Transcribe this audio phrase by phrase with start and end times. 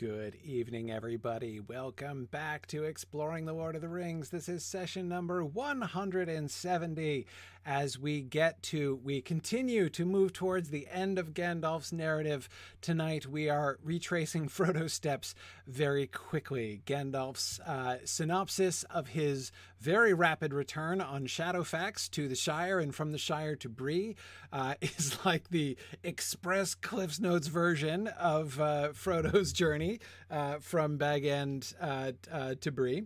[0.00, 1.60] Good evening, everybody.
[1.60, 4.30] Welcome back to Exploring the Lord of the Rings.
[4.30, 7.26] This is session number 170.
[7.66, 12.48] As we get to, we continue to move towards the end of Gandalf's narrative.
[12.80, 15.34] Tonight, we are retracing Frodo's steps
[15.66, 16.80] very quickly.
[16.86, 23.12] Gandalf's uh, synopsis of his very rapid return on Shadowfax to the Shire and from
[23.12, 24.16] the Shire to Bree
[24.52, 31.26] uh, is like the Express Cliffs Notes version of uh, Frodo's journey uh, from Bag
[31.26, 33.04] End uh, uh, to Bree.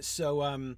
[0.00, 0.76] So um,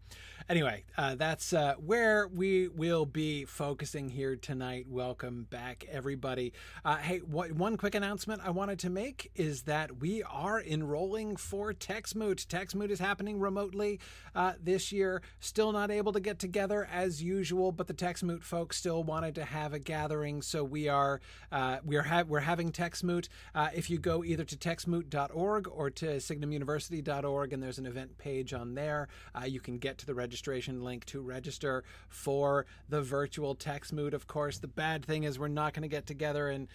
[0.49, 4.87] anyway, uh, that's uh, where we will be focusing here tonight.
[4.89, 6.53] Welcome back, everybody.
[6.85, 11.37] Uh, hey, what, one quick announcement I wanted to make is that we are enrolling
[11.37, 12.47] for TexMoot.
[12.47, 14.01] TexMoot is happening remotely
[14.35, 15.23] uh, this year.
[15.41, 19.45] Still not able to get together as usual, but the TexMoot folks still wanted to
[19.45, 21.21] have a gathering, so we are
[21.53, 23.29] uh, we are ha- we're having TexMoot.
[23.75, 28.75] if you go either to texmoot.org or to signumuniversity.org, and there's an event page on
[28.75, 29.09] there.
[29.35, 30.38] Uh, you can get to the registration
[30.83, 34.13] link to register for the virtual TexMoot.
[34.13, 36.69] Of course, the bad thing is we're not going to get together and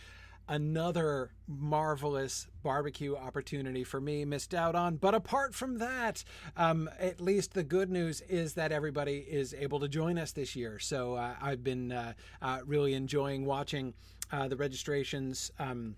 [0.48, 4.98] another marvelous barbecue opportunity for me missed out on.
[4.98, 6.24] But apart from that,
[6.58, 10.56] um, at least the good news is that everybody is able to join us this
[10.56, 10.80] year.
[10.80, 13.94] So uh, I've been uh, uh, really enjoying watching
[14.32, 15.52] uh, the registrations.
[15.60, 15.96] Um,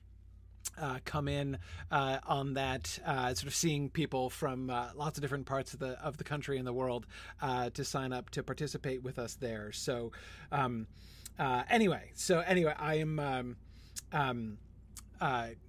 [0.80, 1.58] uh, come in
[1.92, 5.80] uh, on that, uh, sort of seeing people from uh, lots of different parts of
[5.80, 7.06] the of the country and the world
[7.42, 9.72] uh, to sign up to participate with us there.
[9.72, 10.12] So,
[10.52, 10.88] um,
[11.40, 13.20] uh, anyway, so anyway, I am.
[13.20, 13.56] Um,
[14.12, 14.58] um,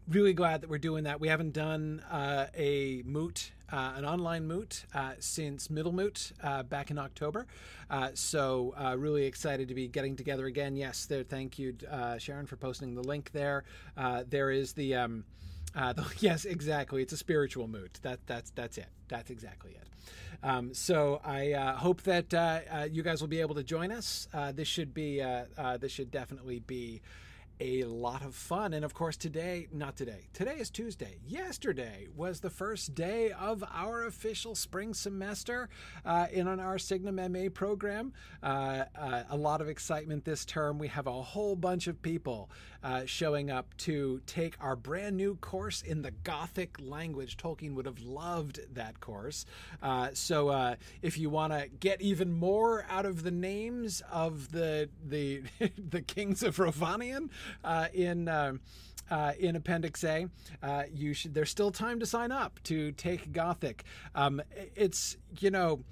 [0.09, 1.21] really glad that we're doing that.
[1.21, 6.91] We haven't done a moot uh, an online moot uh, since Middle Moot uh, back
[6.91, 7.47] in October.
[8.15, 10.77] so really excited to be getting together again.
[10.77, 11.25] Yes, there.
[11.25, 11.77] Thank you,
[12.19, 13.65] Sharon, for posting the link there.
[14.29, 14.95] there is the.
[14.95, 15.25] Um,
[15.75, 17.03] uh, the, yes, exactly.
[17.03, 17.99] It's a spiritual moot.
[18.03, 18.89] That that's that's it.
[19.09, 19.89] That's exactly it.
[20.43, 24.29] Um, so I uh, hope that uh, you guys will be able to join us.
[24.55, 25.25] this should be
[25.81, 27.03] this should definitely be
[27.61, 28.75] a lot of fun.
[28.75, 31.17] And of course, today, not today, today is Tuesday.
[31.27, 35.69] Yesterday was the first day of our official spring semester
[36.05, 38.12] uh, in on our Signum MA program.
[38.43, 40.78] Uh, uh, a lot of excitement this term.
[40.78, 42.50] We have a whole bunch of people
[42.87, 47.37] uh, showing up to take our brand new course in the Gothic language.
[47.37, 49.45] Tolkien would have loved that course.
[49.83, 54.53] Uh, so uh, if you want to get even more out of the names of
[54.53, 55.43] the the
[55.91, 57.31] the kings of Rhovanion,
[57.65, 58.29] uh, in.
[58.29, 58.55] Uh,
[59.09, 60.27] uh, in Appendix A,
[60.65, 61.33] uh, you should.
[61.33, 63.85] There's still time to sign up to take Gothic.
[64.17, 64.43] Um,
[64.75, 65.85] it's you know,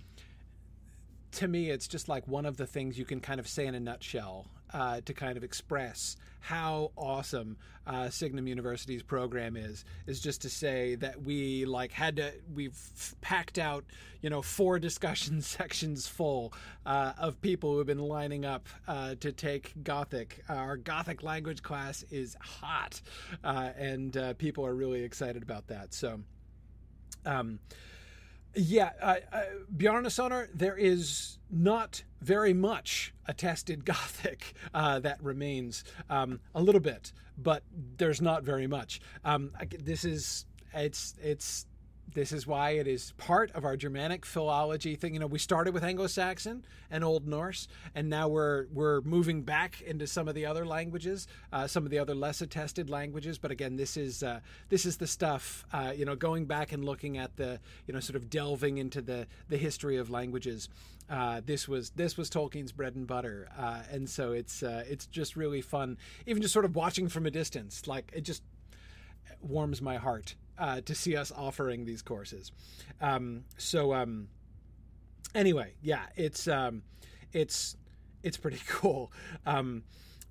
[1.33, 3.77] to me, it's just like one of the things you can kind of say in
[3.77, 9.85] a nutshell uh, to kind of express how awesome uh, Signum University's program is.
[10.07, 12.79] Is just to say that we like had to we've
[13.23, 13.85] packed out
[14.21, 16.53] you know four discussion sections full
[16.85, 20.45] uh, of people who have been lining up uh, to take Gothic.
[20.49, 23.01] Our Gothic language class is hot,
[23.43, 25.95] uh, and uh, people are really excited about that.
[25.95, 26.21] So.
[27.27, 27.59] Um,
[28.57, 29.43] yeah, uh, uh,
[30.55, 35.85] there is not very much attested Gothic uh, that remains.
[36.11, 37.63] Um, a little bit, but
[37.97, 39.01] there's not very much.
[39.25, 41.67] Um, this is it's it's
[42.13, 45.15] this is why it is part of our Germanic philology thing.
[45.15, 49.81] You know, we started with Anglo-Saxon and Old Norse, and now we're we're moving back
[49.83, 53.39] into some of the other languages, uh, some of the other less attested languages.
[53.39, 55.65] But again, this is uh, this is the stuff.
[55.73, 59.03] Uh, you know, going back and looking at the you know sort of delving into
[59.03, 60.69] the the history of languages.
[61.11, 65.07] Uh, this was this was Tolkien's bread and butter, uh, and so it's uh, it's
[65.07, 67.87] just really fun, even just sort of watching from a distance.
[67.87, 68.43] Like it just
[69.43, 72.53] warms my heart uh, to see us offering these courses.
[73.01, 74.29] Um, so um,
[75.35, 76.83] anyway, yeah, it's um,
[77.33, 77.77] it's
[78.23, 79.13] it's pretty cool.
[79.47, 79.85] Um,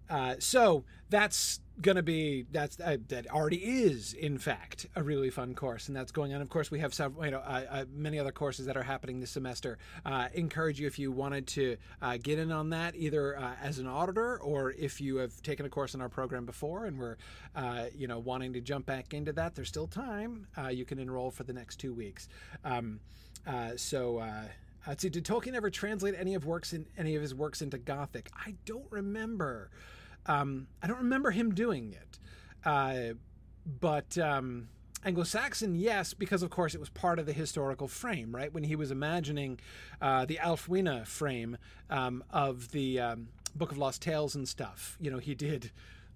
[0.09, 5.29] uh, so that's going to be that's uh, that already is in fact a really
[5.29, 6.41] fun course and that's going on.
[6.41, 9.19] Of course we have several you know uh, uh, many other courses that are happening
[9.19, 9.79] this semester.
[10.05, 13.79] Uh, encourage you if you wanted to uh, get in on that either uh, as
[13.79, 17.17] an auditor or if you have taken a course in our program before and we're
[17.95, 21.43] you know wanting to jump back into that there's still time you can enroll for
[21.43, 22.29] the next two weeks.
[22.63, 22.99] Um,
[23.77, 24.23] so
[24.87, 27.77] let's see did tolkien ever translate any of works in any of his works into
[27.79, 28.29] gothic?
[28.35, 29.71] I don't remember
[30.25, 32.19] um, I don't remember him doing it,
[32.65, 33.13] uh,
[33.79, 34.69] but um,
[35.05, 38.53] Anglo-Saxon, yes, because of course it was part of the historical frame, right?
[38.53, 39.59] When he was imagining
[40.01, 41.57] uh, the Ælfwine frame
[41.89, 45.71] um, of the um, Book of Lost Tales and stuff, you know, he did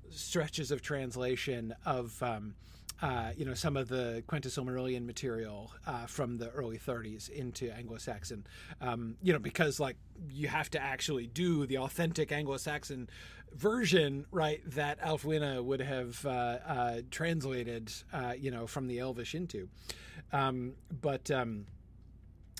[0.09, 2.55] stretches of translation of um,
[3.01, 7.71] uh, you know, some of the Quenta Silmarillion material uh, from the early 30s into
[7.71, 8.45] Anglo-Saxon.
[8.81, 9.97] Um, you know, because like
[10.31, 13.09] you have to actually do the authentic Anglo-Saxon
[13.53, 14.61] version, right?
[14.71, 19.69] That Ælfwine would have uh, uh translated, uh, you know, from the Elvish into.
[20.33, 21.65] Um, but um,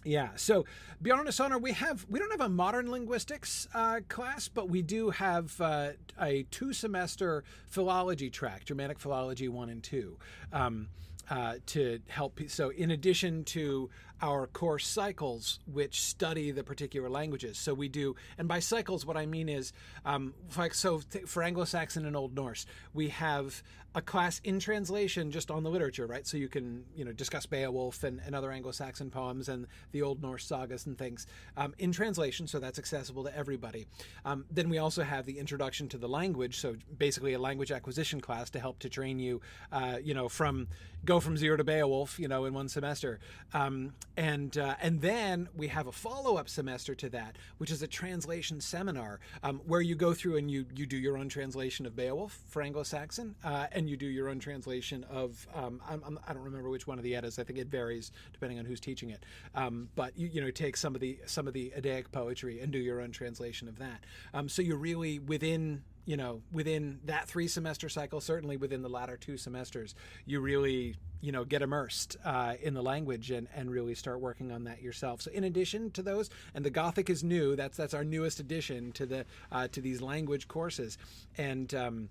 [0.03, 0.29] yeah.
[0.35, 0.65] So
[1.01, 5.09] beyond honor, we have we don't have a modern linguistics uh, class, but we do
[5.09, 5.89] have uh,
[6.21, 10.17] a two semester philology track, Germanic philology one and two.
[10.53, 10.89] Um,
[11.29, 12.39] uh, to help.
[12.47, 13.89] So, in addition to
[14.21, 19.17] our course cycles, which study the particular languages, so we do, and by cycles, what
[19.17, 19.73] I mean is,
[20.05, 20.33] um,
[20.71, 23.61] so for Anglo-Saxon and Old Norse, we have
[23.97, 26.27] a class in translation just on the literature, right?
[26.27, 30.21] So you can, you know, discuss Beowulf and, and other Anglo-Saxon poems and the Old
[30.21, 31.25] Norse sagas and things
[31.57, 33.87] um, in translation, so that's accessible to everybody.
[34.23, 38.21] Um, then we also have the introduction to the language, so basically a language acquisition
[38.21, 39.41] class to help to train you,
[39.71, 40.67] uh, you know, from
[41.05, 43.19] go from zero to Beowulf, you know, in one semester,
[43.53, 47.87] um, and uh, and then we have a follow-up semester to that, which is a
[47.87, 51.95] translation seminar um, where you go through and you you do your own translation of
[51.95, 56.33] Beowulf for Anglo-Saxon, uh, and you do your own translation of um, I'm, I'm, I
[56.33, 57.39] do not remember which one of the Eddas.
[57.39, 59.23] I think it varies depending on who's teaching it.
[59.55, 62.71] Um, but you you know take some of the some of the Eddaic poetry and
[62.71, 64.03] do your own translation of that.
[64.33, 68.87] Um, so you're really within you know, within that three semester cycle, certainly within the
[68.87, 69.93] latter two semesters,
[70.25, 74.53] you really, you know, get immersed uh, in the language and, and really start working
[74.53, 75.21] on that yourself.
[75.21, 77.57] So, in addition to those, and the Gothic is new.
[77.57, 80.97] That's that's our newest addition to the uh, to these language courses,
[81.37, 81.71] and.
[81.75, 82.09] Um,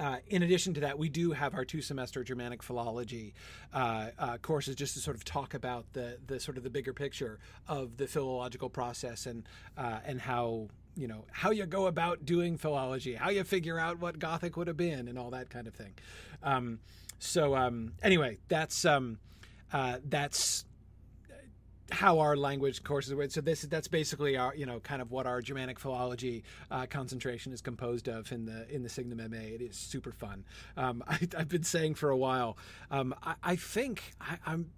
[0.00, 3.34] uh, in addition to that, we do have our two semester Germanic philology
[3.74, 6.94] uh, uh, courses just to sort of talk about the the sort of the bigger
[6.94, 7.38] picture
[7.68, 9.44] of the philological process and
[9.76, 14.00] uh, and how you know how you go about doing philology, how you figure out
[14.00, 15.92] what Gothic would have been, and all that kind of thing.
[16.42, 16.80] Um,
[17.18, 19.18] so um, anyway, that's um,
[19.70, 20.64] uh, that's
[21.92, 23.30] how our language courses work.
[23.30, 26.86] So this is that's basically our you know kind of what our Germanic philology uh,
[26.86, 29.38] concentration is composed of in the in the Signum MA.
[29.38, 30.44] It is super fun.
[30.76, 32.56] Um, I, have been saying for a while.
[32.90, 34.70] Um, I, I, think I, I'm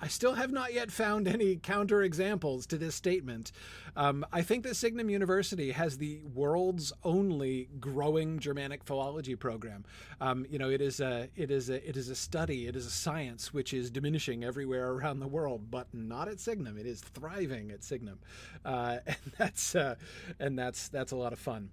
[0.00, 3.52] I still have not yet found any counter examples to this statement.
[3.96, 9.84] Um, I think that Signum University has the world's only growing Germanic philology program.
[10.20, 12.86] Um, you know, it is a it is a it is a study, it is
[12.86, 16.78] a science which is diminishing everywhere around the world, but not at Signum.
[16.78, 18.20] It is thriving at Signum,
[18.64, 19.96] uh, and that's uh,
[20.38, 21.70] and that's that's a lot of fun.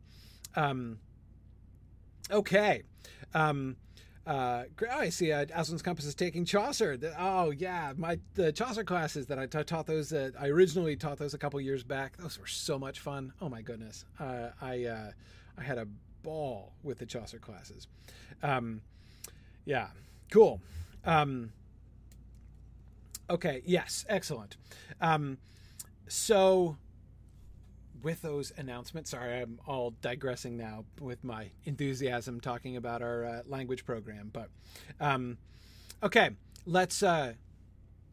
[0.56, 1.00] Um,
[2.30, 2.84] okay.
[3.34, 3.78] Um,
[4.28, 5.32] uh, oh, I see.
[5.32, 7.00] Uh, Aslan's Compass is taking Chaucer.
[7.18, 10.12] Oh yeah, my the Chaucer classes that I taught those.
[10.12, 12.18] Uh, I originally taught those a couple years back.
[12.18, 13.32] Those were so much fun.
[13.42, 14.04] Oh my goodness.
[14.20, 15.12] Uh, I uh,
[15.58, 15.88] I had a
[16.24, 17.88] ball with the Chaucer classes.
[18.44, 18.82] Um,
[19.64, 19.88] yeah,
[20.30, 20.60] cool.
[21.06, 21.54] Um,
[23.30, 23.62] okay.
[23.66, 24.58] Yes, excellent.
[25.00, 25.38] Um,
[26.10, 26.76] so
[28.08, 33.42] with those announcements, sorry, I'm all digressing now with my enthusiasm talking about our uh,
[33.46, 34.30] language program.
[34.32, 34.48] But
[35.02, 35.38] um,
[36.02, 36.30] okay,
[36.66, 37.34] let's uh,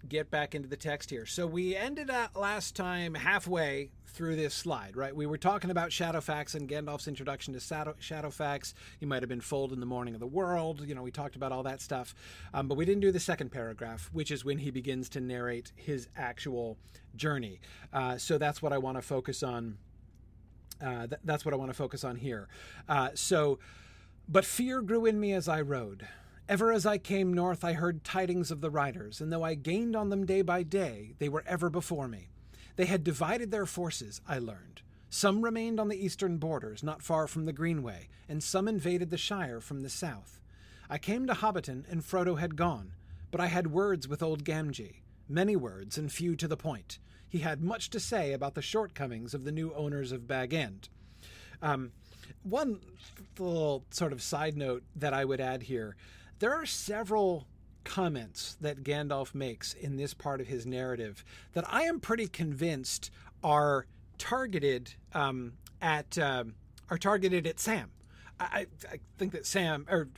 [0.09, 1.27] get back into the text here.
[1.27, 5.15] So we ended at last time halfway through this slide, right?
[5.15, 8.75] We were talking about Shadowfax and Gandalf's introduction to Shadow, Shadowfax.
[9.01, 10.87] He might have been foaled in the morning of the world.
[10.87, 12.15] You know, we talked about all that stuff.
[12.53, 15.73] Um, but we didn't do the second paragraph, which is when he begins to narrate
[15.75, 16.79] his actual
[17.17, 17.61] journey.
[17.93, 19.79] Uh, so that's what I want to focus on.
[20.81, 22.49] Uh, th- that's what I want to focus on here.
[22.89, 23.59] Uh, so,
[24.29, 26.07] but fear grew in me as I rode.
[26.47, 29.97] Ever as I came north, I heard tidings of the riders, and though I gained
[29.97, 32.29] on them day by day, they were ever before me.
[32.77, 34.83] They had divided their forces, I learned.
[35.09, 39.17] Some remained on the eastern borders, not far from the Greenway, and some invaded the
[39.17, 40.39] Shire from the south.
[40.91, 42.93] I came to Hobbiton, and Frodo had gone,
[43.31, 44.97] but I had words with old Gamgee,
[45.27, 46.99] many words and few to the point.
[47.27, 50.91] He had much to say about the shortcomings of the new owners of Bag End.
[51.63, 51.93] Um,
[52.43, 52.81] one
[53.39, 55.97] little sort of side note that I would add here
[56.45, 57.47] there are several
[57.85, 61.25] comments that Gandalf makes in this part of his narrative
[61.55, 63.11] that I am pretty convinced
[63.43, 63.87] are
[64.19, 66.45] targeted um, at uh,
[66.91, 67.93] are targeted at Sam.
[68.39, 70.11] I, I, think that Sam or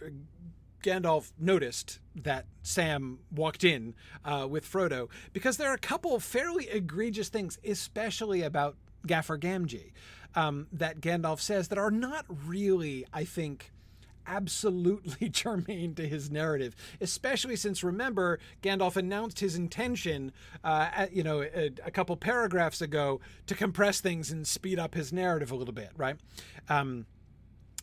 [0.83, 6.69] Gandalf noticed that Sam walked in uh, with Frodo because there are a couple fairly
[6.69, 8.75] egregious things, especially about
[9.07, 9.93] Gaffer Gamgee,
[10.35, 13.71] um, that Gandalf says that are not really, I think,
[14.27, 20.33] absolutely germane to his narrative, especially since remember Gandalf announced his intention,
[20.65, 24.95] uh, at, you know, a, a, couple paragraphs ago to compress things and speed up
[24.95, 26.17] his narrative a little bit, right?
[26.69, 27.07] Um,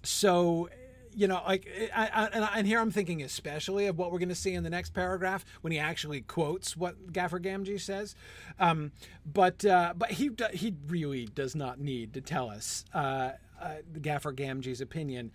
[0.04, 0.70] so
[1.16, 4.36] you know, like, I, I, and, here I'm thinking especially of what we're going to
[4.36, 8.16] see in the next paragraph when he actually quotes what Gaffer Gamgee says.
[8.60, 8.92] Um,
[9.26, 13.32] but uh, but he he really does not need to tell us uh,
[13.62, 15.32] uh, Gaffer Gamgee's opinion.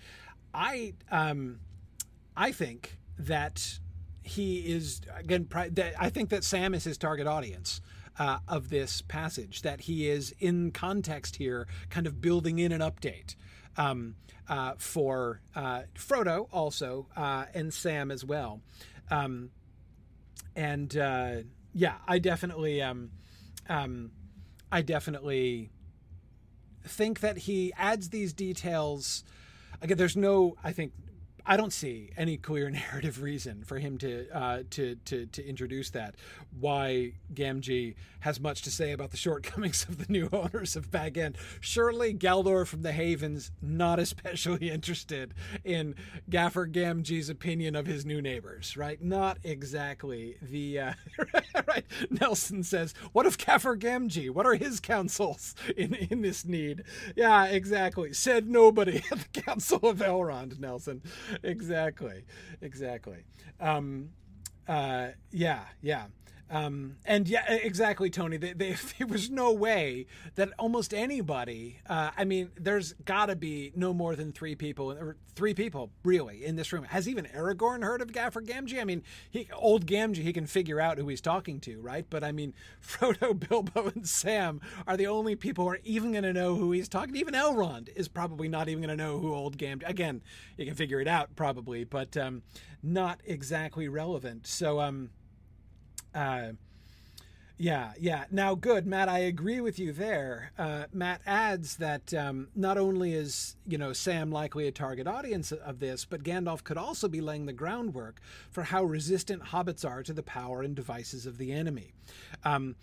[0.58, 1.60] I um,
[2.36, 3.78] I think that
[4.22, 5.48] he is again.
[5.98, 7.80] I think that Sam is his target audience.
[8.20, 12.80] Uh, of this passage, that he is in context here, kind of building in an
[12.80, 13.36] update
[13.76, 14.16] um,
[14.48, 18.60] uh, for uh, Frodo also uh, and Sam as well.
[19.08, 19.50] Um,
[20.56, 21.36] and uh,
[21.72, 23.12] yeah, I definitely, um,
[23.68, 24.10] um,
[24.72, 25.70] I definitely
[26.84, 29.22] think that he adds these details.
[29.80, 30.92] Again, there's no, I think,
[31.50, 35.90] I don't see any clear narrative reason for him to uh, to, to to introduce
[35.90, 36.14] that.
[36.60, 41.16] Why Gamgee has much to say about the shortcomings of the new owners of Bag
[41.16, 41.36] End.
[41.60, 45.32] Surely Galdor from the Havens not especially interested
[45.64, 45.94] in
[46.28, 49.00] Gaffer Gamgee's opinion of his new neighbors, right?
[49.00, 50.92] Not exactly the uh,
[51.66, 51.84] right.
[52.10, 54.30] Nelson says, "What of Gaffer Gamgee?
[54.30, 56.82] What are his counsels in in this need?"
[57.16, 58.12] Yeah, exactly.
[58.12, 61.00] Said nobody at the Council of Elrond, Nelson
[61.42, 62.24] exactly,
[62.60, 63.24] exactly.
[63.60, 64.10] Um,
[64.66, 66.06] uh, yeah, yeah.
[66.50, 68.36] Um, and yeah, exactly, Tony.
[68.36, 71.80] They, they, there was no way that almost anybody.
[71.88, 75.90] Uh, I mean, there's got to be no more than three people, or three people
[76.04, 76.84] really in this room.
[76.84, 78.80] Has even Aragorn heard of Gaffer Gamgee?
[78.80, 82.06] I mean, he, old Gamgee, he can figure out who he's talking to, right?
[82.08, 86.24] But I mean, Frodo, Bilbo, and Sam are the only people who are even going
[86.24, 87.20] to know who he's talking to.
[87.20, 89.88] Even Elrond is probably not even going to know who old Gamgee.
[89.88, 90.22] Again,
[90.56, 92.42] you can figure it out probably, but um,
[92.82, 94.46] not exactly relevant.
[94.46, 95.10] So, um,
[96.14, 96.52] uh,
[97.60, 98.24] yeah, yeah.
[98.30, 99.08] Now, good, Matt.
[99.08, 100.52] I agree with you there.
[100.56, 105.50] Uh, Matt adds that um, not only is you know Sam likely a target audience
[105.50, 110.04] of this, but Gandalf could also be laying the groundwork for how resistant hobbits are
[110.04, 111.92] to the power and devices of the enemy.
[112.44, 112.76] Um,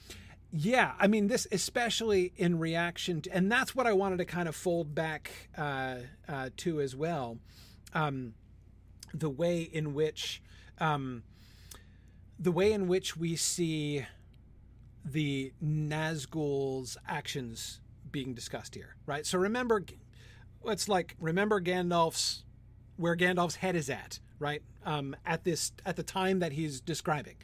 [0.51, 4.49] yeah, I mean this especially in reaction to, and that's what I wanted to kind
[4.49, 7.37] of fold back uh, uh, to as well.
[7.93, 8.33] Um,
[9.13, 10.41] the way in which
[10.79, 11.23] um,
[12.39, 14.05] the way in which we see
[15.03, 17.79] the Nazgul's actions
[18.11, 19.25] being discussed here, right?
[19.25, 19.83] So remember,
[20.65, 22.43] it's like remember Gandalf's
[22.97, 24.61] where Gandalf's head is at, right?
[24.85, 27.35] Um, at this at the time that he's describing,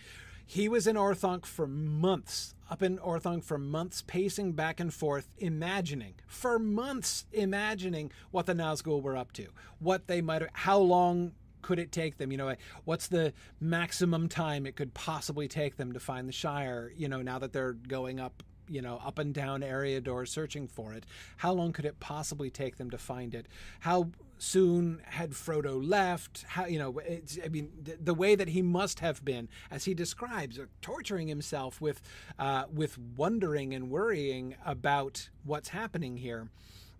[0.46, 5.30] he was in Orthanc for months, up in Orthanc for months, pacing back and forth,
[5.38, 9.48] imagining for months, imagining what the Nazgul were up to,
[9.80, 12.32] what they might, how long could it take them?
[12.32, 16.92] You know, what's the maximum time it could possibly take them to find the Shire?
[16.96, 20.94] You know, now that they're going up, you know, up and down Eriador searching for
[20.94, 21.06] it,
[21.38, 23.48] how long could it possibly take them to find it?
[23.82, 26.44] How soon had Frodo left?
[26.48, 27.00] How you know?
[27.44, 31.28] I mean, the, the, way that he must have been, as he describes, uh, torturing
[31.28, 32.02] himself with,
[32.40, 36.50] uh, with wondering and worrying about what's happening here.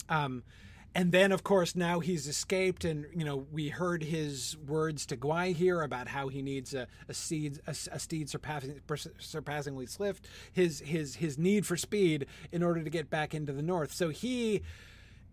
[0.08, 0.44] Um,
[0.94, 5.18] and then of course now he's escaped and you know we heard his words to
[5.18, 8.80] Gwaihir about how he needs a, a steed a, a steed surpassing,
[9.20, 13.62] surpassingly swift his his his need for speed in order to get back into the
[13.62, 13.94] north.
[13.94, 14.62] So he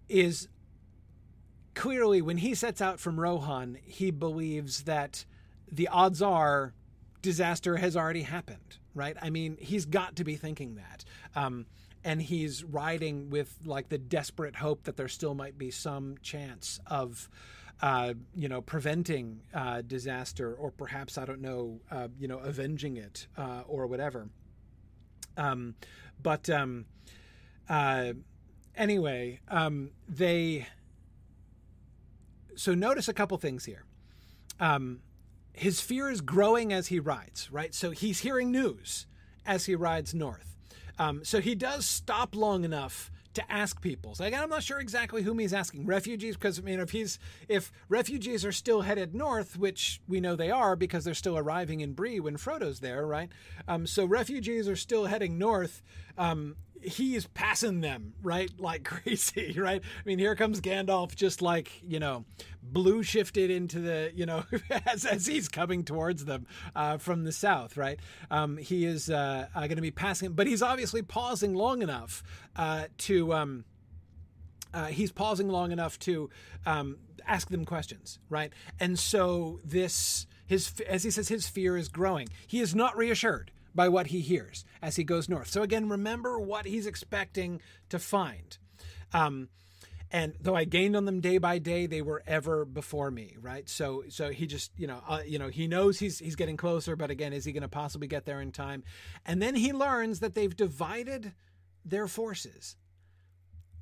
[0.09, 0.49] is
[1.75, 5.25] clearly when he sets out from Rohan he believes that
[5.71, 6.73] the odds are
[7.21, 9.17] disaster has already happened right?
[9.23, 11.05] I mean he's got to be thinking that.
[11.35, 11.67] Um,
[12.09, 16.81] and he's riding with like the desperate hope that there still might be some chance
[16.87, 17.29] of
[17.83, 22.97] uh, you know preventing uh, disaster or perhaps I don't know uh, you know avenging
[22.97, 24.31] it uh, or whatever.
[25.37, 25.75] Um,
[26.23, 26.87] but um,
[27.69, 28.15] uh,
[28.75, 30.67] anyway, um, they
[32.57, 33.85] so notice a couple things here.
[34.59, 35.01] Um,
[35.53, 37.75] his fear is growing as he rides, right?
[37.75, 39.07] So he's hearing news
[39.45, 40.58] as he rides north.
[40.99, 44.15] Um, so he does stop long enough to ask people.
[44.17, 45.87] So again, I'm not sure exactly whom he's asking.
[45.87, 50.35] Refugees, because I mean, if he's if refugees are still headed north, which we know
[50.35, 53.31] they are because they're still arriving in Bree when Frodo's there, right?
[53.69, 55.83] Um, so refugees are still heading north.
[56.17, 58.51] Um, he's passing them right?
[58.59, 59.81] Like crazy right?
[59.83, 62.25] I mean here comes gandalf just like you know
[62.63, 64.45] blue shifted into the you know
[64.87, 67.99] as, as he's coming towards them uh, from the south right?
[68.31, 72.23] Um, he is uh, uh, going to be passing but he's obviously pausing long enough
[72.57, 73.65] uh, to um,
[74.75, 76.29] uh, he's pausing long enough to
[76.67, 78.53] um, ask them questions right?
[78.81, 82.29] And so this his as he says his fear is growing.
[82.47, 85.47] He is not reassured by what he hears as he goes north.
[85.47, 88.59] So again, remember what he's expecting to find.
[89.13, 89.51] Um,
[90.11, 93.69] and though I gained on them day by day, they were ever before me, right?
[93.69, 96.97] So, so he just, you know, uh, you know, he knows he's he's getting closer,
[96.97, 98.83] but again, is he going to possibly get there in time?
[99.25, 101.35] And then he learns that they've divided
[101.85, 102.75] their forces.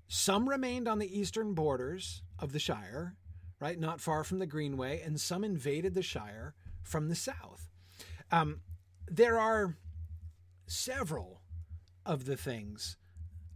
[0.09, 3.17] Some remained on the eastern borders of the Shire,
[3.61, 7.71] right, not far from the Greenway, and some invaded the Shire from the south.
[8.31, 8.61] Um,
[9.09, 9.77] there are
[10.67, 11.41] several
[12.05, 12.97] of the things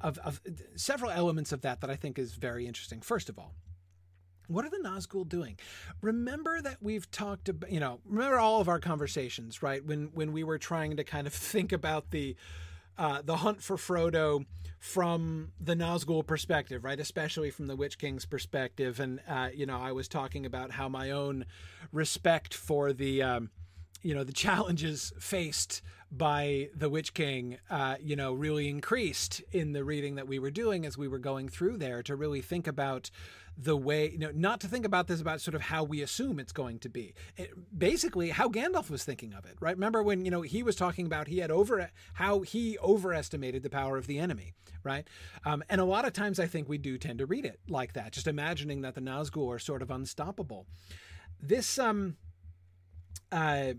[0.00, 0.40] of, of
[0.76, 3.00] several elements of that that I think is very interesting.
[3.00, 3.54] First of all,
[4.46, 5.58] what are the Nazgul doing?
[6.02, 9.84] Remember that we've talked about, you know, remember all of our conversations, right?
[9.84, 12.36] When when we were trying to kind of think about the
[12.98, 14.44] uh, the hunt for Frodo
[14.78, 16.98] from the Nazgul perspective, right?
[16.98, 20.88] Especially from the Witch King's perspective, and uh, you know, I was talking about how
[20.88, 21.46] my own
[21.92, 23.50] respect for the um,
[24.02, 29.72] you know the challenges faced by the Witch King, uh, you know, really increased in
[29.72, 32.66] the reading that we were doing as we were going through there to really think
[32.66, 33.10] about
[33.56, 36.40] the way, you know, not to think about this about sort of how we assume
[36.40, 37.14] it's going to be.
[37.36, 39.76] It, basically, how Gandalf was thinking of it, right?
[39.76, 43.70] Remember when you know he was talking about he had over how he overestimated the
[43.70, 45.06] power of the enemy, right?
[45.44, 47.92] Um, and a lot of times, I think we do tend to read it like
[47.92, 50.66] that, just imagining that the Nazgul are sort of unstoppable.
[51.40, 52.16] This um.
[53.30, 53.74] Uh,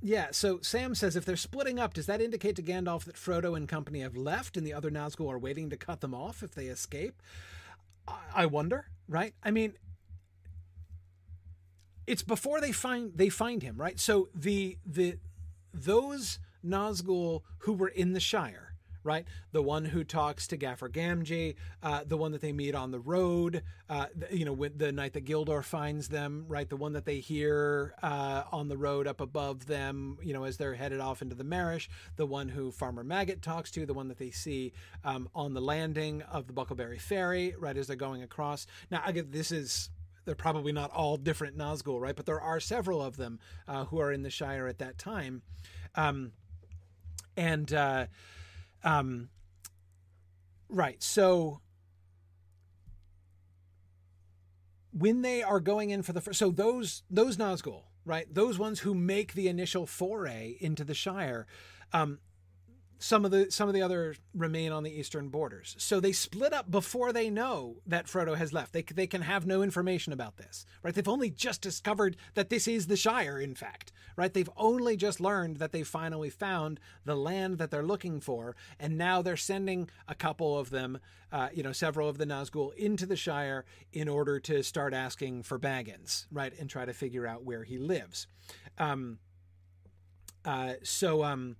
[0.00, 3.56] yeah, so Sam says if they're splitting up, does that indicate to Gandalf that Frodo
[3.56, 6.54] and company have left and the other Nazgul are waiting to cut them off if
[6.54, 7.20] they escape?
[8.34, 9.34] I wonder, right?
[9.42, 9.74] I mean,
[12.06, 13.98] it's before they find they find him, right?
[13.98, 15.18] So the the
[15.74, 18.67] those Nazgul who were in the Shire
[19.04, 19.24] right?
[19.52, 23.00] The one who talks to Gaffer Gamgee, uh, the one that they meet on the
[23.00, 26.68] road, uh, you know, with the night that Gildor finds them, right?
[26.68, 30.56] The one that they hear uh, on the road up above them, you know, as
[30.56, 34.08] they're headed off into the Marish, the one who Farmer Maggot talks to, the one
[34.08, 34.72] that they see
[35.04, 38.66] um, on the landing of the Bucklebury Ferry, right, as they're going across.
[38.90, 39.90] Now, I get this is
[40.28, 42.14] they're probably not all different Nazgul, right?
[42.14, 45.40] But there are several of them uh, who are in the Shire at that time.
[45.94, 46.32] Um,
[47.34, 48.06] and uh,
[48.84, 49.28] um,
[50.68, 51.02] right.
[51.02, 51.60] So
[54.92, 58.32] when they are going in for the first, so those those Nazgul, right?
[58.32, 61.46] Those ones who make the initial foray into the Shire,
[61.92, 62.18] um,
[62.98, 65.76] some of the some of the others remain on the eastern borders.
[65.78, 68.72] So they split up before they know that Frodo has left.
[68.72, 70.94] They they can have no information about this, right?
[70.94, 73.38] They've only just discovered that this is the Shire.
[73.38, 74.32] In fact, right?
[74.32, 78.98] They've only just learned that they finally found the land that they're looking for, and
[78.98, 80.98] now they're sending a couple of them,
[81.30, 85.44] uh, you know, several of the Nazgul into the Shire in order to start asking
[85.44, 88.26] for Baggins, right, and try to figure out where he lives.
[88.76, 89.18] Um,
[90.44, 91.56] uh, so um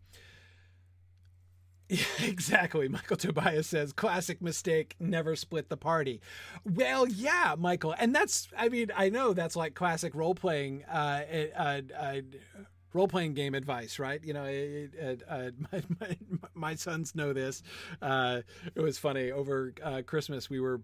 [1.89, 2.89] yeah, exactly.
[2.89, 6.21] Michael Tobias says, classic mistake, never split the party.
[6.65, 7.95] Well, yeah, Michael.
[7.99, 11.23] And that's, I mean, I know that's like classic role playing, uh,
[11.57, 12.21] uh, uh,
[12.93, 14.23] role playing game advice, right?
[14.23, 16.17] You know, uh, my, my,
[16.55, 17.63] my, sons know this.
[18.03, 18.43] Uh,
[18.75, 20.81] it was funny over uh, Christmas, we were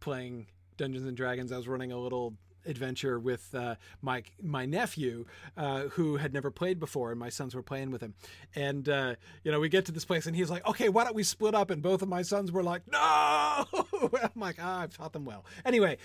[0.00, 1.52] playing Dungeons and Dragons.
[1.52, 2.34] I was running a little
[2.66, 7.54] adventure with uh, my my nephew uh, who had never played before, and my sons
[7.54, 8.14] were playing with him.
[8.54, 11.14] And uh, you know, we get to this place, and he's like, "Okay, why don't
[11.14, 12.98] we split up?" And both of my sons were like, "No!"
[14.12, 15.98] I'm like, "Ah, I've taught them well." Anyway,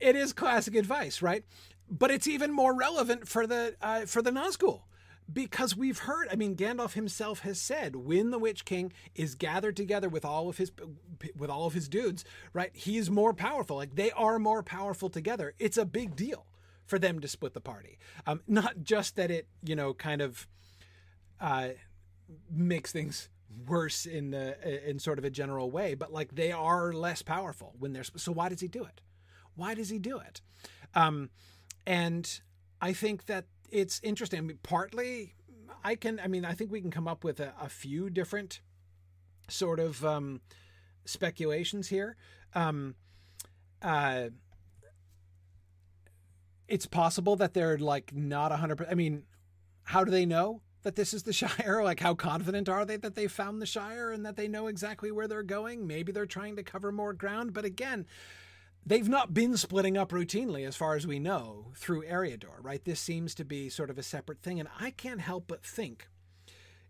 [0.00, 1.44] it is classic advice, right?
[1.90, 4.82] But it's even more relevant for the uh, for the Nazgul
[5.32, 9.76] because we've heard i mean gandalf himself has said when the witch king is gathered
[9.76, 10.72] together with all of his
[11.36, 13.76] with all of his dudes right he is more powerful.
[13.76, 15.54] Like they are more powerful together.
[15.58, 16.46] It's a big deal
[16.84, 17.98] for them to split the party.
[18.26, 20.46] Um, not just that it you know kind of
[21.40, 21.70] uh,
[22.50, 23.28] makes things
[23.66, 27.74] worse in the in sort of a general way but like they are less powerful
[27.78, 29.00] when they're so why does he do it?
[29.54, 30.40] Why does he do it?
[30.94, 31.30] Um,
[31.86, 32.40] and
[32.80, 34.38] i think that it's interesting.
[34.38, 35.34] I mean, partly,
[35.82, 36.20] I can.
[36.20, 38.60] I mean, I think we can come up with a, a few different
[39.48, 40.42] sort of um,
[41.04, 42.16] speculations here.
[42.54, 42.94] Um,
[43.80, 44.28] uh,
[46.68, 48.86] it's possible that they're like not a hundred.
[48.88, 49.24] I mean,
[49.84, 51.82] how do they know that this is the Shire?
[51.82, 55.10] Like, how confident are they that they found the Shire and that they know exactly
[55.10, 55.86] where they're going?
[55.86, 58.06] Maybe they're trying to cover more ground, but again,
[58.84, 62.84] they've not been splitting up routinely, as far as we know, through Eriador, right?
[62.84, 64.60] This seems to be sort of a separate thing.
[64.60, 66.08] And I can't help but think,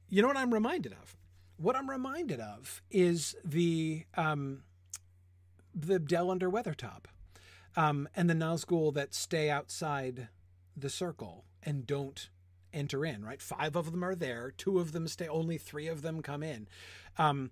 [0.08, 1.16] you know what I'm reminded of?
[1.56, 4.62] What I'm reminded of is the um,
[5.74, 7.04] the Dell under Weathertop
[7.76, 10.28] um, and the Nazgul that stay outside
[10.76, 12.28] the circle and don't
[12.72, 13.40] enter in, right?
[13.40, 16.68] Five of them are there, two of them stay, only three of them come in.
[17.18, 17.50] Um,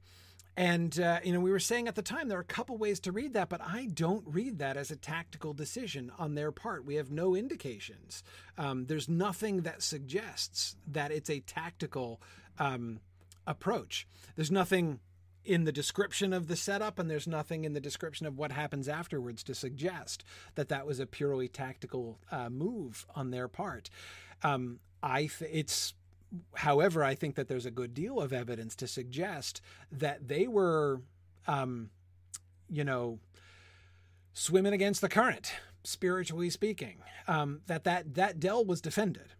[0.61, 3.01] And, uh, you know, we were saying at the time there are a couple ways
[3.01, 6.85] to read that, but I don't read that as a tactical decision on their part.
[6.85, 8.23] We have no indications.
[8.59, 12.21] Um, there's nothing that suggests that it's a tactical
[12.59, 13.01] um,
[13.47, 14.07] approach.
[14.37, 15.01] There's nothing
[15.47, 18.87] in the description of the setup, and there's nothing in the description of what happens
[18.87, 20.25] afterwards to suggest
[20.57, 23.89] that that was a purely tactical uh, move on their part.
[24.43, 25.95] Um, I th- it's
[26.55, 31.01] however, I think that there's a good deal of evidence to suggest that they were,
[31.47, 31.91] um,
[32.69, 33.19] you know,
[34.33, 35.53] swimming against the current,
[35.85, 36.99] spiritually speaking.
[37.27, 39.35] Um, that that that dell was defended,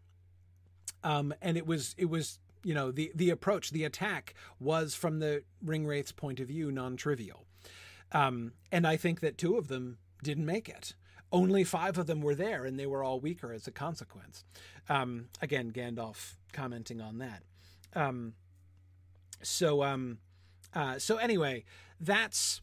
[1.03, 5.19] um, and it was it was you know the the approach, the attack was from
[5.19, 7.47] the ring wraith's point of view non-trivial,
[8.13, 10.95] um, and I think that two of them didn't make it
[11.33, 14.45] only five of them were there, and they were all weaker as a consequence.
[14.89, 17.43] Um, again, Gandalf commenting on that.
[17.95, 18.35] Um,
[19.43, 20.19] so, um,
[20.75, 21.65] uh, so anyway,
[22.01, 22.61] that's.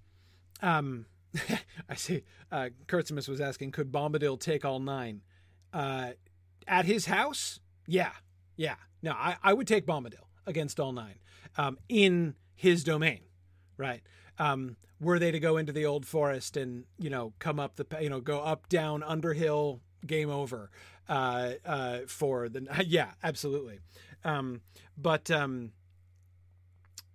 [0.61, 1.05] Um,
[1.89, 2.23] I see.
[2.51, 5.21] Uh, Kurtzimus was asking, could Bombadil take all nine?
[5.73, 6.11] Uh,
[6.67, 7.59] at his house?
[7.85, 8.11] Yeah,
[8.55, 8.75] yeah.
[9.01, 11.19] No, I, I would take Bombadil against all nine
[11.57, 13.21] um, in his domain,
[13.77, 14.01] right?
[14.39, 17.85] Um, were they to go into the old forest and you know come up the
[18.01, 20.69] you know go up down underhill game over
[21.09, 23.79] uh, uh, for the yeah absolutely.
[24.23, 24.61] Um,
[24.97, 25.71] but um,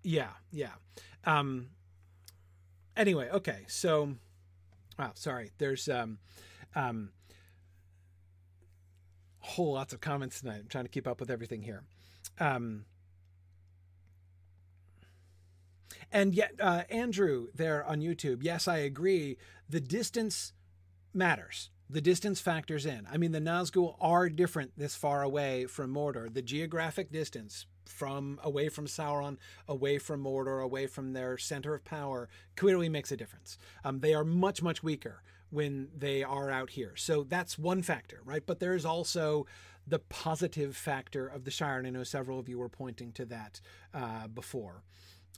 [0.02, 0.72] yeah yeah.
[1.24, 1.68] Um,
[2.96, 4.14] anyway okay so
[4.98, 6.18] wow sorry there's um,
[6.74, 7.10] um,
[9.40, 10.60] whole lots of comments tonight.
[10.60, 11.82] I'm trying to keep up with everything here.
[12.40, 12.84] Um,
[16.10, 19.36] And yet, uh, Andrew there on YouTube, yes, I agree.
[19.68, 20.52] The distance
[21.14, 21.70] matters.
[21.88, 23.06] The distance factors in.
[23.12, 26.32] I mean, the Nazgul are different this far away from Mordor.
[26.32, 29.36] The geographic distance from away from Sauron,
[29.68, 33.58] away from Mordor, away from their center of power clearly makes a difference.
[33.84, 36.96] Um, they are much, much weaker when they are out here.
[36.96, 38.42] So that's one factor, right?
[38.44, 39.46] But there's also
[39.86, 43.24] the positive factor of the Shire, and I know several of you were pointing to
[43.26, 43.60] that
[43.92, 44.82] uh, before.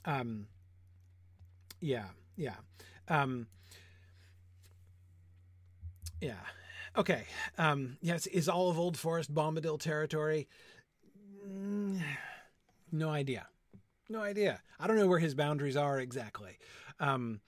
[0.05, 0.47] Um,
[1.81, 2.55] yeah, yeah.
[3.07, 3.47] Um,
[6.21, 6.39] yeah.
[6.97, 7.23] Okay.
[7.57, 10.47] Um, yes, is all of Old Forest Bombadil territory?
[11.47, 12.01] Mm,
[12.91, 13.47] no idea.
[14.09, 14.61] No idea.
[14.79, 16.57] I don't know where his boundaries are exactly.
[16.99, 17.41] Um,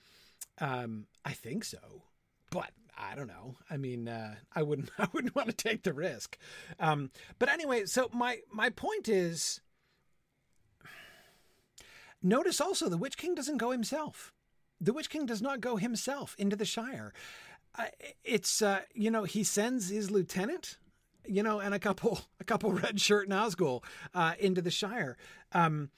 [0.60, 2.04] um, I think so,
[2.50, 3.56] but I don't know.
[3.70, 4.90] I mean, uh, I wouldn't.
[4.98, 6.38] I wouldn't want to take the risk.
[6.80, 9.62] Um, but anyway, so my my point is,
[12.22, 14.34] Notice also the Witch King doesn't go himself.
[14.80, 17.14] The Witch King does not go himself into the Shire.
[17.78, 17.86] Uh,
[18.24, 20.78] it's uh, you know he sends his lieutenant,
[21.26, 25.18] you know, and a couple a couple red shirt Nazgul uh, into the Shire.
[25.52, 25.90] Um,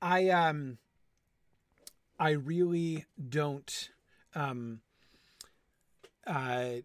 [0.00, 0.78] I um,
[2.18, 3.90] I really don't.
[4.34, 4.80] Um,
[6.26, 6.82] uh,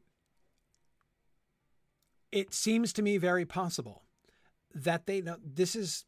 [2.32, 4.04] it seems to me very possible
[4.74, 6.06] that they know this is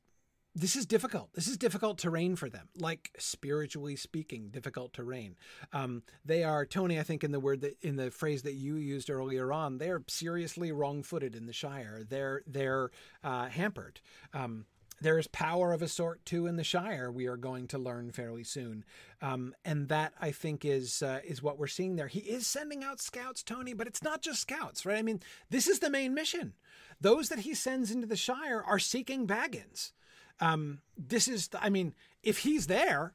[0.56, 1.34] this is difficult.
[1.34, 5.36] This is difficult terrain for them, like spiritually speaking, difficult terrain.
[5.74, 6.98] Um, they are Tony.
[6.98, 10.02] I think in the word that in the phrase that you used earlier on, they're
[10.08, 12.04] seriously wrong-footed in the Shire.
[12.08, 12.92] They're they're
[13.22, 14.00] uh, hampered.
[14.34, 14.66] Um,
[15.02, 17.12] there is power of a sort too in the Shire.
[17.12, 18.86] We are going to learn fairly soon,
[19.22, 22.08] um, and that I think is uh, is what we're seeing there.
[22.08, 24.98] He is sending out scouts, Tony, but it's not just scouts, right?
[24.98, 26.54] I mean, this is the main mission.
[27.02, 29.92] Those that he sends into the Shire are seeking Baggins.
[30.40, 31.94] Um, this is, I mean,
[32.24, 33.14] if he's there,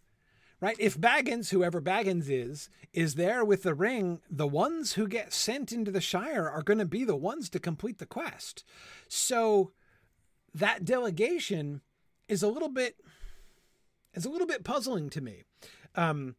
[0.60, 0.76] right?
[0.78, 5.72] If Baggins, whoever Baggins is, is there with the ring, the ones who get sent
[5.72, 8.64] into the Shire are going to be the ones to complete the quest.
[9.08, 9.72] So
[10.54, 11.80] that delegation
[12.28, 12.96] is a little bit
[14.12, 15.44] is a little bit puzzling to me.
[15.94, 16.34] Um,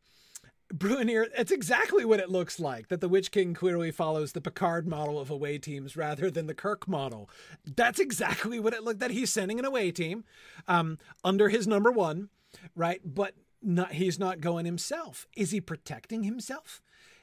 [0.74, 4.88] Bruinier, it's exactly what it looks like that the Witch King clearly follows the Picard
[4.88, 7.30] model of away teams rather than the Kirk model.
[7.66, 10.24] That's exactly what it looked that he's sending an away team
[10.68, 12.30] um, under his number one,
[12.76, 13.02] right?
[13.04, 15.28] But not, he's not going himself.
[15.36, 16.82] Is he protecting himself?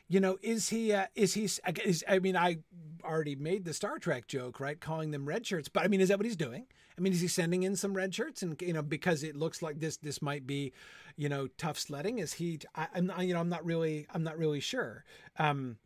[0.09, 0.93] You know, is he?
[0.93, 1.45] Uh, is he?
[1.45, 2.59] Is, I mean, I
[3.05, 4.81] already made the Star Trek joke, right?
[4.81, 6.67] Calling them red shirts, but I mean, is that what he's doing?
[6.97, 9.63] I mean, is he sending in some red shirts, and you know, because it looks
[9.63, 10.73] like this, this might be,
[11.17, 12.19] you know, tough sledding.
[12.19, 12.59] Is he?
[12.75, 15.05] I, am you know, I'm not really, I'm not really sure.
[15.39, 15.77] Um,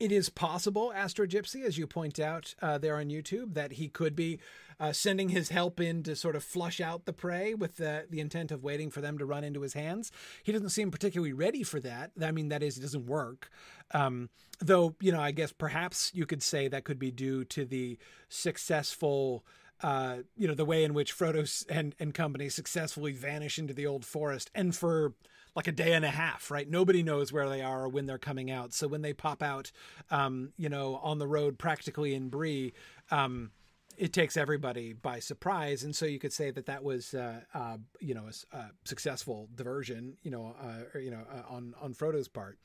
[0.00, 3.88] it is possible, Astro Gypsy, as you point out uh, there on YouTube, that he
[3.88, 4.40] could be
[4.80, 8.18] uh, sending his help in to sort of flush out the prey with the, the
[8.18, 10.10] intent of waiting for them to run into his hands.
[10.42, 12.12] He doesn't seem particularly ready for that.
[12.20, 13.50] I mean, that is, it doesn't work.
[13.92, 17.66] Um, though, you know, I guess perhaps you could say that could be due to
[17.66, 17.98] the
[18.30, 19.44] successful
[19.82, 23.86] uh, you know, the way in which Frodo and, and company successfully vanish into the
[23.86, 24.50] old forest.
[24.54, 25.14] And for
[25.54, 26.68] like a day and a half, right?
[26.68, 28.72] Nobody knows where they are or when they're coming out.
[28.72, 29.72] So when they pop out,
[30.10, 32.72] um, you know, on the road practically in Bree,
[33.10, 33.50] um,
[33.96, 37.76] it takes everybody by surprise, and so you could say that that was, uh, uh,
[38.00, 41.92] you know, a, a, successful diversion, you know, uh, or, you know, uh, on on
[41.92, 42.58] Frodo's part.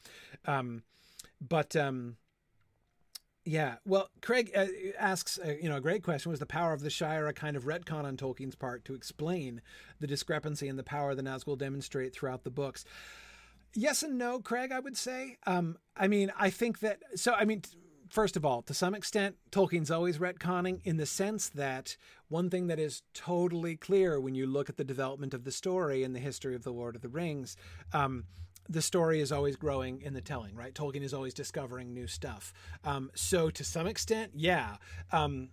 [0.46, 0.84] Um,
[1.42, 2.16] but um,
[3.46, 4.66] yeah, well, Craig uh,
[4.98, 6.32] asks, uh, you know, a great question.
[6.32, 9.62] Was the power of the Shire a kind of retcon on Tolkien's part to explain
[10.00, 12.86] the discrepancy in the power the Nazgul demonstrate throughout the books?
[13.76, 14.72] Yes and no, Craig.
[14.72, 15.38] I would say.
[15.46, 17.00] Um, I mean, I think that.
[17.16, 17.62] So, I mean,
[18.10, 21.98] first of all, to some extent, Tolkien's always retconning in the sense that
[22.30, 26.04] one thing that is totally clear when you look at the development of the story
[26.04, 27.58] and the history of the Lord of the Rings.
[27.94, 28.24] Um,
[28.70, 30.74] the story is always growing in the telling, right?
[30.74, 32.54] Tolkien is always discovering new stuff.
[32.84, 34.78] Um, so to some extent, yeah,
[35.12, 35.50] um,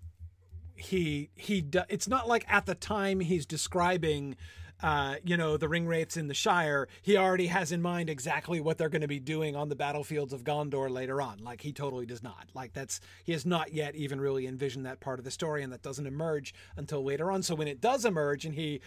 [0.74, 1.64] he he.
[1.88, 4.36] It's not like at the time he's describing
[4.82, 8.60] uh, you know, the ring wraiths in the Shire, he already has in mind exactly
[8.60, 11.38] what they're going to be doing on the battlefields of Gondor later on.
[11.44, 12.48] Like he totally does not.
[12.52, 15.72] Like that's he has not yet even really envisioned that part of the story, and
[15.72, 17.42] that doesn't emerge until later on.
[17.42, 18.80] So when it does emerge, and he,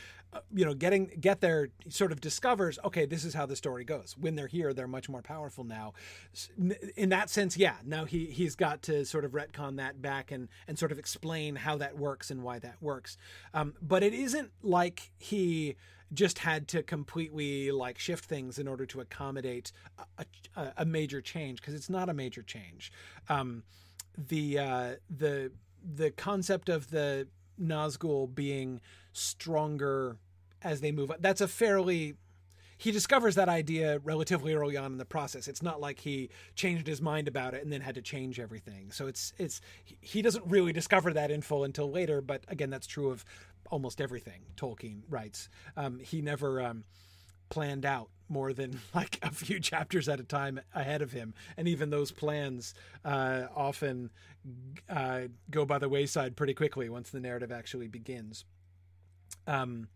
[0.54, 4.16] you know, getting get there, sort of discovers, okay, this is how the story goes.
[4.20, 5.94] When they're here, they're much more powerful now.
[6.96, 7.76] In that sense, yeah.
[7.84, 11.56] Now he he's got to sort of retcon that back and and sort of explain
[11.56, 13.18] how that works and why that works.
[13.54, 15.76] Um, but it isn't like he
[16.14, 19.72] just had to completely like shift things in order to accommodate
[20.18, 22.92] a, a, a major change because it's not a major change.
[23.30, 23.64] Um,
[24.18, 25.52] the uh, the
[25.84, 27.28] the concept of the
[27.60, 28.82] Nazgul being
[29.14, 30.18] stronger
[30.66, 32.16] as they move that's a fairly
[32.78, 35.48] he discovers that idea relatively early on in the process.
[35.48, 38.92] It's not like he changed his mind about it and then had to change everything.
[38.92, 39.62] So it's it's
[40.02, 42.22] he doesn't really discover that in full until later.
[42.22, 43.24] But again, that's true of
[43.72, 45.48] almost everything Tolkien writes.
[45.78, 46.84] Um, he never um,
[47.50, 51.68] planned out more than like a few chapters at a time ahead of him, and
[51.68, 52.74] even those plans
[53.06, 54.10] uh, often
[54.90, 58.44] uh, go by the wayside pretty quickly once the narrative actually begins.
[59.48, 59.88] Um,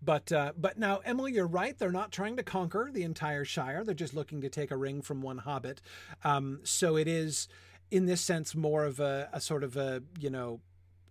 [0.00, 1.76] but uh, but now, Emily, you're right.
[1.76, 3.84] They're not trying to conquer the entire Shire.
[3.84, 5.80] They're just looking to take a ring from one hobbit.
[6.24, 7.48] Um, so it is,
[7.90, 10.60] in this sense, more of a, a sort of a you know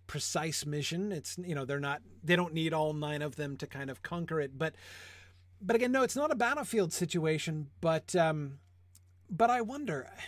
[0.06, 1.12] precise mission.
[1.12, 4.02] It's you know they're not they don't need all nine of them to kind of
[4.02, 4.58] conquer it.
[4.58, 4.74] But
[5.60, 7.68] but again, no, it's not a battlefield situation.
[7.80, 8.58] But um,
[9.30, 10.10] but I wonder.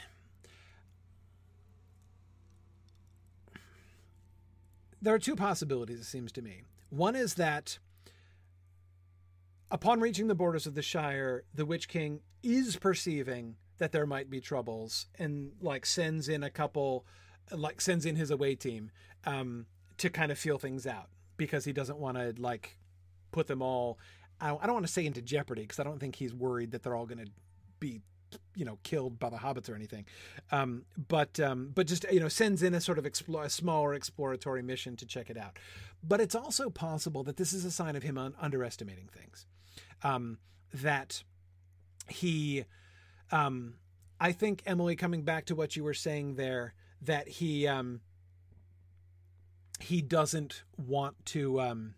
[5.03, 6.61] There are two possibilities, it seems to me.
[6.91, 7.79] One is that
[9.71, 14.29] upon reaching the borders of the Shire, the Witch King is perceiving that there might
[14.29, 17.07] be troubles and like sends in a couple
[17.51, 18.91] like sends in his away team
[19.25, 19.67] um,
[19.99, 22.79] to kind of feel things out because he doesn't want to like
[23.33, 23.99] put them all.
[24.41, 26.83] I don't, don't want to say into jeopardy because I don't think he's worried that
[26.83, 27.31] they're all going to
[27.81, 28.01] be
[28.55, 30.05] you know killed by the hobbits or anything
[30.53, 33.93] um, but um, but just you know sends in a sort of explore, a smaller
[33.93, 35.59] exploratory mission to check it out
[36.07, 39.47] but it's also possible that this is a sign of him un- underestimating things
[40.03, 40.39] um,
[40.73, 41.23] that
[42.09, 42.65] he
[43.33, 43.75] um,
[44.21, 48.01] i think emily coming back to what you were saying there that he um,
[49.81, 51.95] he doesn't want to um,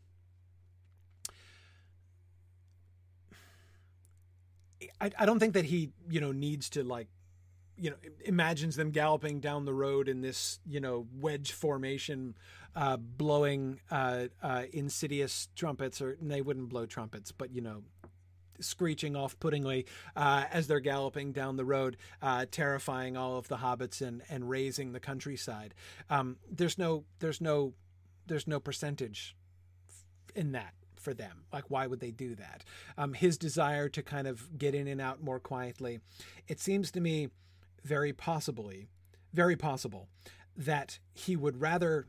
[5.01, 7.09] I, I don't think that he you know needs to like
[7.77, 12.37] you know imagines them galloping down the road in this you know wedge formation
[12.75, 17.83] uh, blowing uh, uh, insidious trumpets or they wouldn't blow trumpets but you know
[18.61, 24.01] screeching off-puttingly uh, as they're galloping down the road, uh, terrifying all of the hobbits
[24.01, 25.75] and and razing the countryside.
[26.09, 27.75] Um, there's no there's no
[28.27, 29.37] there's no percentage
[30.35, 31.45] in that for them.
[31.53, 32.65] Like, why would they do that?
[32.97, 36.01] Um, his desire to kind of get in and out more quietly.
[36.47, 37.29] It seems to me
[37.85, 38.89] very possibly,
[39.33, 40.09] very possible
[40.57, 42.07] that he would rather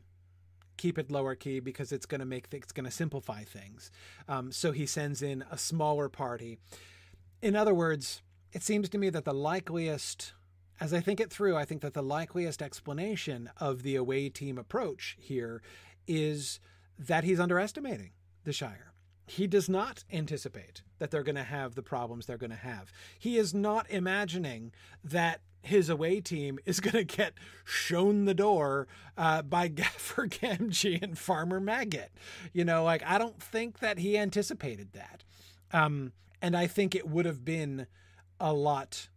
[0.76, 3.90] keep it lower key because it's going to make it's going to simplify things.
[4.28, 6.58] Um, so he sends in a smaller party.
[7.42, 10.32] In other words, it seems to me that the likeliest,
[10.80, 14.58] as I think it through, I think that the likeliest explanation of the away team
[14.58, 15.62] approach here
[16.06, 16.60] is
[16.98, 18.12] that he's underestimating
[18.44, 18.92] the Shire.
[19.26, 22.92] He does not anticipate that they're going to have the problems they're going to have.
[23.18, 28.86] He is not imagining that his away team is going to get shown the door
[29.16, 32.12] uh, by Gaffer Gamgee and Farmer Maggot.
[32.52, 35.24] You know, like I don't think that he anticipated that.
[35.72, 37.86] Um, and I think it would have been
[38.38, 39.08] a lot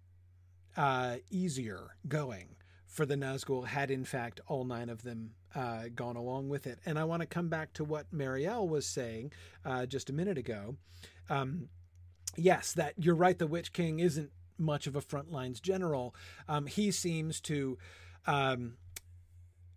[0.75, 2.55] uh, easier going
[2.85, 6.79] for the Nazgul had in fact all nine of them uh, gone along with it.
[6.85, 9.33] And I want to come back to what Marielle was saying
[9.65, 10.75] uh, just a minute ago.
[11.29, 11.69] Um,
[12.35, 13.37] yes, that you're right.
[13.37, 16.15] The Witch King isn't much of a front lines general.
[16.47, 17.77] Um, he seems to.
[18.25, 18.73] Um,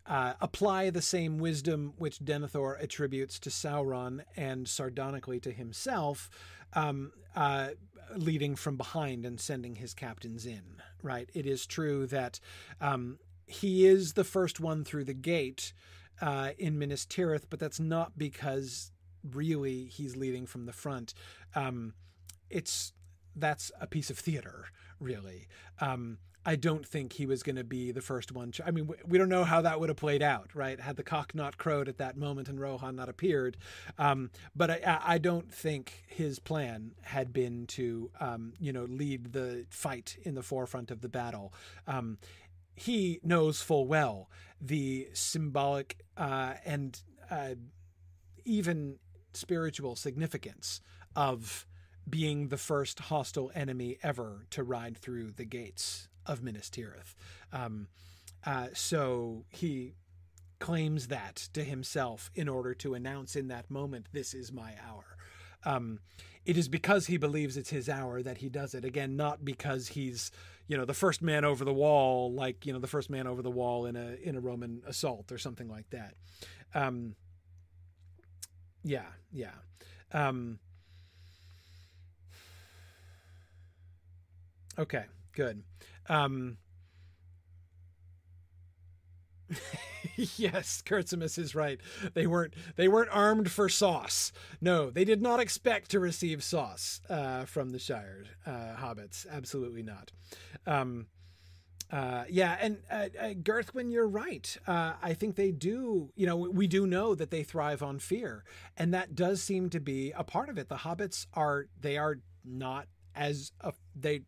[0.06, 6.28] uh, apply the same wisdom which Denethor attributes to Sauron and sardonically to himself,
[6.72, 7.68] um, uh,
[8.16, 10.62] leading from behind and sending his captains in.
[11.00, 11.30] Right?
[11.32, 12.40] It is true that
[12.80, 15.72] um, he is the first one through the gate
[16.20, 18.90] uh, in Minas Tirith, but that's not because
[19.32, 21.14] really he's leading from the front.
[21.54, 21.94] Um,
[22.48, 22.92] it's
[23.40, 24.66] that's a piece of theater,
[24.98, 25.48] really.
[25.80, 28.52] Um, I don't think he was going to be the first one.
[28.64, 30.80] I mean, we don't know how that would have played out, right?
[30.80, 33.58] Had the cock not crowed at that moment and Rohan not appeared.
[33.98, 39.32] Um, but I, I, don't think his plan had been to, um, you know, lead
[39.32, 41.52] the fight in the forefront of the battle.
[41.86, 42.16] Um,
[42.74, 47.54] he knows full well the symbolic uh, and uh,
[48.46, 48.98] even
[49.34, 50.80] spiritual significance
[51.14, 51.66] of
[52.10, 57.14] being the first hostile enemy ever to ride through the gates of Minas Tirith.
[57.52, 57.88] Um,
[58.44, 59.94] uh, so he
[60.58, 65.16] claims that to himself in order to announce in that moment, "This is my hour."
[65.64, 66.00] Um,
[66.44, 68.84] it is because he believes it's his hour that he does it.
[68.84, 70.30] Again, not because he's
[70.66, 73.42] you know the first man over the wall, like you know the first man over
[73.42, 76.14] the wall in a in a Roman assault or something like that.
[76.74, 77.16] Um,
[78.82, 79.52] yeah, yeah.
[80.12, 80.58] Um,
[84.80, 85.62] okay, good.
[86.08, 86.58] Um,
[90.36, 91.80] yes, Kurtzimus is right.
[92.14, 94.32] They weren't they weren't armed for sauce.
[94.60, 99.26] No, they did not expect to receive sauce uh, from the Shire uh, hobbits.
[99.30, 100.12] Absolutely not.
[100.66, 101.06] Um,
[101.92, 104.56] uh, yeah, and uh, uh, Girthwin, you're right.
[104.66, 106.10] Uh, I think they do.
[106.16, 108.44] You know, we do know that they thrive on fear,
[108.76, 110.68] and that does seem to be a part of it.
[110.68, 114.22] The hobbits are they are not as a, they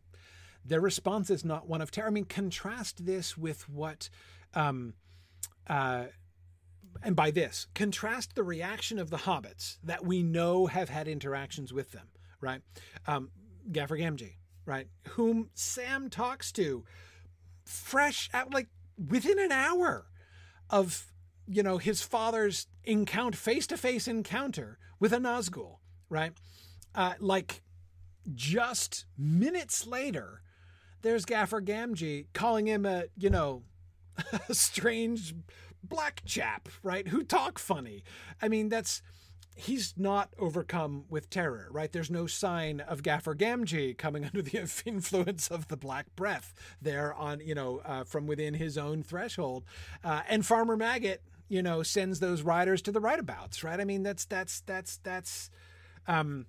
[0.65, 2.07] their response is not one of terror.
[2.07, 4.09] I mean, contrast this with what,
[4.53, 4.93] um,
[5.67, 6.05] uh,
[7.01, 11.73] and by this, contrast the reaction of the hobbits that we know have had interactions
[11.73, 12.07] with them,
[12.39, 12.61] right?
[13.07, 13.31] Um,
[13.71, 14.87] Gaffer Gamgee, right?
[15.09, 16.85] Whom Sam talks to
[17.65, 18.67] fresh out, like
[19.09, 20.05] within an hour
[20.69, 21.07] of,
[21.47, 25.77] you know, his father's encounter, face to face encounter with a Nazgul,
[26.09, 26.31] right?
[26.95, 27.63] Uh, like
[28.33, 30.41] just minutes later,
[31.03, 33.63] there's Gaffer Gamgee calling him a, you know,
[34.49, 35.35] a strange
[35.83, 37.07] black chap, right?
[37.09, 38.03] Who talk funny.
[38.41, 39.01] I mean, that's
[39.55, 41.91] he's not overcome with terror, right?
[41.91, 47.13] There's no sign of Gaffer Gamgee coming under the influence of the black breath there
[47.13, 49.63] on, you know, uh, from within his own threshold.
[50.03, 53.79] Uh, and Farmer Maggot, you know, sends those riders to the rightabouts, right?
[53.79, 55.49] I mean, that's that's that's that's
[56.07, 56.45] um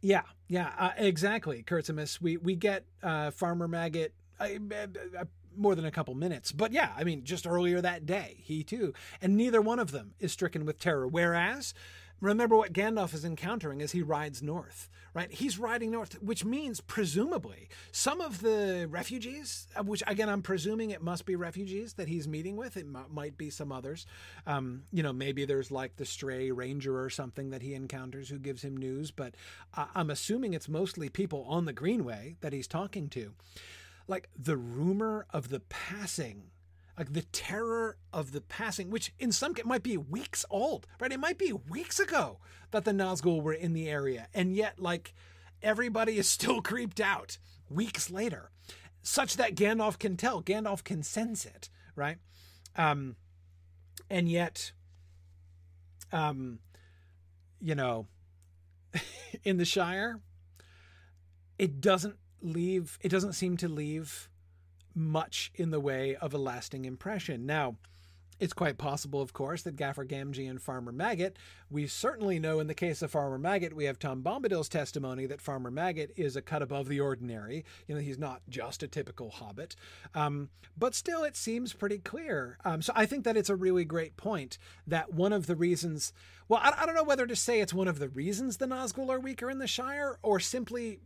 [0.00, 2.20] yeah, yeah, uh, exactly, Kurtzimus.
[2.20, 5.24] We we get uh, Farmer Maggot uh, uh,
[5.56, 8.94] more than a couple minutes, but yeah, I mean, just earlier that day, he too,
[9.20, 11.06] and neither one of them is stricken with terror.
[11.06, 11.74] Whereas
[12.20, 15.30] remember what Gandalf is encountering as he rides north, right?
[15.30, 20.90] He's riding north, which means presumably some of the refugees, uh, which again I'm presuming
[20.90, 22.76] it must be refugees that he's meeting with.
[22.76, 24.06] It m- might be some others.
[24.46, 28.38] Um, you know, maybe there's like the stray ranger or something that he encounters who
[28.38, 29.34] gives him news, but
[29.74, 33.32] I'm assuming it's mostly people on the Greenway that he's talking to.
[34.06, 36.50] Like the rumor of the passing
[36.98, 41.12] like the terror of the passing, which in some case might be weeks old, right?
[41.12, 42.40] It might be weeks ago
[42.72, 45.14] that the Nazgul were in the area, and yet like
[45.62, 47.38] everybody is still creeped out
[47.70, 48.50] weeks later,
[49.00, 52.18] such that Gandalf can tell, Gandalf can sense it, right?
[52.74, 53.14] Um,
[54.10, 54.72] and yet,
[56.12, 56.58] um,
[57.60, 58.08] you know,
[59.44, 60.20] in the Shire,
[61.58, 62.98] it doesn't leave.
[63.00, 64.28] It doesn't seem to leave
[64.98, 67.46] much in the way of a lasting impression.
[67.46, 67.76] Now,
[68.40, 71.36] it's quite possible, of course, that Gaffer Gamgee and Farmer Maggot,
[71.70, 75.40] we certainly know in the case of Farmer Maggot, we have Tom Bombadil's testimony that
[75.40, 77.64] Farmer Maggot is a cut above the ordinary.
[77.88, 79.74] You know, he's not just a typical hobbit.
[80.14, 82.58] Um, but still, it seems pretty clear.
[82.64, 86.12] Um, so I think that it's a really great point that one of the reasons,
[86.48, 89.10] well, I, I don't know whether to say it's one of the reasons the Nazgul
[89.10, 91.00] are weaker in the Shire or simply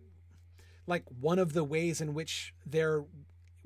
[0.86, 3.04] like one of the ways in which they're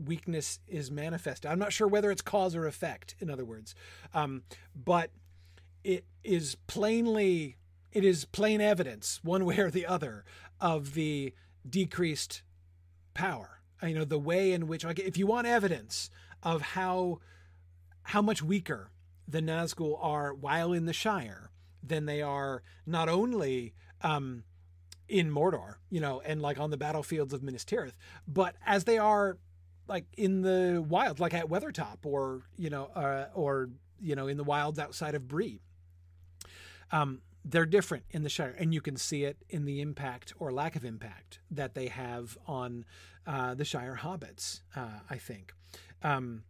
[0.03, 1.47] weakness is manifest.
[1.47, 3.75] I'm not sure whether it's cause or effect, in other words,
[4.15, 4.43] um,
[4.75, 5.11] but
[5.85, 7.57] it is plainly
[7.97, 10.23] it is plain evidence, one way or the other,
[10.61, 11.33] of the
[11.67, 12.43] decreased
[13.15, 13.61] power.
[13.83, 16.11] You know, the way in which, like, if you want evidence
[16.43, 17.21] of how
[18.03, 18.91] how much weaker
[19.27, 21.51] the Nazgul are while in the Shire
[21.83, 24.45] than they are not only um,
[25.09, 27.97] in Mordor, you know, and like on the battlefields of Minas Tirith,
[28.29, 29.39] but as they are
[29.89, 33.71] like in the wild, like at Weathertop or, you know, uh, or,
[34.01, 35.61] you know, in the wilds outside of Bree.
[36.91, 40.53] Um, they're different in the Shire, and you can see it in the impact or
[40.53, 42.85] lack of impact that they have on
[43.27, 44.61] uh, the Shire hobbits.
[44.75, 45.53] Uh, I think,
[46.03, 46.43] um,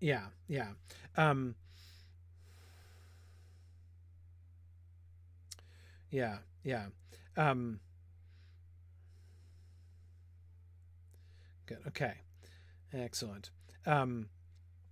[0.00, 0.68] yeah, yeah.
[1.16, 1.54] Um,
[6.10, 6.86] yeah, yeah.
[7.36, 7.80] Um,
[11.66, 11.78] good.
[11.88, 12.14] Okay.
[12.92, 13.50] Excellent.
[13.84, 14.28] Um,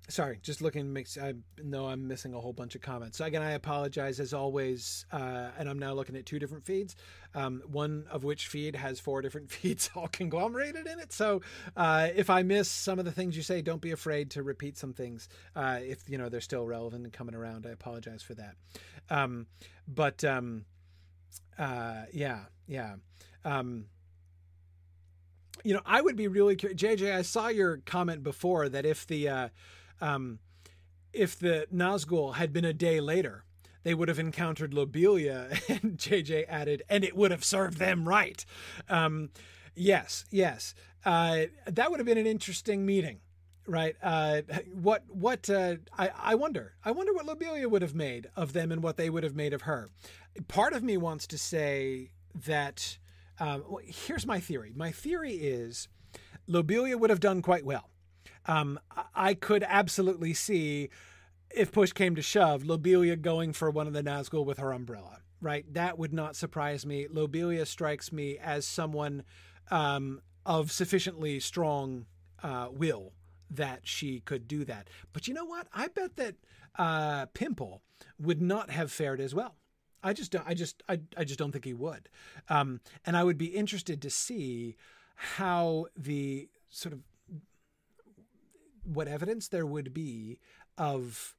[0.08, 3.18] sorry, just looking makes I know I'm missing a whole bunch of comments.
[3.18, 6.94] So again, I apologize as always, uh, and I'm now looking at two different feeds.
[7.34, 11.12] Um, one of which feed has four different feeds all conglomerated in it.
[11.12, 11.42] So
[11.76, 14.76] uh, if I miss some of the things you say, don't be afraid to repeat
[14.76, 17.66] some things uh, if you know they're still relevant and coming around.
[17.66, 18.54] I apologize for that.
[19.10, 19.46] Um,
[19.88, 20.64] but um,
[21.58, 22.96] uh, yeah, yeah.
[23.44, 23.86] Um,
[25.64, 26.80] you know, I would be really curious.
[26.80, 29.48] JJ, I saw your comment before that if the uh,
[30.00, 30.38] um,
[31.12, 33.44] if the Nazgul had been a day later,
[33.84, 38.44] they would have encountered Lobelia, and JJ added, and it would have served them right.
[38.88, 39.30] Um,
[39.74, 40.74] yes, yes.
[41.04, 43.20] Uh, that would have been an interesting meeting,
[43.66, 43.94] right?
[44.02, 44.40] Uh,
[44.72, 48.72] what, what, uh, I, I wonder, I wonder what Lobelia would have made of them
[48.72, 49.90] and what they would have made of her.
[50.48, 52.10] Part of me wants to say
[52.46, 52.98] that,
[53.38, 54.72] um, well, here's my theory.
[54.74, 55.88] My theory is
[56.46, 57.90] Lobelia would have done quite well
[58.46, 58.78] um,
[59.14, 60.90] I could absolutely see
[61.50, 65.18] if push came to shove, Lobelia going for one of the Nazgul with her umbrella.
[65.40, 67.06] Right, that would not surprise me.
[67.10, 69.24] Lobelia strikes me as someone
[69.70, 72.06] um, of sufficiently strong
[72.42, 73.12] uh, will
[73.50, 74.88] that she could do that.
[75.12, 75.66] But you know what?
[75.72, 76.36] I bet that
[76.78, 77.82] uh, Pimple
[78.18, 79.56] would not have fared as well.
[80.04, 82.08] I just don't, I just I, I just don't think he would.
[82.48, 84.76] Um, and I would be interested to see
[85.16, 87.00] how the sort of
[88.84, 90.38] what evidence there would be
[90.76, 91.34] of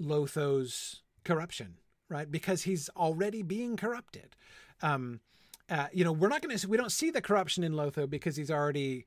[0.00, 1.76] Lotho's corruption,
[2.08, 2.30] right?
[2.30, 4.34] Because he's already being corrupted.
[4.82, 5.20] Um,
[5.68, 8.36] uh, you know, we're not going to, we don't see the corruption in Lotho because
[8.36, 9.06] he's already,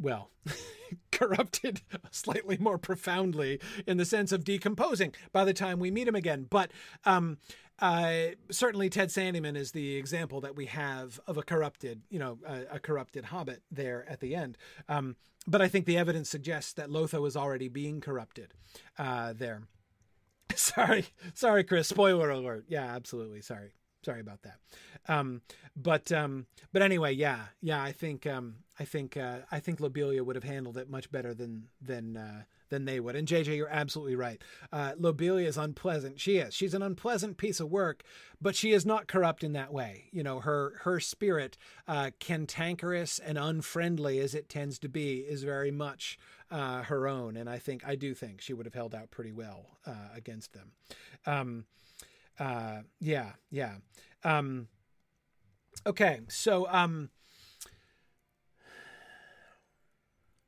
[0.00, 0.30] well,
[1.10, 6.14] corrupted slightly more profoundly in the sense of decomposing by the time we meet him
[6.14, 6.46] again.
[6.48, 6.70] But
[7.04, 7.38] um,
[7.82, 12.38] uh, certainly Ted Sandyman is the example that we have of a corrupted, you know,
[12.46, 14.56] a, a corrupted hobbit there at the end.
[14.88, 15.16] Um,
[15.48, 18.54] but I think the evidence suggests that Lotho is already being corrupted
[18.98, 19.62] uh, there.
[20.54, 21.88] sorry, sorry, Chris.
[21.88, 22.66] Spoiler alert.
[22.68, 23.40] Yeah, absolutely.
[23.40, 23.72] Sorry,
[24.04, 24.58] sorry about that.
[25.08, 25.42] Um,
[25.74, 27.82] but um, but anyway, yeah, yeah.
[27.82, 31.32] I think um, I think uh, I think Lobelia would have handled it much better
[31.32, 33.14] than than uh, than they would.
[33.14, 34.42] And JJ, you're absolutely right.
[34.72, 36.18] Uh, Lobelia is unpleasant.
[36.18, 36.52] She is.
[36.52, 38.02] She's an unpleasant piece of work,
[38.40, 40.08] but she is not corrupt in that way.
[40.10, 41.56] You know, her her spirit,
[41.86, 46.18] uh, cantankerous and unfriendly as it tends to be, is very much
[46.50, 47.36] uh, her own.
[47.36, 50.54] And I think I do think she would have held out pretty well uh, against
[50.54, 50.72] them.
[51.24, 51.66] Um,
[52.36, 53.76] uh, yeah, yeah.
[54.24, 54.66] Um,
[55.86, 57.10] okay, so um,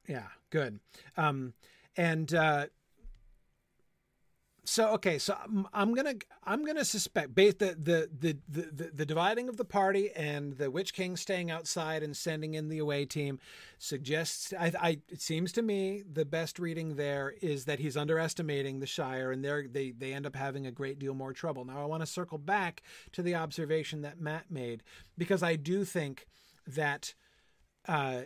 [0.09, 0.81] yeah, good.
[1.17, 1.55] Um,
[1.97, 2.67] and uh,
[4.65, 9.07] so okay, so I'm, I'm, gonna I'm gonna suspect based the the, the the the
[9.07, 13.05] dividing of the party and the Witch King staying outside and sending in the away
[13.05, 13.39] team
[13.79, 18.81] suggests I, I it seems to me the best reading there is that he's underestimating
[18.81, 21.65] the Shire and they they they end up having a great deal more trouble.
[21.65, 22.83] Now I want to circle back
[23.13, 24.83] to the observation that Matt made
[25.19, 26.27] because I do think
[26.67, 27.15] that
[27.87, 28.23] uh,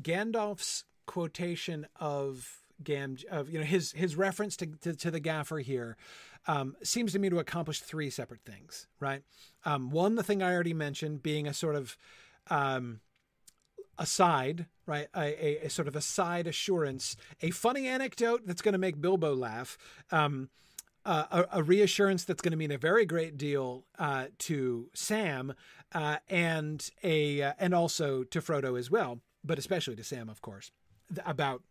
[0.00, 5.58] Gandalf's quotation of Gam of you know his his reference to to, to the gaffer
[5.58, 5.96] here
[6.46, 8.86] um, seems to me to accomplish three separate things.
[9.00, 9.22] Right,
[9.64, 11.96] um, one the thing I already mentioned being a sort of
[12.50, 13.00] um,
[13.98, 15.08] aside, right?
[15.16, 19.00] A, a, a, sort of a side assurance, a funny anecdote that's going to make
[19.00, 19.76] Bilbo laugh,
[21.04, 25.54] uh, a, a, reassurance that's going to mean a very great deal uh, to Sam,
[25.92, 30.42] uh, and a uh, and also to Frodo as well, but especially to Sam, of
[30.42, 30.70] course,
[31.24, 31.62] about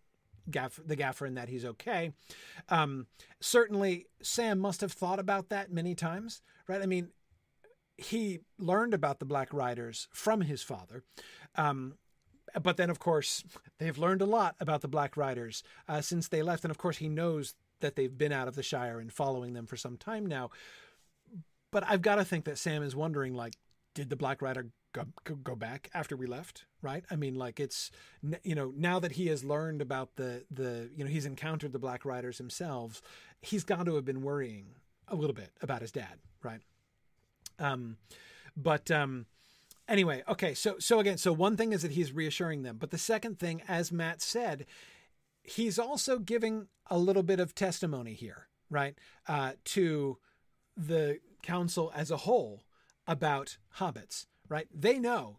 [0.49, 2.13] Gaff, the gaffer and that he's okay.
[2.69, 3.07] Um,
[3.41, 6.81] certainly, Sam must have thought about that many times, right?
[6.81, 7.09] I mean,
[7.97, 11.03] he learned about the Black Riders from his father.
[11.55, 11.95] Um,
[12.61, 13.43] but then, of course,
[13.79, 16.63] they've learned a lot about the Black Riders uh, since they left.
[16.63, 19.65] And of course, he knows that they've been out of the Shire and following them
[19.65, 20.49] for some time now.
[21.71, 23.55] But I've got to think that Sam is wondering, like,
[23.93, 27.91] did the Black Rider go, go back after we left right i mean like it's
[28.43, 31.79] you know now that he has learned about the the you know he's encountered the
[31.79, 33.01] black riders himself
[33.41, 34.67] he's got to have been worrying
[35.07, 36.61] a little bit about his dad right
[37.59, 37.97] um
[38.57, 39.27] but um,
[39.87, 40.55] anyway, okay.
[40.55, 43.61] So so again, so one thing is that he's reassuring them, but the second thing,
[43.67, 44.65] as Matt said,
[45.43, 50.17] he's also giving a little bit of testimony here, right, uh, to
[50.75, 52.63] the council as a whole
[53.07, 54.25] about hobbits.
[54.49, 54.67] Right?
[54.73, 55.37] They know.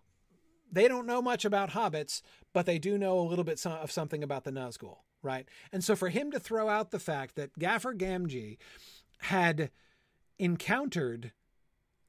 [0.71, 2.21] They don't know much about hobbits,
[2.53, 5.49] but they do know a little bit of something about the Nazgul, right?
[5.73, 8.59] And so for him to throw out the fact that Gaffer Gamgee
[9.21, 9.71] had
[10.39, 11.33] encountered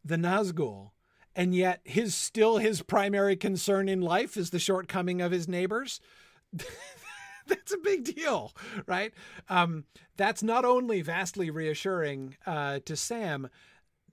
[0.03, 0.91] the Nazgul
[1.35, 5.99] and yet his still his primary concern in life is the shortcoming of his neighbors
[7.47, 8.53] that's a big deal
[8.85, 9.13] right
[9.47, 9.85] um,
[10.17, 13.49] that's not only vastly reassuring uh, to sam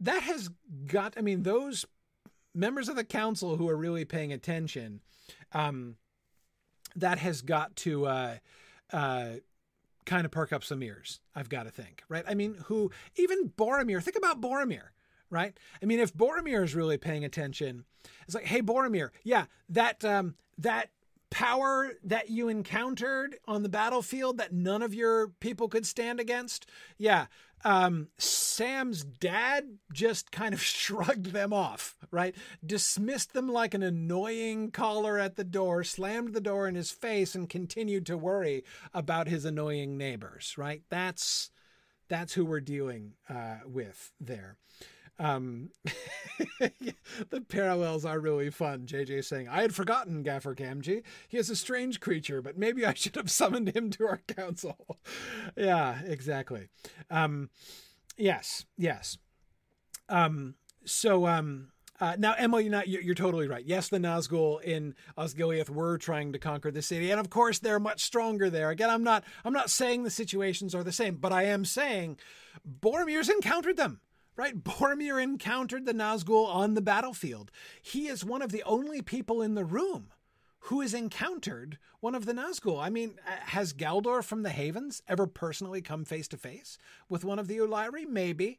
[0.00, 0.50] that has
[0.86, 1.84] got i mean those
[2.56, 5.00] members of the council who are really paying attention
[5.52, 5.96] um,
[6.94, 8.36] that has got to uh,
[8.92, 9.28] uh,
[10.04, 13.50] kind of perk up some ears i've got to think right i mean who even
[13.50, 14.90] boromir think about boromir
[15.30, 15.58] right?
[15.82, 17.84] I mean, if Boromir is really paying attention,
[18.26, 20.90] it's like, hey, Boromir, yeah, that um, that
[21.30, 26.66] power that you encountered on the battlefield that none of your people could stand against,
[26.98, 27.26] yeah,
[27.64, 32.34] um, Sam's dad just kind of shrugged them off, right?
[32.64, 37.34] Dismissed them like an annoying caller at the door, slammed the door in his face,
[37.34, 38.64] and continued to worry
[38.94, 40.82] about his annoying neighbors, right?
[40.90, 41.50] That's
[42.08, 44.56] that's who we're dealing uh, with there.
[45.18, 45.70] Um,
[46.60, 48.86] the parallels are really fun.
[48.86, 51.02] JJ saying, I had forgotten Gaffer Gamgee.
[51.28, 54.98] He is a strange creature, but maybe I should have summoned him to our council.
[55.56, 56.68] yeah, exactly.
[57.10, 57.50] Um,
[58.16, 59.18] yes, yes.
[60.08, 60.54] Um,
[60.84, 63.64] so, um, uh, now, Emily, you're, not, you're, totally right.
[63.64, 67.80] Yes, the Nazgul in Osgiliath were trying to conquer the city, and of course, they're
[67.80, 68.68] much stronger there.
[68.68, 72.18] Again, I'm not, I'm not saying the situations are the same, but I am saying
[72.68, 74.00] Boromir's encountered them
[74.36, 74.54] right?
[74.64, 77.50] Boromir encountered the Nazgul on the battlefield.
[77.82, 80.08] He is one of the only people in the room
[80.60, 82.82] who has encountered one of the Nazgul.
[82.82, 86.76] I mean, has Galdor from the Havens ever personally come face to face
[87.08, 88.06] with one of the Ulairi?
[88.08, 88.58] Maybe.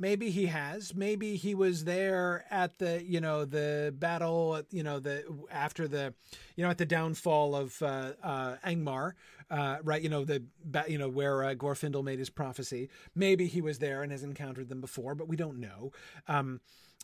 [0.00, 0.94] Maybe he has.
[0.94, 6.14] Maybe he was there at the, you know, the battle, you know, the after the,
[6.54, 9.14] you know, at the downfall of uh, uh, Angmar,
[9.50, 10.00] uh, right?
[10.00, 10.44] You know, the,
[10.86, 12.90] you know, where uh, Glorfindel made his prophecy.
[13.16, 15.92] Maybe he was there and has encountered them before, but we don't know.
[16.28, 16.60] Um,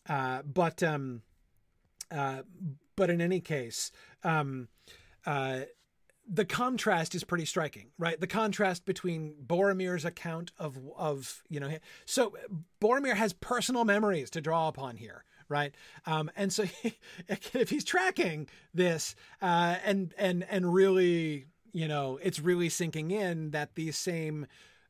[0.08, 1.22] uh, but, um,
[2.12, 2.42] uh,
[2.94, 3.90] but in any case,
[4.22, 4.68] um,
[5.26, 5.62] uh,
[6.26, 8.18] the contrast is pretty striking, right?
[8.18, 11.70] The contrast between Boromir's account of of you know,
[12.06, 12.34] so
[12.80, 15.74] Boromir has personal memories to draw upon here, right?
[16.06, 16.98] Um, and so he,
[17.28, 23.50] if he's tracking this uh, and and and really, you know, it's really sinking in
[23.50, 24.46] that these same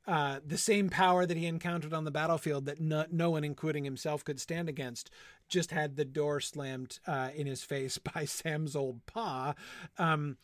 [0.06, 3.84] uh, the same power that he encountered on the battlefield that no, no one, including
[3.84, 5.10] himself, could stand against,
[5.48, 9.54] just had the door slammed uh, in his face by Sam's old pa.
[9.98, 10.36] Um,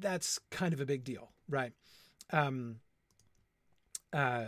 [0.00, 1.72] that's kind of a big deal, right?
[2.32, 2.76] Um,
[4.12, 4.46] uh,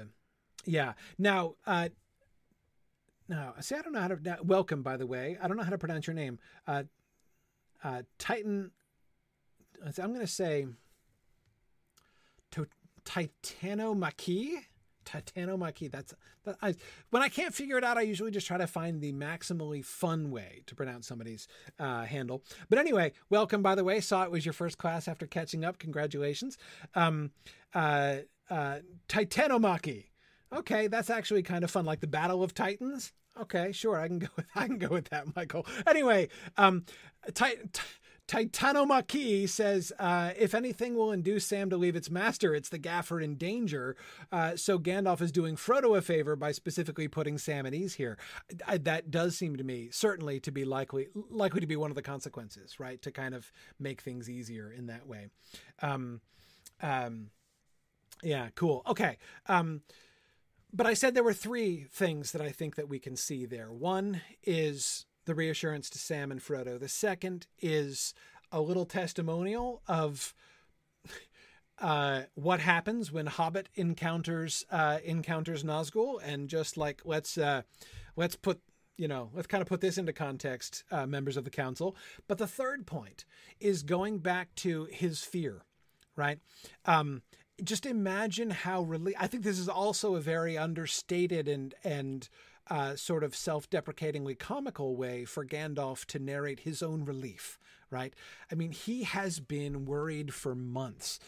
[0.65, 0.95] yeah.
[1.19, 1.89] Now, uh,
[3.29, 4.19] now, see, I don't know how to.
[4.23, 5.39] Now, welcome, by the way.
[5.41, 6.39] I don't know how to pronounce your name.
[6.67, 6.85] Uh,
[7.83, 8.71] uh, Titan.
[9.85, 10.67] I'm going to say
[12.53, 12.67] to,
[13.05, 14.51] Titanomachy.
[15.05, 15.91] Titanomachy.
[15.91, 16.57] That's that.
[16.63, 16.75] I,
[17.11, 20.31] when I can't figure it out, I usually just try to find the maximally fun
[20.31, 21.49] way to pronounce somebody's
[21.79, 22.43] uh, handle.
[22.69, 23.63] But anyway, welcome.
[23.63, 25.79] By the way, saw it was your first class after catching up.
[25.79, 26.59] Congratulations.
[26.95, 27.31] Um,
[27.75, 28.17] uh,
[28.51, 28.79] uh,
[29.09, 30.07] Titanomachy.
[30.53, 33.13] Okay, that's actually kind of fun, like the Battle of Titans.
[33.41, 35.67] Okay, sure, I can go with I can go with that, Michael.
[35.87, 36.85] Anyway, um,
[38.29, 43.21] Titanomachy says, uh, if anything will induce Sam to leave its master, it's the gaffer
[43.21, 43.97] in danger.
[44.31, 48.17] Uh, so Gandalf is doing Frodo a favor by specifically putting Sam at ease here.
[48.67, 51.95] I, that does seem to me certainly to be likely likely to be one of
[51.95, 53.03] the consequences, right?
[53.03, 55.29] To kind of make things easier in that way.
[55.83, 56.21] Um,
[56.81, 57.31] um,
[58.23, 58.83] yeah, cool.
[58.87, 59.19] Okay.
[59.47, 59.83] Um,
[60.73, 63.71] but I said there were three things that I think that we can see there.
[63.71, 66.79] One is the reassurance to Sam and Frodo.
[66.79, 68.15] The second is
[68.51, 70.35] a little testimonial of
[71.81, 77.63] uh, what happens when Hobbit encounters uh, encounters Nazgul, and just like let's uh,
[78.17, 78.61] let's put
[78.97, 81.97] you know let's kind of put this into context, uh, members of the council.
[82.29, 83.25] But the third point
[83.61, 85.63] is going back to his fear,
[86.17, 86.39] right?
[86.85, 87.23] Um,
[87.63, 89.17] just imagine how really.
[89.17, 92.29] I think this is also a very understated and and
[92.69, 97.59] uh, sort of self-deprecatingly comical way for Gandalf to narrate his own relief.
[97.91, 98.15] Right?
[98.51, 101.19] I mean, he has been worried for months.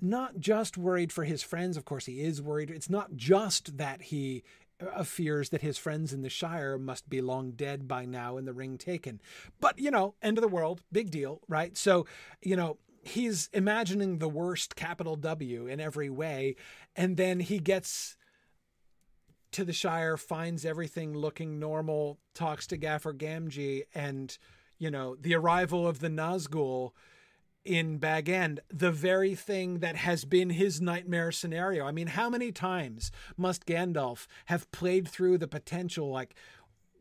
[0.00, 2.70] Not just worried for his friends, of course, he is worried.
[2.70, 4.44] It's not just that he
[4.80, 8.46] of fears that his friends in the Shire must be long dead by now and
[8.46, 9.20] the ring taken.
[9.60, 11.76] But, you know, end of the world, big deal, right?
[11.76, 12.06] So,
[12.42, 16.56] you know, he's imagining the worst capital W in every way.
[16.96, 18.16] And then he gets
[19.52, 24.36] to the Shire, finds everything looking normal, talks to Gaffer Gamgee, and,
[24.78, 26.92] you know, the arrival of the Nazgul
[27.64, 31.86] in Bag End, the very thing that has been his nightmare scenario.
[31.86, 36.34] I mean, how many times must Gandalf have played through the potential, like,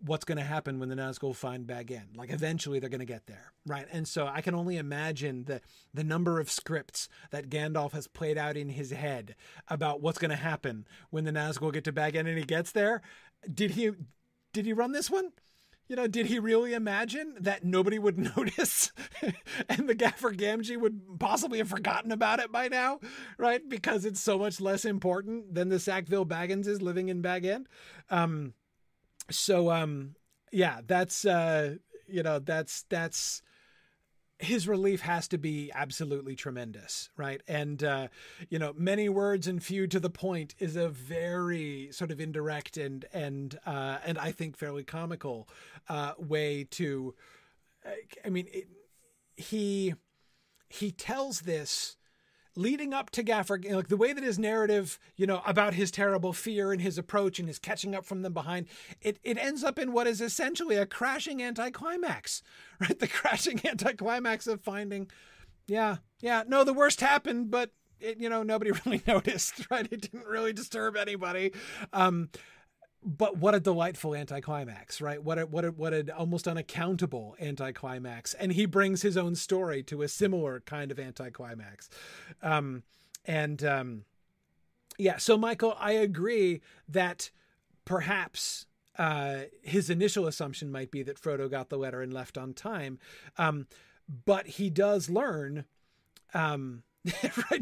[0.06, 2.16] what's going to happen when the Nazgul find Bag End?
[2.16, 3.88] Like, eventually they're going to get there, right?
[3.91, 5.62] And so I can only imagine the
[5.93, 9.36] the number of scripts that Gandalf has played out in his head
[9.68, 12.72] about what's going to happen when the Nazgul get to Bag End and he gets
[12.72, 13.02] there.
[13.52, 13.91] Did he?
[14.54, 15.32] Did he run this one?
[15.91, 18.93] you know, did he really imagine that nobody would notice
[19.68, 23.02] and the gaffer Gamgee would possibly have forgotten about it by now,
[23.38, 23.62] right?
[23.68, 27.68] Because it's so much less important than the Sackville Baggins is living in Bag End.
[28.10, 28.54] Um,
[29.32, 30.16] so, um,
[30.52, 31.76] yeah, that's, uh,
[32.08, 33.42] you know, that's, that's,
[34.42, 37.42] his relief has to be absolutely tremendous, right?
[37.48, 38.08] And uh,
[38.50, 42.78] you know, many words and few to the point is a very sort of indirect
[42.78, 45.48] and and uh, and I think fairly comical
[45.88, 47.14] uh, way to.
[48.26, 48.68] I mean, it,
[49.36, 49.94] he
[50.70, 51.98] he tells this
[52.56, 56.34] leading up to Gaffer, like the way that his narrative, you know, about his terrible
[56.34, 58.68] fear and his approach and his catching up from them behind,
[59.02, 62.43] it, it ends up in what is essentially a crashing anticlimax,
[62.80, 62.97] right?
[62.97, 65.10] The crashing anticlimax of finding,
[65.68, 69.88] yeah, yeah, no, the worst happened, but it, you know, nobody really noticed, right?
[69.89, 71.54] It didn't really disturb anybody.
[71.93, 72.30] Um,
[73.04, 75.24] but what a delightful anticlimax, right?
[75.24, 79.82] What a, what a, what an almost unaccountable anticlimax, and he brings his own story
[79.84, 81.89] to a similar kind of anticlimax,
[82.43, 82.84] um,
[83.26, 84.06] and um,
[84.97, 85.18] yeah.
[85.18, 87.32] So Michael, I agree that
[87.86, 92.54] perhaps uh, his initial assumption might be that Frodo got the letter and left on
[92.54, 92.99] time,
[93.38, 93.68] um,
[94.26, 95.66] but he does learn.
[96.34, 96.84] Um,
[97.52, 97.62] right.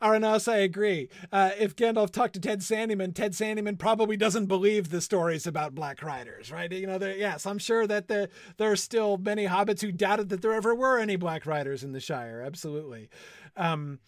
[0.00, 1.10] Aranas, I agree.
[1.30, 5.74] Uh, if Gandalf talked to Ted Sandyman, Ted Sandyman probably doesn't believe the stories about
[5.74, 6.72] Black Riders, right?
[6.72, 10.40] You know, yes, I'm sure that there, there are still many hobbits who doubted that
[10.40, 12.42] there ever were any Black Riders in the Shire.
[12.44, 13.10] Absolutely.
[13.56, 13.98] Um,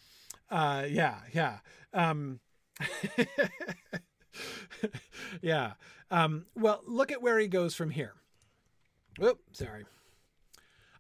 [0.51, 1.59] uh, yeah, yeah.
[1.93, 2.41] Um,
[5.43, 5.73] yeah.
[6.11, 8.15] Um, well, look at where he goes from here.
[9.23, 9.85] Oop, sorry.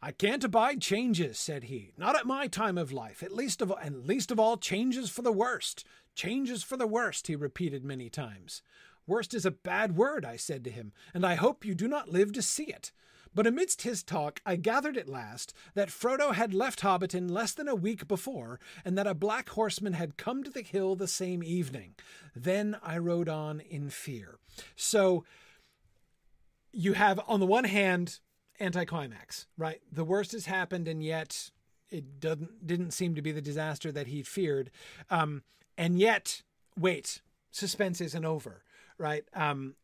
[0.02, 1.92] I can't abide changes, said he.
[1.96, 5.22] Not at my time of life, at least of and least of all changes for
[5.22, 5.84] the worst.
[6.14, 8.62] Changes for the worst, he repeated many times.
[9.06, 12.08] Worst is a bad word, I said to him, and I hope you do not
[12.08, 12.92] live to see it.
[13.34, 17.68] But amidst his talk, I gathered at last that Frodo had left Hobbiton less than
[17.68, 21.42] a week before, and that a black horseman had come to the hill the same
[21.42, 21.94] evening.
[22.34, 24.38] Then I rode on in fear.
[24.74, 25.24] So
[26.72, 28.20] you have, on the one hand,
[28.60, 29.80] anticlimax, right?
[29.90, 31.50] The worst has happened, and yet
[31.90, 34.70] it doesn't didn't seem to be the disaster that he feared.
[35.10, 35.42] Um,
[35.78, 36.42] and yet,
[36.78, 38.62] wait, suspense isn't over,
[38.98, 39.24] right?
[39.34, 39.76] Um,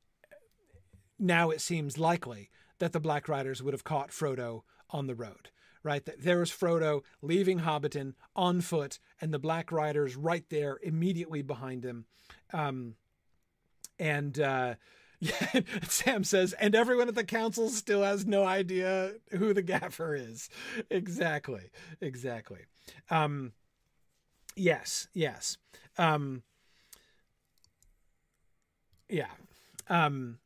[1.19, 5.51] now it seems likely that the Black Riders would have caught Frodo on the road,
[5.83, 6.03] right?
[6.19, 11.85] There was Frodo leaving Hobbiton on foot, and the Black Riders right there immediately behind
[11.85, 12.07] him.
[12.53, 12.97] Um,
[13.99, 14.75] and uh,
[15.23, 20.17] yeah, Sam says, and everyone at the council still has no idea who the gaffer
[20.17, 20.51] is.
[20.91, 21.71] Exactly,
[22.01, 22.63] exactly.
[23.09, 23.53] Um,
[24.57, 25.59] yes, yes.
[25.97, 26.43] Um,
[29.09, 29.31] yeah.
[29.89, 30.39] Um,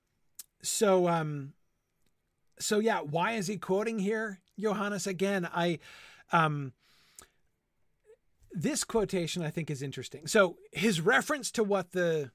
[0.61, 1.55] so, um,
[2.59, 5.49] so yeah, why is he quoting here, Johannes again?
[5.55, 5.79] I,
[6.33, 6.74] um,
[8.53, 10.27] this quotation I think is interesting.
[10.27, 12.31] So his reference to what the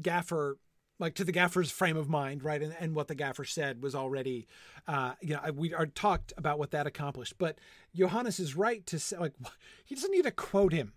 [0.00, 0.58] gaffer
[0.98, 2.62] like to the gaffer's frame of mind, right?
[2.62, 4.46] And, and what the gaffer said was already,
[4.86, 7.34] uh, you know, we are talked about what that accomplished.
[7.38, 7.58] But
[7.94, 9.32] Johannes is right to say, like,
[9.84, 10.92] he doesn't need to quote him,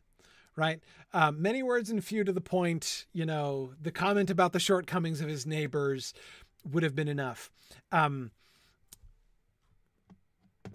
[0.56, 0.80] right?
[1.14, 3.06] Um, many words and few to the point.
[3.12, 6.14] You know, the comment about the shortcomings of his neighbors
[6.70, 7.50] would have been enough.
[7.92, 8.32] Um,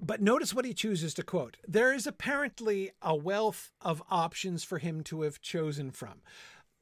[0.04, 1.58] but notice what he chooses to quote.
[1.68, 6.22] There is apparently a wealth of options for him to have chosen from.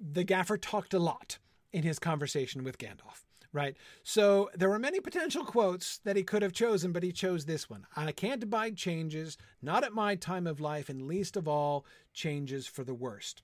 [0.01, 1.39] The gaffer talked a lot
[1.73, 3.77] in his conversation with Gandalf, right?
[4.03, 7.71] So there were many potential quotes that he could have chosen, but he chose this
[7.71, 7.87] one.
[7.97, 12.67] I can't abide changes, not at my time of life, and least of all, changes
[12.67, 13.43] for the worst.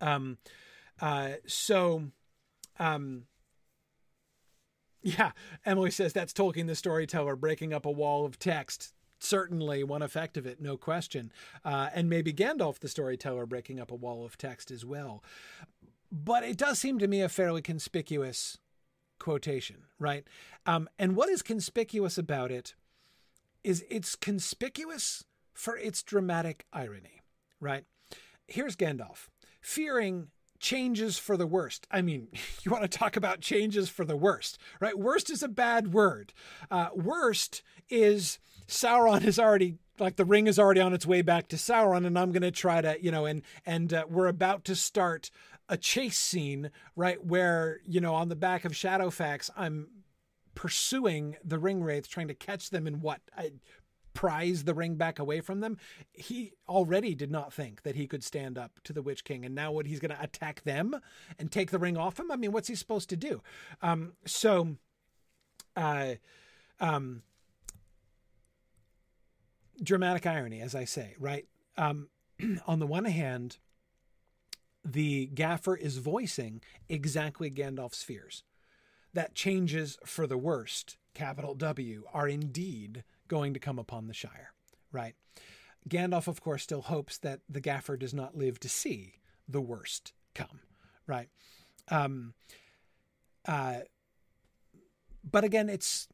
[0.00, 0.38] Um,
[1.00, 2.08] uh, so,
[2.78, 3.24] um,
[5.02, 5.32] yeah,
[5.64, 8.92] Emily says that's Tolkien the storyteller breaking up a wall of text.
[9.18, 11.32] Certainly, one effect of it, no question.
[11.64, 15.22] Uh, and maybe Gandalf the storyteller breaking up a wall of text as well.
[16.12, 18.58] But it does seem to me a fairly conspicuous
[19.18, 20.24] quotation, right?
[20.66, 22.74] Um, and what is conspicuous about it
[23.64, 27.22] is it's conspicuous for its dramatic irony,
[27.60, 27.84] right?
[28.46, 29.28] Here's Gandalf
[29.60, 31.86] fearing changes for the worst.
[31.90, 32.28] I mean,
[32.62, 34.98] you want to talk about changes for the worst, right?
[34.98, 36.34] Worst is a bad word.
[36.70, 38.38] Uh, worst is
[38.68, 42.18] Sauron has already like the ring is already on its way back to Sauron, and
[42.18, 45.30] I'm going to try to, you know, and and uh, we're about to start
[45.72, 49.88] a chase scene, right, where you know on the back of Shadowfax, I'm
[50.54, 53.52] pursuing the ring wraiths, trying to catch them in what I
[54.12, 55.78] prize the ring back away from them.
[56.12, 59.54] He already did not think that he could stand up to the Witch King, and
[59.54, 60.94] now what he's going to attack them
[61.38, 62.30] and take the ring off him.
[62.30, 63.40] I mean, what's he supposed to do?
[63.80, 64.76] Um, so,
[65.74, 66.16] uh,
[66.80, 67.22] um,
[69.82, 71.46] dramatic irony, as I say, right?
[71.78, 72.08] Um,
[72.66, 73.56] on the one hand,
[74.84, 78.42] the gaffer is voicing exactly Gandalf's fears.
[79.14, 84.52] That changes for the worst, capital W, are indeed going to come upon the Shire,
[84.90, 85.14] right?
[85.88, 89.14] Gandalf, of course, still hopes that the gaffer does not live to see
[89.48, 90.60] the worst come,
[91.06, 91.28] right?
[91.88, 92.34] Um,
[93.46, 93.80] uh,
[95.28, 96.08] but again, it's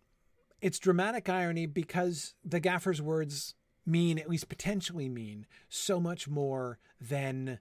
[0.61, 3.55] it's dramatic irony because the gaffer's words
[3.87, 7.61] mean, at least potentially mean, so much more than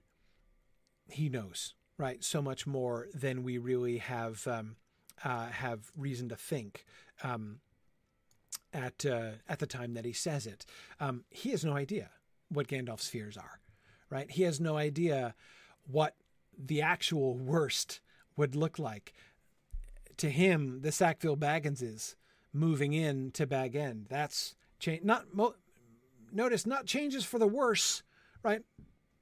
[1.08, 2.22] he knows, right?
[2.22, 4.76] So much more than we really have um,
[5.24, 6.84] uh, have reason to think
[7.22, 7.60] um,
[8.72, 10.64] at uh, at the time that he says it.
[11.00, 12.10] Um, he has no idea
[12.48, 13.60] what Gandalf's fears are,
[14.10, 14.30] right?
[14.30, 15.34] He has no idea
[15.86, 16.14] what
[16.56, 18.00] the actual worst
[18.36, 19.12] would look like.
[20.18, 22.16] To him, the Sackville Bagginses
[22.52, 24.06] moving in to Bag End.
[24.08, 24.54] That's.
[25.02, 25.56] Not mo-
[26.32, 28.04] notice not changes for the worse,
[28.44, 28.62] right?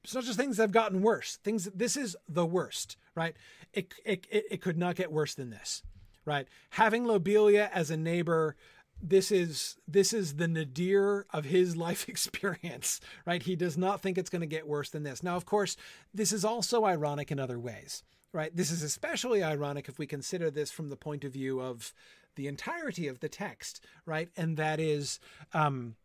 [0.07, 1.35] It's not just things that have gotten worse.
[1.43, 3.35] Things this is the worst, right?
[3.73, 5.83] It it it, it could not get worse than this,
[6.23, 6.47] right?
[6.69, 8.55] Having Lobelia as a neighbor
[9.01, 14.17] this is this is the nadir of his life experience right he does not think
[14.17, 15.77] it's going to get worse than this now of course
[16.15, 18.01] this is also ironic in other ways
[18.31, 21.93] right this is especially ironic if we consider this from the point of view of
[22.37, 25.19] the entirety of the text right and that is
[25.53, 25.95] um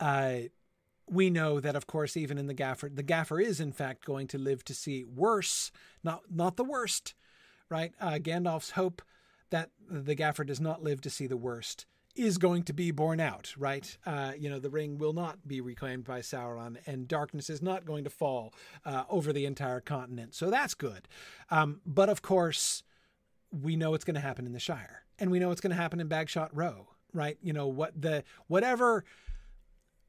[0.00, 0.40] uh
[1.10, 4.26] we know that of course even in the gaffer the gaffer is in fact going
[4.26, 5.70] to live to see worse
[6.04, 7.14] not not the worst
[7.68, 9.02] right uh, gandalf's hope
[9.50, 11.86] that the gaffer does not live to see the worst
[12.16, 13.96] is going to be borne out, right?
[14.04, 17.84] Uh, you know, the ring will not be reclaimed by Sauron, and darkness is not
[17.84, 18.52] going to fall
[18.84, 20.34] uh, over the entire continent.
[20.34, 21.06] So that's good.
[21.50, 22.82] Um, but of course,
[23.50, 25.80] we know it's going to happen in the Shire, and we know it's going to
[25.80, 27.38] happen in Bagshot Row, right?
[27.42, 29.04] You know what the whatever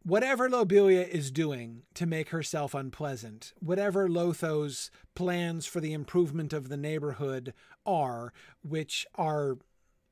[0.04, 6.70] whatever Lobelia is doing to make herself unpleasant, whatever Lotho's plans for the improvement of
[6.70, 7.54] the neighborhood
[7.86, 8.34] are,
[8.64, 9.58] which are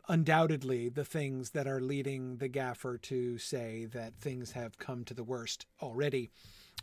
[0.08, 5.14] undoubtedly the things that are leading the gaffer to say that things have come to
[5.14, 6.30] the worst already.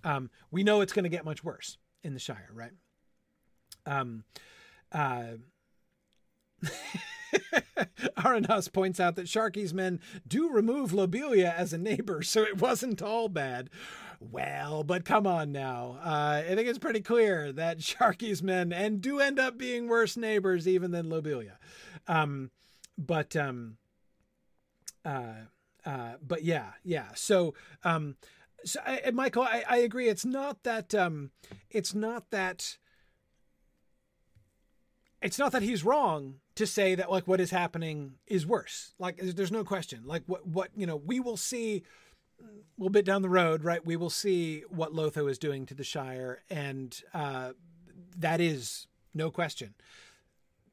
[0.05, 2.73] Um, we know it's going to get much worse in the Shire, right?
[3.85, 4.25] Um,
[4.93, 5.39] uh,
[8.17, 13.03] Aranas points out that Sharky's men do remove Lobelia as a neighbor, so it wasn't
[13.03, 13.71] all bad.
[14.19, 15.99] Well, but come on now.
[16.03, 20.17] Uh, I think it's pretty clear that Sharky's men and do end up being worse
[20.17, 21.59] neighbors even than Lobelia.
[22.09, 22.51] Um,
[22.97, 23.77] but um,
[25.05, 25.35] uh,
[25.85, 27.09] uh, but yeah, yeah.
[27.15, 27.55] So
[27.85, 28.17] um,
[28.65, 30.09] so I, Michael, I, I agree.
[30.09, 31.31] It's not that um,
[31.71, 32.79] it's not that
[35.23, 38.95] it's not that he's wrong to say that like what is happening is worse.
[38.99, 40.03] Like there's no question.
[40.05, 41.83] Like what what you know we will see
[42.41, 42.45] a
[42.79, 43.85] little bit down the road, right?
[43.85, 47.53] We will see what Lotho is doing to the Shire, and uh,
[48.17, 49.75] that is no question.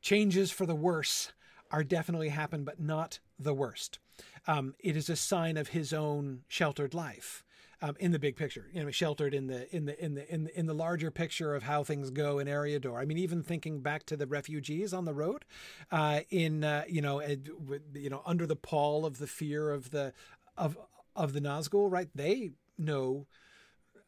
[0.01, 1.31] Changes for the worse
[1.71, 3.99] are definitely happen, but not the worst.
[4.45, 7.42] Um, it is a sign of his own sheltered life
[7.83, 10.45] um, in the big picture, you know, sheltered in the in the in the in
[10.45, 12.97] the, in the larger picture of how things go in Eriador.
[12.97, 15.43] I mean, even thinking back to the refugees on the road,
[15.91, 20.13] uh, in uh, you know, you know, under the pall of the fear of the
[20.57, 20.77] of
[21.13, 22.07] of the Nazgul, right?
[22.15, 23.27] They know.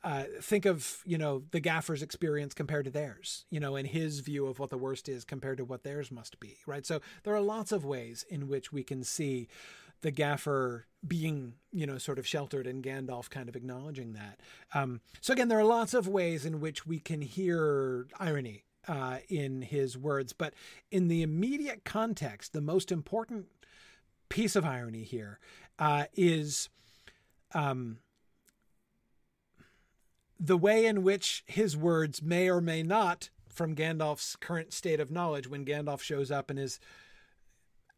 [0.03, 4.19] Uh, think of you know the gaffer's experience compared to theirs you know and his
[4.19, 7.33] view of what the worst is compared to what theirs must be right so there
[7.33, 9.47] are lots of ways in which we can see
[10.01, 14.39] the gaffer being, you know, sort of sheltered and Gandalf kind of acknowledging that.
[14.73, 19.17] Um, so again, there are lots of ways in which we can hear irony uh,
[19.29, 20.53] in his words, but
[20.91, 23.47] in the immediate context, the most important
[24.29, 25.39] piece of irony here
[25.79, 26.69] uh, is
[27.53, 27.97] um,
[30.39, 35.09] the way in which his words may or may not from Gandalf's current state of
[35.09, 36.79] knowledge when Gandalf shows up and is,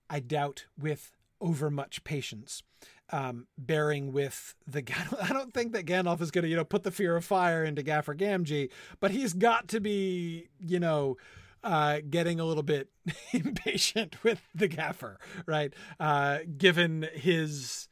[0.10, 2.64] I doubt, with overmuch patience,
[3.12, 4.84] um, bearing with the.
[5.22, 7.64] I don't think that Gandalf is going to, you know, put the fear of fire
[7.64, 8.70] into Gaffer Gamgee,
[9.00, 11.18] but he's got to be, you know,
[11.64, 12.90] uh, getting a little bit
[13.32, 15.74] impatient with the Gaffer, right?
[16.00, 17.88] Uh, given his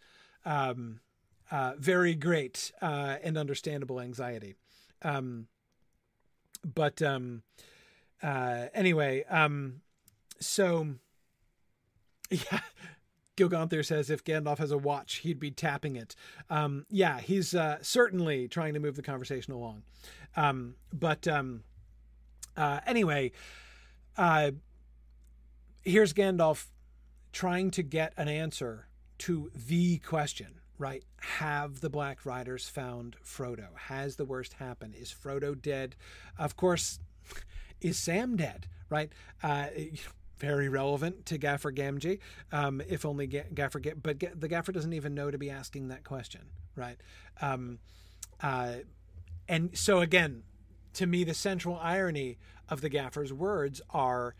[0.45, 0.99] um,
[1.51, 4.55] uh, very great uh, and understandable anxiety.
[5.01, 5.47] Um,
[6.63, 7.43] but um,
[8.23, 9.81] uh, anyway, um,
[10.39, 10.95] so
[12.29, 12.59] yeah,
[13.35, 16.15] Gilgonther says if Gandalf has a watch, he'd be tapping it.
[16.49, 19.83] Um, yeah, he's uh, certainly trying to move the conversation along.
[20.35, 21.63] Um, but um,
[22.57, 23.31] uh, anyway,
[24.17, 24.51] uh,
[25.83, 26.67] here's Gandalf
[27.31, 31.03] trying to get an answer to the question, right?
[31.19, 33.67] Have the Black Riders found Frodo?
[33.75, 34.95] Has the worst happened?
[34.95, 35.95] Is Frodo dead?
[36.37, 36.99] Of course,
[37.81, 39.11] is Sam dead, right?
[39.43, 39.67] Uh,
[40.37, 42.19] very relevant to Gaffer Gamgee,
[42.51, 45.87] um, if only Ga- Gaffer, Ga- but the Gaffer doesn't even know to be asking
[45.89, 46.41] that question,
[46.75, 46.97] right?
[47.41, 47.79] Um,
[48.41, 48.75] uh,
[49.47, 50.43] and so again,
[50.93, 52.37] to me, the central irony
[52.69, 54.35] of the Gaffer's words are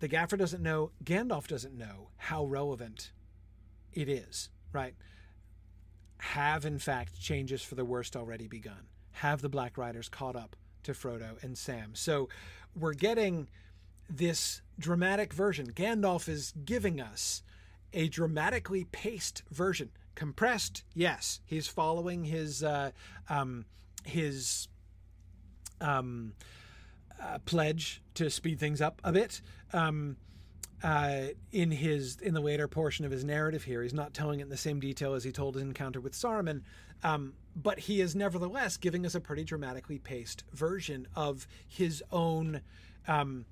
[0.00, 3.12] the Gaffer doesn't know, Gandalf doesn't know how relevant
[3.92, 4.94] it is, right?
[6.18, 8.88] Have in fact changes for the worst already begun?
[9.12, 11.94] Have the Black Riders caught up to Frodo and Sam?
[11.94, 12.28] So
[12.78, 13.48] we're getting
[14.08, 15.72] this dramatic version.
[15.72, 17.42] Gandalf is giving us
[17.92, 19.90] a dramatically paced version.
[20.14, 22.90] Compressed, yes, he's following his uh,
[23.28, 23.64] um,
[24.04, 24.68] his
[25.80, 26.32] um,
[27.22, 29.40] uh, pledge to speed things up a bit.
[29.72, 30.16] Um,
[30.82, 34.44] uh, in his in the later portion of his narrative here, he's not telling it
[34.44, 36.62] in the same detail as he told his encounter with Saruman,
[37.02, 42.62] um, but he is nevertheless giving us a pretty dramatically paced version of his own
[43.06, 43.44] um,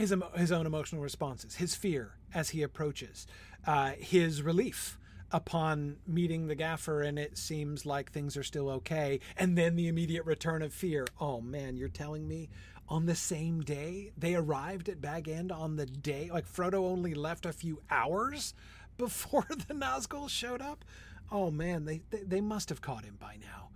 [0.00, 3.26] his his own emotional responses, his fear as he approaches,
[3.66, 4.98] uh, his relief
[5.30, 9.86] upon meeting the gaffer and it seems like things are still okay and then the
[9.86, 11.06] immediate return of fear.
[11.20, 12.48] Oh man you're telling me
[12.88, 17.14] on the same day they arrived at bag end on the day like frodo only
[17.14, 18.54] left a few hours
[18.98, 20.84] before the nazgul showed up?
[21.30, 23.68] Oh man they they, they must have caught him by now.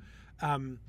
[0.42, 0.80] Um,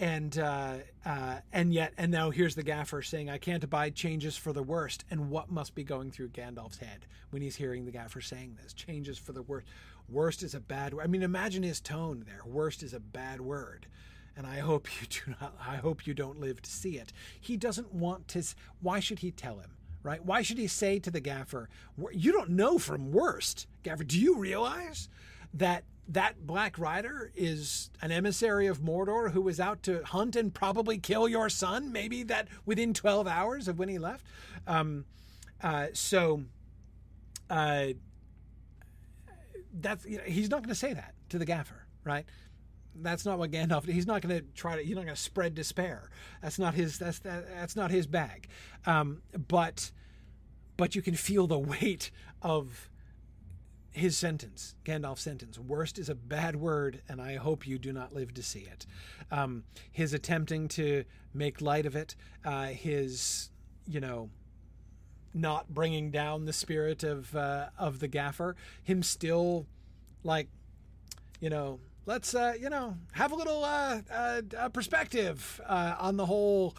[0.00, 4.36] and uh, uh, and yet and now here's the gaffer saying I can't abide changes
[4.36, 5.04] for the worst.
[5.10, 8.72] And what must be going through Gandalf's head when he's hearing the gaffer saying this?
[8.72, 9.66] Changes for the worst.
[10.08, 11.04] Worst is a bad word.
[11.04, 12.40] I mean imagine his tone there.
[12.46, 13.86] Worst is a bad word.
[14.36, 17.12] And I hope you do not I hope you don't live to see it.
[17.38, 18.42] He doesn't want to
[18.80, 19.70] why should he tell him
[20.02, 20.24] right?
[20.24, 21.68] Why should he say to the gaffer
[22.12, 24.04] you don't know from worst gaffer.
[24.04, 25.10] Do you realize
[25.52, 30.52] that that Black Rider is an emissary of Mordor who was out to hunt and
[30.52, 34.26] probably kill your son, maybe that within 12 hours of when he left.
[34.66, 35.04] Um,
[35.62, 36.42] uh, so
[37.48, 37.88] uh,
[39.72, 42.24] that's you know, he's not going to say that to the gaffer, right?
[42.96, 43.86] That's not what Gandalf.
[43.86, 44.82] He's not going to try to.
[44.82, 46.10] He's not going to spread despair.
[46.42, 46.98] That's not his.
[46.98, 48.48] That's that, that's not his bag.
[48.84, 49.92] Um, but
[50.76, 52.10] but you can feel the weight
[52.42, 52.89] of
[53.92, 55.58] his sentence, Gandalf's sentence.
[55.58, 58.86] Worst is a bad word, and I hope you do not live to see it.
[59.30, 62.14] Um, his attempting to make light of it,
[62.44, 63.50] uh, his,
[63.86, 64.30] you know,
[65.34, 69.66] not bringing down the spirit of uh, of the gaffer, him still,
[70.24, 70.48] like,
[71.40, 76.26] you know, let's uh, you know have a little uh, uh, perspective uh, on the
[76.26, 76.74] whole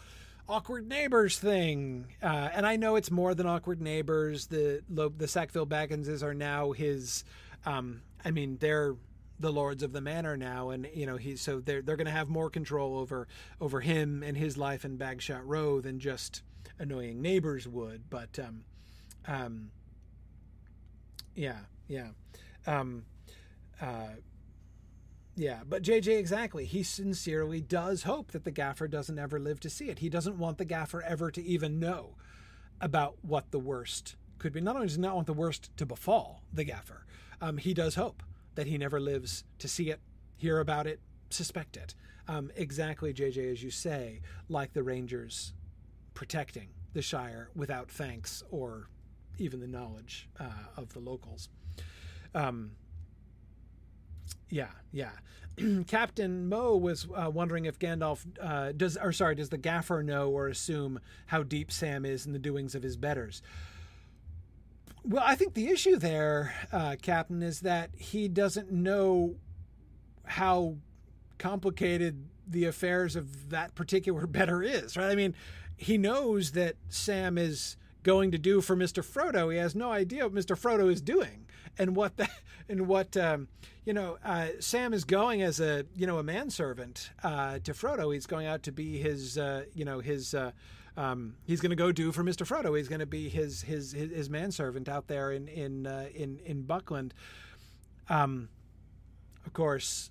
[0.52, 2.06] awkward neighbors thing.
[2.22, 4.46] Uh, and I know it's more than awkward neighbors.
[4.46, 7.24] The the Sackville Bagginses are now his.
[7.64, 8.94] Um, I mean, they're
[9.40, 12.12] the lords of the manor now, and you know he's so they're they're going to
[12.12, 13.26] have more control over
[13.60, 16.42] over him and his life in Bagshot Row than just
[16.78, 18.10] annoying neighbors would.
[18.10, 18.64] But um,
[19.26, 19.70] um,
[21.34, 22.08] yeah, yeah.
[22.66, 23.04] Um,
[23.80, 24.08] uh,
[25.34, 26.64] yeah, but JJ exactly.
[26.64, 30.00] He sincerely does hope that the gaffer doesn't ever live to see it.
[30.00, 32.16] He doesn't want the gaffer ever to even know
[32.80, 34.60] about what the worst could be.
[34.60, 37.06] Not only does he not want the worst to befall the gaffer,
[37.40, 38.22] um, he does hope
[38.56, 40.00] that he never lives to see it,
[40.36, 41.94] hear about it, suspect it.
[42.28, 45.54] Um, exactly, JJ, as you say, like the Rangers
[46.14, 48.88] protecting the Shire without thanks or
[49.38, 50.44] even the knowledge uh,
[50.76, 51.48] of the locals.
[52.34, 52.72] Um,
[54.52, 55.12] yeah, yeah.
[55.86, 60.28] Captain Mo was uh, wondering if Gandalf uh, does, or sorry, does the Gaffer know
[60.28, 63.42] or assume how deep Sam is in the doings of his betters?
[65.04, 69.36] Well, I think the issue there, uh, Captain, is that he doesn't know
[70.24, 70.76] how
[71.38, 75.10] complicated the affairs of that particular better is, right?
[75.10, 75.34] I mean,
[75.78, 79.02] he knows that Sam is going to do for Mr.
[79.02, 79.50] Frodo.
[79.50, 80.58] He has no idea what Mr.
[80.58, 81.46] Frodo is doing
[81.78, 82.28] and what the
[82.68, 83.48] and what um,
[83.84, 84.18] you know.
[84.24, 88.12] Uh, Sam is going as a you know a manservant uh, to Frodo.
[88.12, 90.34] He's going out to be his uh, you know his.
[90.34, 90.52] Uh,
[90.94, 92.46] um, he's going to go do for Mr.
[92.46, 92.76] Frodo.
[92.76, 96.38] He's going to be his his his, his manservant out there in in uh, in
[96.44, 97.14] in Buckland.
[98.08, 98.48] Um,
[99.46, 100.10] of course,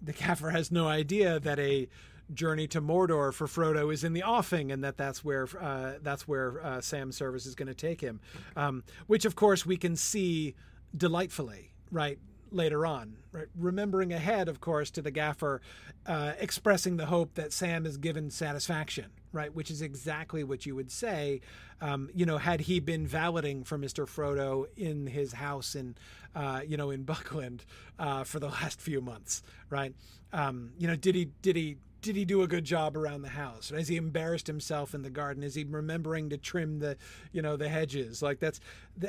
[0.00, 1.88] the Gaffer has no idea that a
[2.32, 6.28] journey to Mordor for Frodo is in the offing, and that that's where uh, that's
[6.28, 8.20] where uh, Sam's service is going to take him.
[8.56, 10.54] Um, which, of course, we can see
[10.96, 12.18] delightfully right
[12.52, 13.16] later on.
[13.32, 15.60] Right, remembering ahead, of course, to the Gaffer
[16.04, 19.06] uh, expressing the hope that Sam is given satisfaction.
[19.32, 21.40] Right, which is exactly what you would say,
[21.80, 25.94] um, you know, had he been valeting for Mister Frodo in his house in,
[26.34, 27.64] uh, you know, in Buckland
[28.00, 29.42] uh, for the last few months.
[29.68, 29.94] Right,
[30.32, 33.28] um, you know, did he did he did he do a good job around the
[33.28, 33.70] house?
[33.70, 35.44] Has he embarrassed himself in the garden?
[35.44, 36.96] Is he remembering to trim the,
[37.30, 38.22] you know, the hedges?
[38.22, 38.58] Like that's,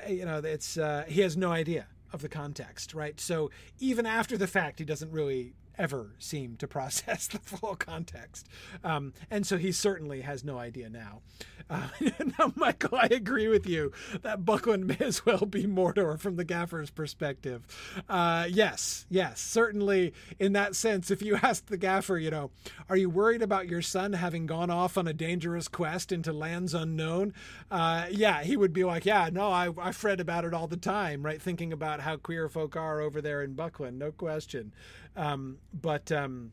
[0.08, 3.20] you know, it's uh, he has no idea of the context, right?
[3.20, 8.48] So even after the fact, he doesn't really ever seem to process the full context.
[8.84, 11.22] Um, and so he certainly has no idea now.
[11.70, 11.88] Uh,
[12.40, 13.92] now, Michael, I agree with you
[14.22, 17.66] that Buckland may as well be Mordor from the gaffer's perspective.
[18.10, 21.10] Uh, yes, yes, certainly in that sense.
[21.10, 22.52] If you ask the gaffer, you know,
[22.90, 26.74] are you worried about your son having gone off on a dangerous quest into lands
[26.74, 27.34] unknown?
[27.70, 30.78] Uh, yeah, he would be like, yeah, no, I, I fret about it all the
[30.78, 31.42] time, right?
[31.42, 34.74] Thinking about how queer folk are over there in Buckland, no question.
[35.16, 36.52] Um, but um,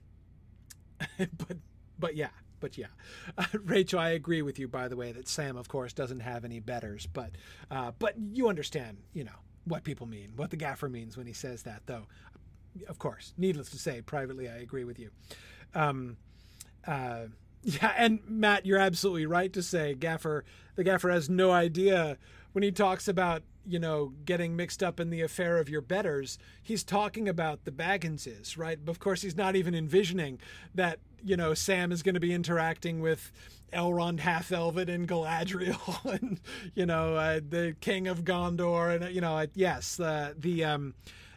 [1.19, 1.57] but
[1.99, 2.31] but yeah,
[2.61, 2.87] but yeah,
[3.37, 4.69] uh, Rachel, I agree with you.
[4.69, 7.31] By the way, that Sam, of course, doesn't have any betters, but
[7.71, 11.33] uh, but you understand, you know, what people mean, what the gaffer means when he
[11.33, 12.07] says that, though.
[12.89, 15.11] Of course, needless to say, privately, I agree with you.
[15.75, 16.17] Um,
[16.87, 17.27] uh,
[17.63, 20.45] yeah, and Matt, you're absolutely right to say Gaffer.
[20.77, 22.19] The Gaffer has no idea
[22.59, 26.39] when he talks about you know, getting mixed up in the affair of your betters,
[26.61, 28.81] he's talking about the Bagginses, right?
[28.89, 30.41] Of course, he's not even envisioning
[30.75, 33.31] that, you know, Sam is going to be interacting with
[33.73, 36.41] Elrond half Elven and Galadriel and,
[36.75, 38.97] you know, uh, the King of Gondor.
[38.97, 40.95] And, you know, yes, uh, the, um,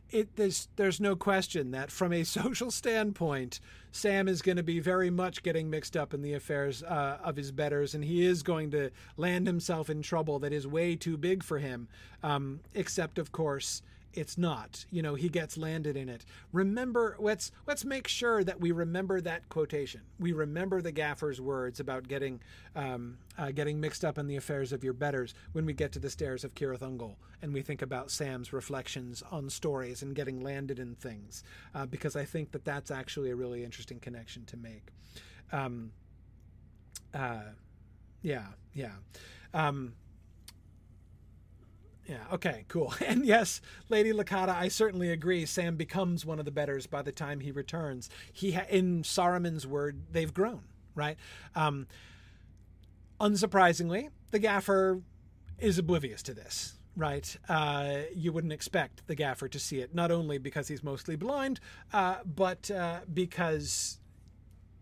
[0.09, 3.59] it, there's, there's no question that from a social standpoint,
[3.91, 7.35] Sam is going to be very much getting mixed up in the affairs uh, of
[7.35, 11.17] his betters, and he is going to land himself in trouble that is way too
[11.17, 11.87] big for him.
[12.23, 13.81] Um, except, of course,
[14.13, 14.85] it's not.
[14.91, 16.25] You know he gets landed in it.
[16.51, 20.01] Remember let's let's make sure that we remember that quotation.
[20.19, 22.41] We remember the gaffer's words about getting
[22.75, 25.99] um, uh, getting mixed up in the affairs of your betters when we get to
[25.99, 30.41] the stairs of Cirith Ungol and we think about Sam's reflections on stories and getting
[30.41, 31.43] landed in things
[31.73, 34.87] uh, because I think that that's actually a really interesting connection to make.
[35.51, 35.91] Um,
[37.13, 37.41] uh,
[38.21, 38.93] yeah yeah.
[39.53, 39.93] Um,
[42.11, 42.17] yeah.
[42.33, 42.65] Okay.
[42.67, 42.93] Cool.
[43.05, 45.45] And yes, Lady Lakata, I certainly agree.
[45.45, 48.09] Sam becomes one of the betters by the time he returns.
[48.33, 50.61] He, ha- in Saruman's word, they've grown.
[50.93, 51.17] Right.
[51.55, 51.87] Um,
[53.19, 55.01] unsurprisingly, the gaffer
[55.57, 56.73] is oblivious to this.
[56.97, 57.33] Right.
[57.47, 61.61] Uh, you wouldn't expect the gaffer to see it, not only because he's mostly blind,
[61.93, 63.99] uh, but uh, because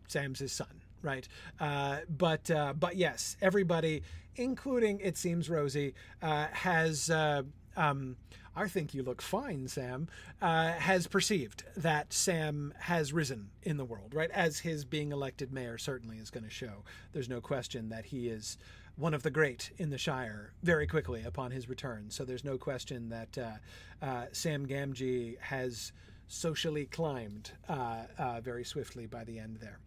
[0.08, 1.30] Sam's his son right?
[1.62, 4.04] Uh, but uh, but yes, everybody,
[4.40, 7.10] including it seems Rosie, uh, has.
[7.10, 7.44] Uh,
[7.76, 8.16] um,
[8.56, 10.10] I think you look fine, Sam,
[10.42, 14.30] uh, has perceived that Sam has risen in the world, right?
[14.32, 16.84] As his being elected mayor certainly is going to show.
[17.14, 18.58] There's no question that he is
[18.98, 22.10] one of the great in the Shire very quickly upon his return.
[22.10, 25.94] So there's no question that uh, uh, Sam Gamgee has
[26.28, 29.80] socially climbed uh, uh very swiftly by the end there.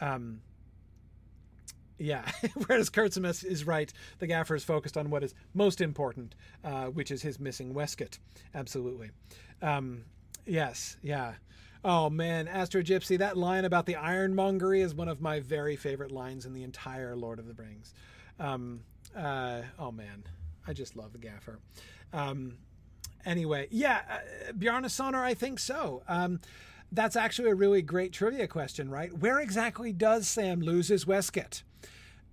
[0.00, 0.40] Um,
[2.00, 2.24] yeah,
[2.66, 6.34] whereas Kurtzimus is right, the gaffer is focused on what is most important,
[6.64, 8.18] uh, which is his missing waistcoat.
[8.54, 9.10] Absolutely.
[9.60, 10.04] Um,
[10.46, 11.34] yes, yeah.
[11.84, 16.10] Oh man, Astro Gypsy, that line about the ironmongery is one of my very favorite
[16.10, 17.94] lines in the entire Lord of the Rings.
[18.38, 18.80] Um,
[19.16, 20.24] uh, oh man,
[20.66, 21.58] I just love the gaffer.
[22.12, 22.56] Um,
[23.26, 26.02] anyway, yeah, uh, Bjarnasonar, I think so.
[26.08, 26.40] Um,
[26.92, 29.12] that's actually a really great trivia question, right?
[29.12, 31.62] Where exactly does Sam lose his waistcoat?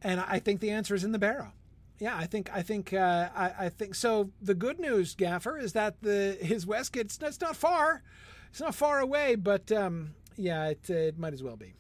[0.02, 1.54] And I think the answer is in the barrow.
[2.00, 4.30] Yeah, I think I think uh, I, I, think so.
[4.40, 8.04] The good news, Gaffer, is that the his waistcoat it's, it's not far,
[8.52, 11.74] it's not far away, but um, yeah, it, it might as well be.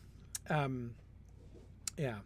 [0.49, 0.95] Um,
[1.97, 2.18] yeah.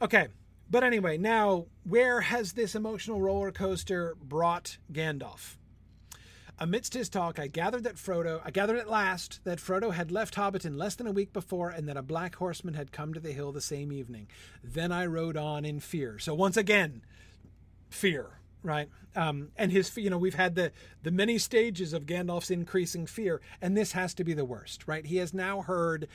[0.00, 0.28] Okay,
[0.70, 5.57] but anyway, now where has this emotional roller coaster brought Gandalf?
[6.60, 10.34] Amidst his talk, I gathered that Frodo, I gathered at last that Frodo had left
[10.34, 13.32] Hobbiton less than a week before, and that a black horseman had come to the
[13.32, 14.26] hill the same evening.
[14.64, 16.18] Then I rode on in fear.
[16.18, 17.02] So once again,
[17.90, 18.88] fear, right?
[19.14, 20.72] Um, and his, you know, we've had the
[21.04, 25.06] the many stages of Gandalf's increasing fear, and this has to be the worst, right?
[25.06, 26.08] He has now heard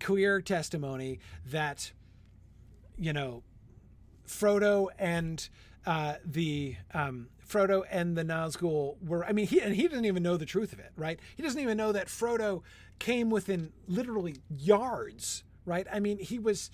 [0.00, 1.90] queer testimony that,
[2.96, 3.42] you know,
[4.28, 5.48] Frodo and
[5.86, 9.24] uh, the um, Frodo and the Nazgul were.
[9.24, 11.18] I mean, he and he doesn't even know the truth of it, right?
[11.36, 12.62] He doesn't even know that Frodo
[12.98, 15.86] came within literally yards, right?
[15.92, 16.70] I mean, he was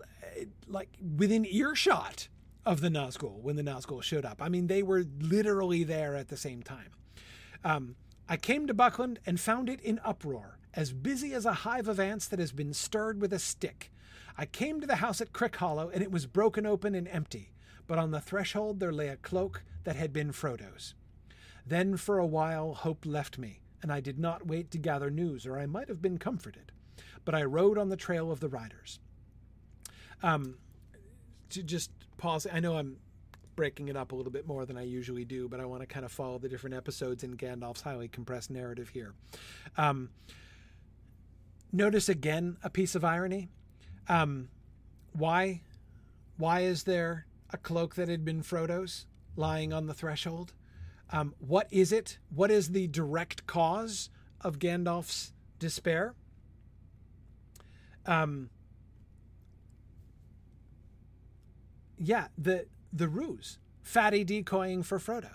[0.00, 2.28] uh, like within earshot
[2.64, 4.40] of the Nazgul when the Nazgul showed up.
[4.40, 6.90] I mean, they were literally there at the same time.
[7.64, 7.96] Um,
[8.28, 11.98] I came to Buckland and found it in uproar, as busy as a hive of
[11.98, 13.90] ants that has been stirred with a stick.
[14.38, 17.52] I came to the house at Crickhollow, and it was broken open and empty
[17.86, 20.94] but on the threshold there lay a cloak that had been Frodo's.
[21.66, 25.46] Then for a while hope left me, and I did not wait to gather news,
[25.46, 26.72] or I might have been comforted.
[27.24, 28.98] But I rode on the trail of the riders.
[30.22, 30.56] Um,
[31.50, 32.96] to just pause, I know I'm
[33.54, 35.86] breaking it up a little bit more than I usually do, but I want to
[35.86, 39.14] kind of follow the different episodes in Gandalf's highly compressed narrative here.
[39.76, 40.10] Um,
[41.72, 43.48] notice again a piece of irony.
[44.08, 44.48] Um,
[45.12, 45.62] why,
[46.38, 49.06] why is there a cloak that had been Frodo's
[49.36, 50.52] lying on the threshold.
[51.10, 52.18] Um, what is it?
[52.34, 54.08] What is the direct cause
[54.40, 56.14] of Gandalf's despair?
[58.06, 58.50] Um,
[61.98, 65.30] yeah, the the ruse, Fatty decoying for Frodo.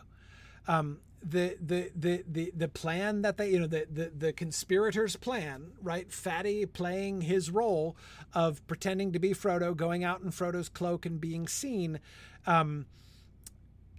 [0.68, 5.16] Um, the, the the the the plan that they you know the, the the conspirators
[5.16, 7.98] plan right fatty playing his role
[8.34, 12.00] of pretending to be frodo going out in frodo's cloak and being seen
[12.46, 12.86] um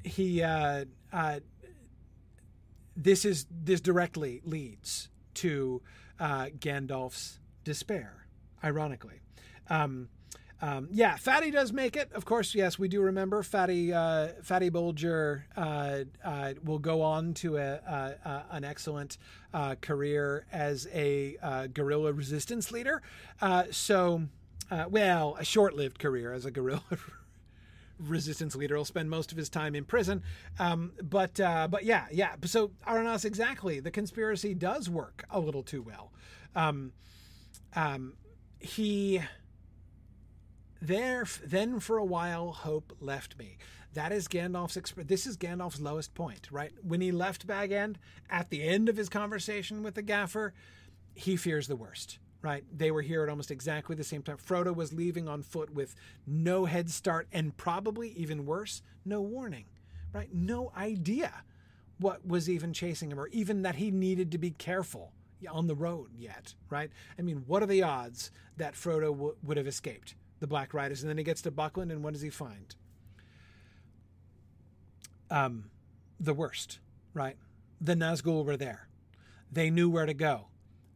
[0.04, 1.40] he uh uh
[2.96, 5.82] this is this directly leads to
[6.18, 8.26] uh gandalf's despair
[8.64, 9.20] ironically
[9.70, 10.08] um
[10.60, 12.12] um, yeah, Fatty does make it.
[12.12, 13.92] Of course, yes, we do remember Fatty.
[13.92, 17.74] Uh, Fatty Bolger uh, uh, will go on to a,
[18.24, 19.18] a an excellent
[19.54, 23.02] uh, career as a uh, guerrilla resistance leader.
[23.40, 24.22] Uh, so,
[24.88, 26.82] well, a short-lived career as a guerrilla.
[27.98, 30.22] resistance leader will spend most of his time in prison
[30.58, 35.82] um, but but yeah yeah so Aranas exactly the conspiracy does work a little too
[35.82, 36.12] well
[36.54, 36.92] um,
[37.74, 38.14] um,
[38.60, 39.20] he
[40.80, 43.58] there, then for a while, hope left me.
[43.94, 44.76] That is Gandalf's.
[44.76, 46.72] Exp- this is Gandalf's lowest point, right?
[46.82, 47.98] When he left Bag End,
[48.30, 50.54] at the end of his conversation with the Gaffer,
[51.14, 52.64] he fears the worst, right?
[52.74, 54.36] They were here at almost exactly the same time.
[54.36, 55.94] Frodo was leaving on foot with
[56.26, 59.66] no head start, and probably even worse, no warning,
[60.12, 60.32] right?
[60.32, 61.42] No idea
[61.98, 65.12] what was even chasing him, or even that he needed to be careful
[65.50, 66.90] on the road yet, right?
[67.18, 70.14] I mean, what are the odds that Frodo w- would have escaped?
[70.40, 72.74] the Black Riders, and then he gets to Buckland, and what does he find?
[75.30, 75.70] Um,
[76.20, 76.78] the worst,
[77.12, 77.36] right?
[77.80, 78.88] The Nazgul were there.
[79.50, 80.48] They knew where to go.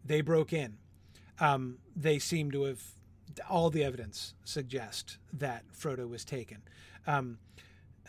[0.05, 0.79] They broke in.
[1.41, 2.83] Um, they seem to have
[3.49, 6.63] all the evidence suggest that Frodo was taken.
[7.07, 7.39] Um,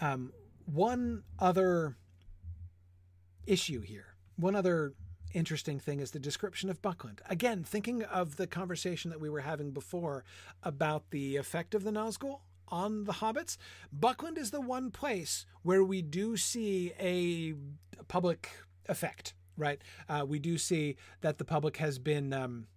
[0.01, 0.33] um,
[0.65, 1.95] one other
[3.45, 4.93] issue here, one other
[5.33, 7.21] interesting thing is the description of Buckland.
[7.29, 10.23] Again, thinking of the conversation that we were having before
[10.61, 13.57] about the effect of the Nazgul on the hobbits,
[13.91, 17.53] Buckland is the one place where we do see a
[18.07, 18.49] public
[18.87, 19.81] effect, right?
[20.07, 22.67] Uh, we do see that the public has been um,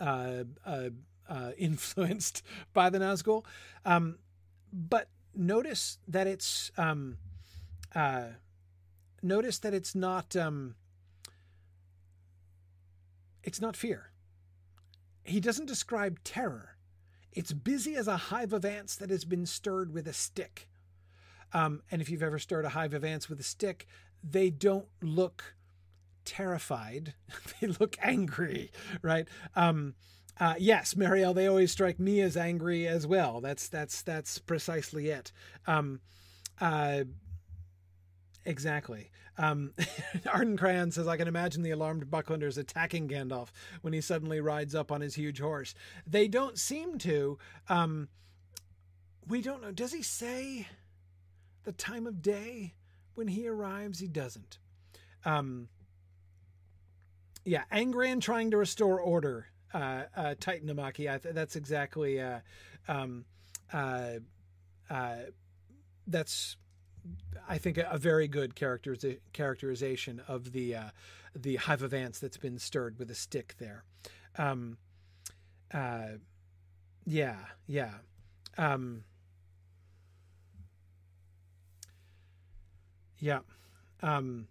[0.00, 0.90] uh, uh,
[1.28, 2.42] uh influenced
[2.72, 3.44] by the Nazgul.
[3.84, 4.18] Um,
[4.72, 7.18] but notice that it's um,
[7.94, 8.26] uh,
[9.22, 10.74] notice that it's not um,
[13.42, 14.10] it's not fear.
[15.22, 16.76] He doesn't describe terror.
[17.32, 20.68] It's busy as a hive of ants that has been stirred with a stick.
[21.52, 23.86] Um, and if you've ever stirred a hive of ants with a stick,
[24.22, 25.54] they don't look
[26.24, 27.14] terrified.
[27.60, 28.70] they look angry,
[29.02, 29.28] right?
[29.54, 29.94] Um,
[30.38, 33.40] uh, yes, Marielle, they always strike me as angry as well.
[33.40, 35.30] That's that's that's precisely it.
[35.66, 36.00] Um,
[36.60, 37.04] uh,
[38.44, 39.10] exactly.
[39.36, 39.72] Um,
[40.32, 43.48] Arden Cran says, I can imagine the alarmed Bucklanders attacking Gandalf
[43.80, 45.74] when he suddenly rides up on his huge horse.
[46.06, 47.38] They don't seem to.
[47.68, 48.08] Um,
[49.26, 49.72] we don't know.
[49.72, 50.68] Does he say
[51.64, 52.74] the time of day
[53.14, 53.98] when he arrives?
[54.00, 54.58] He doesn't.
[55.24, 55.68] Um,
[57.44, 59.46] yeah, angry and trying to restore order.
[59.72, 62.20] Uh, uh, Titanamaki, I th- that's exactly.
[62.20, 62.40] Uh,
[62.88, 63.24] um,
[63.72, 64.14] uh,
[64.88, 65.16] uh,
[66.06, 66.56] that's
[67.48, 70.90] I think a, a very good characteriza- characterization of the uh,
[71.34, 73.84] the hive of ants that's been stirred with a stick there.
[74.38, 74.78] Um,
[75.72, 76.18] uh,
[77.04, 77.94] yeah, yeah.
[78.56, 79.04] Um,
[83.18, 83.40] yeah.
[84.02, 84.46] Um,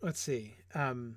[0.00, 0.54] let's see.
[0.74, 1.16] Um,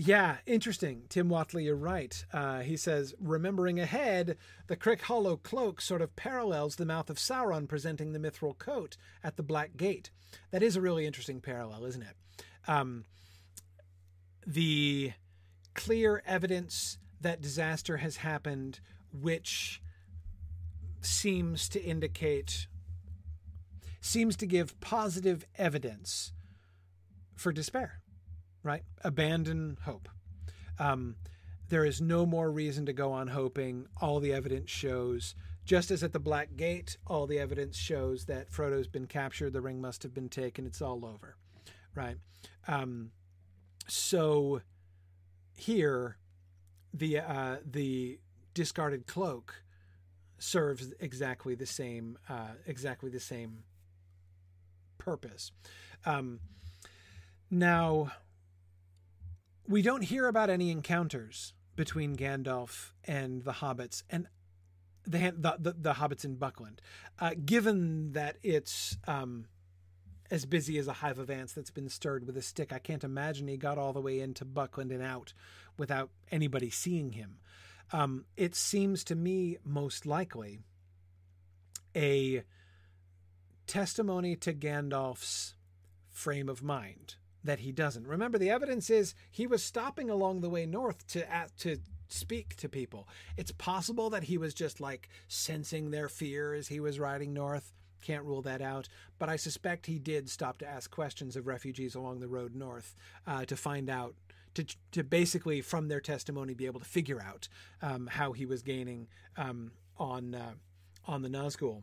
[0.00, 1.02] yeah, interesting.
[1.08, 2.24] Tim Watley, you're right.
[2.32, 4.36] Uh, he says, remembering ahead,
[4.68, 8.96] the Crick Hollow cloak sort of parallels the mouth of Sauron presenting the mithril coat
[9.24, 10.10] at the Black Gate.
[10.52, 12.16] That is a really interesting parallel, isn't it?
[12.68, 13.06] Um,
[14.46, 15.14] the
[15.74, 18.78] clear evidence that disaster has happened,
[19.12, 19.82] which
[21.00, 22.68] seems to indicate,
[24.00, 26.32] seems to give positive evidence
[27.38, 28.02] for despair
[28.62, 28.82] right?
[29.02, 30.08] Abandon hope.
[30.78, 31.16] Um,
[31.68, 33.86] there is no more reason to go on hoping.
[34.00, 35.34] All the evidence shows,
[35.64, 39.60] just as at the Black Gate, all the evidence shows that Frodo's been captured, the
[39.60, 41.36] ring must have been taken, it's all over,
[41.94, 42.16] right?
[42.66, 43.10] Um,
[43.86, 44.62] so
[45.54, 46.16] here,
[46.92, 48.18] the uh, the
[48.54, 49.62] discarded cloak
[50.38, 53.64] serves exactly the same uh, exactly the same
[54.98, 55.52] purpose.
[56.06, 56.40] Um,
[57.50, 58.12] now,
[59.66, 64.26] we don't hear about any encounters between Gandalf and the hobbits and
[65.06, 66.82] the the the, the hobbits in Buckland,
[67.18, 69.46] uh, given that it's um,
[70.30, 72.72] as busy as a hive of ants that's been stirred with a stick.
[72.72, 75.32] I can't imagine he got all the way into Buckland and out
[75.76, 77.38] without anybody seeing him.
[77.92, 80.58] Um, it seems to me most likely
[81.96, 82.42] a
[83.66, 85.54] testimony to Gandalf's
[86.10, 87.16] frame of mind
[87.48, 88.06] that he doesn't.
[88.06, 91.26] Remember, the evidence is he was stopping along the way north to
[91.58, 93.08] to speak to people.
[93.38, 97.72] It's possible that he was just like sensing their fear as he was riding north.
[98.02, 98.88] Can't rule that out,
[99.18, 102.94] but I suspect he did stop to ask questions of refugees along the road north
[103.26, 104.14] uh, to find out,
[104.54, 107.48] to, to basically from their testimony be able to figure out
[107.82, 110.52] um, how he was gaining um, on uh,
[111.06, 111.82] on the Nazgul.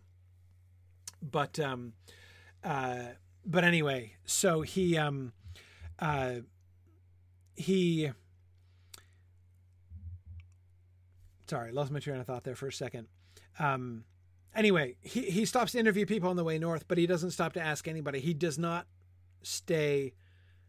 [1.21, 1.93] But um,
[2.63, 3.15] uh,
[3.45, 5.33] but anyway, so he um,
[5.99, 6.35] uh,
[7.55, 8.11] he
[11.47, 13.07] sorry lost my train of thought there for a second.
[13.59, 14.03] Um,
[14.53, 17.53] anyway he, he stops to interview people on the way north but he doesn't stop
[17.53, 18.19] to ask anybody.
[18.19, 18.87] He does not
[19.41, 20.13] stay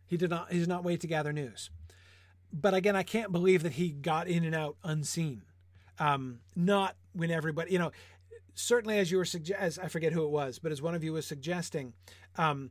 [0.07, 1.71] he did not he does not wait to gather news.
[2.53, 5.43] But again i can't believe that he got in and out unseen.
[5.99, 7.91] Um, not when everybody you know
[8.55, 11.05] certainly as you were suggest as i forget who it was but as one of
[11.05, 11.93] you was suggesting
[12.37, 12.71] um,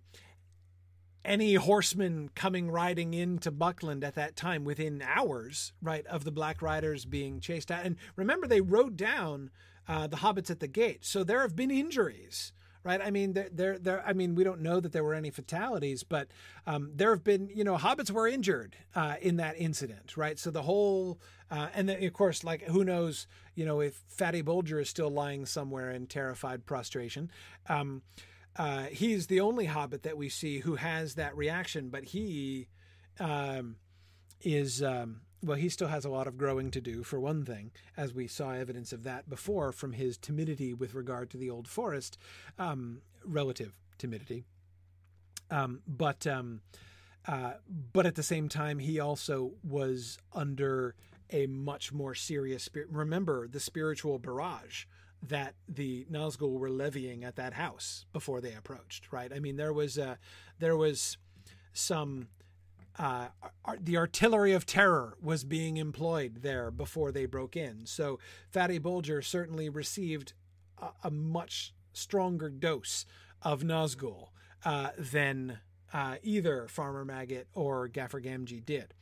[1.26, 6.62] any horseman coming riding into Buckland at that time within hours, right, of the Black
[6.62, 7.86] Riders being chased out.
[7.86, 9.50] And remember, they rode down
[9.88, 12.54] uh, the hobbits at the gate, so there have been injuries.
[12.84, 14.04] Right, I mean, there, there.
[14.06, 16.28] I mean, we don't know that there were any fatalities, but
[16.68, 20.38] um, there have been, you know, hobbits were injured uh, in that incident, right?
[20.38, 21.20] So the whole,
[21.50, 23.26] uh, and then of course, like who knows,
[23.56, 27.32] you know, if Fatty Bolger is still lying somewhere in terrified prostration.
[27.68, 28.04] Um,
[28.58, 32.68] uh, he's the only hobbit that we see who has that reaction, but he
[33.20, 33.76] um,
[34.42, 37.72] is um, well, he still has a lot of growing to do, for one thing,
[37.96, 41.68] as we saw evidence of that before from his timidity with regard to the old
[41.68, 42.18] forest,
[42.58, 44.44] um, relative timidity.
[45.52, 46.62] Um, but um,
[47.28, 47.54] uh,
[47.94, 50.96] but at the same time, he also was under
[51.32, 52.90] a much more serious spirit.
[52.92, 54.86] Remember the spiritual barrage
[55.28, 59.12] that the Nazgul were levying at that house before they approached.
[59.12, 59.32] Right?
[59.34, 60.16] I mean, there was uh,
[60.60, 61.18] there was
[61.74, 62.30] some.
[62.98, 63.28] Uh,
[63.78, 67.86] the artillery of terror was being employed there before they broke in.
[67.86, 68.20] So
[68.50, 70.32] Fatty Bolger certainly received
[70.82, 73.06] a, a much stronger dose
[73.42, 74.30] of Nazgul
[74.64, 75.60] uh, than
[75.94, 78.94] uh, either Farmer Maggot or Gaffer Gamgee did.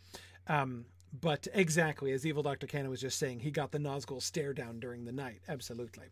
[0.47, 0.85] Um,
[1.21, 2.65] but exactly as evil Dr.
[2.65, 5.41] Cannon was just saying, he got the Nazgul stare down during the night.
[5.47, 6.05] Absolutely.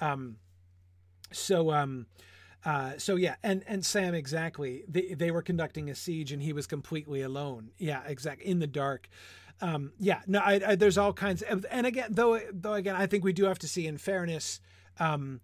[0.00, 0.36] Um,
[1.32, 2.06] so, um,
[2.64, 4.84] uh, so yeah, and and Sam exactly.
[4.88, 7.70] They they were conducting a siege, and he was completely alone.
[7.78, 9.08] Yeah, exactly in the dark.
[9.60, 13.06] Um, yeah, no, I, I, there's all kinds of, and again, though though again, I
[13.06, 14.60] think we do have to see in fairness.
[14.98, 15.40] Um,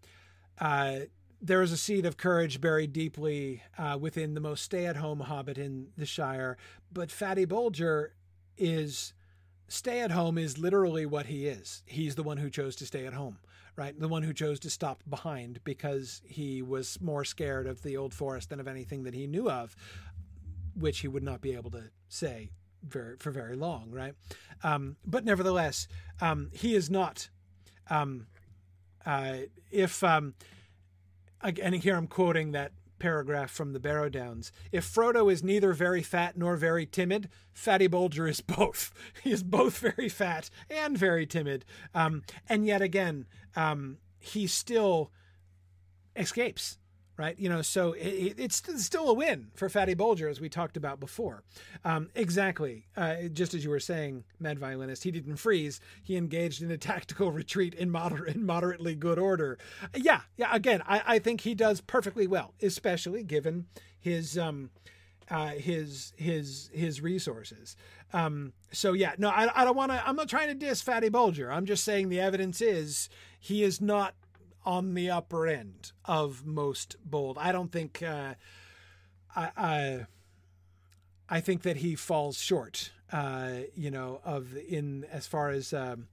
[0.58, 1.00] uh,
[1.40, 5.88] there is a seed of courage buried deeply uh, within the most stay-at-home hobbit in
[5.96, 6.56] the Shire,
[6.92, 8.10] but Fatty Bolger
[8.62, 9.12] is
[9.68, 11.82] stay at home is literally what he is.
[11.86, 13.38] He's the one who chose to stay at home,
[13.74, 13.98] right?
[13.98, 18.14] The one who chose to stop behind because he was more scared of the old
[18.14, 19.74] forest than of anything that he knew of,
[20.78, 22.50] which he would not be able to say
[22.86, 24.14] very for very long, right?
[24.62, 25.88] Um, but nevertheless,
[26.20, 27.28] um, he is not.
[27.90, 28.26] Um,
[29.04, 29.38] uh,
[29.70, 30.34] if um,
[31.42, 32.72] and here I'm quoting that
[33.02, 34.52] paragraph from the Barrow Downs.
[34.70, 38.94] If Frodo is neither very fat nor very timid, Fatty Bolger is both.
[39.24, 41.64] he is both very fat and very timid.
[41.96, 43.26] Um, and yet again,
[43.56, 45.10] um, he still
[46.14, 46.78] escapes
[47.16, 47.38] right?
[47.38, 51.00] You know, so it, it's still a win for Fatty Bolger, as we talked about
[51.00, 51.42] before.
[51.84, 52.86] Um, exactly.
[52.96, 55.80] Uh, just as you were saying, Mad Violinist, he didn't freeze.
[56.02, 59.58] He engaged in a tactical retreat in, moder- in moderately good order.
[59.94, 60.54] Yeah, yeah.
[60.54, 63.66] Again, I, I think he does perfectly well, especially given
[63.98, 64.38] his.
[64.38, 64.70] Um,
[65.30, 67.74] uh, his his his resources.
[68.12, 70.06] Um, so yeah, no, I, I don't want to.
[70.06, 71.50] I'm not trying to diss Fatty Bolger.
[71.50, 73.08] I'm just saying the evidence is
[73.40, 74.14] he is not
[74.64, 77.38] on the upper end of most bold.
[77.38, 78.34] I don't think uh,
[79.34, 80.06] I, I,
[81.28, 82.92] I think that he falls short.
[83.12, 86.08] Uh, you know, of in as far as um,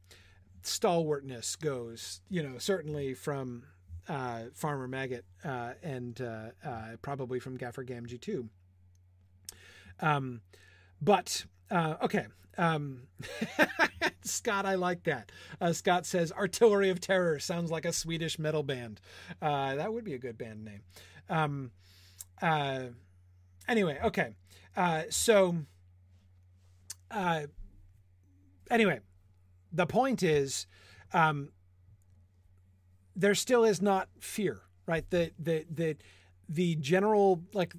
[0.63, 2.21] stalwartness goes.
[2.29, 3.63] You know, certainly from
[4.09, 8.49] uh, Farmer Maggot uh, and uh, uh, probably from Gaffer Gamgee too.
[10.01, 10.41] Um,
[11.01, 12.27] but uh okay,
[12.59, 13.03] um,
[14.21, 15.31] Scott, I like that.
[15.61, 18.99] Uh, Scott says Artillery of Terror sounds like a Swedish metal band.
[19.41, 20.81] Uh, that would be a good band name.
[21.29, 21.71] Um,
[22.41, 22.87] uh,
[23.67, 24.33] anyway, okay.
[24.75, 25.55] Uh, so,
[27.09, 27.43] uh,
[28.69, 28.99] anyway,
[29.71, 30.67] the point is,
[31.13, 31.49] um,
[33.15, 35.09] there still is not fear, right?
[35.09, 35.97] The the the
[36.47, 37.73] the general like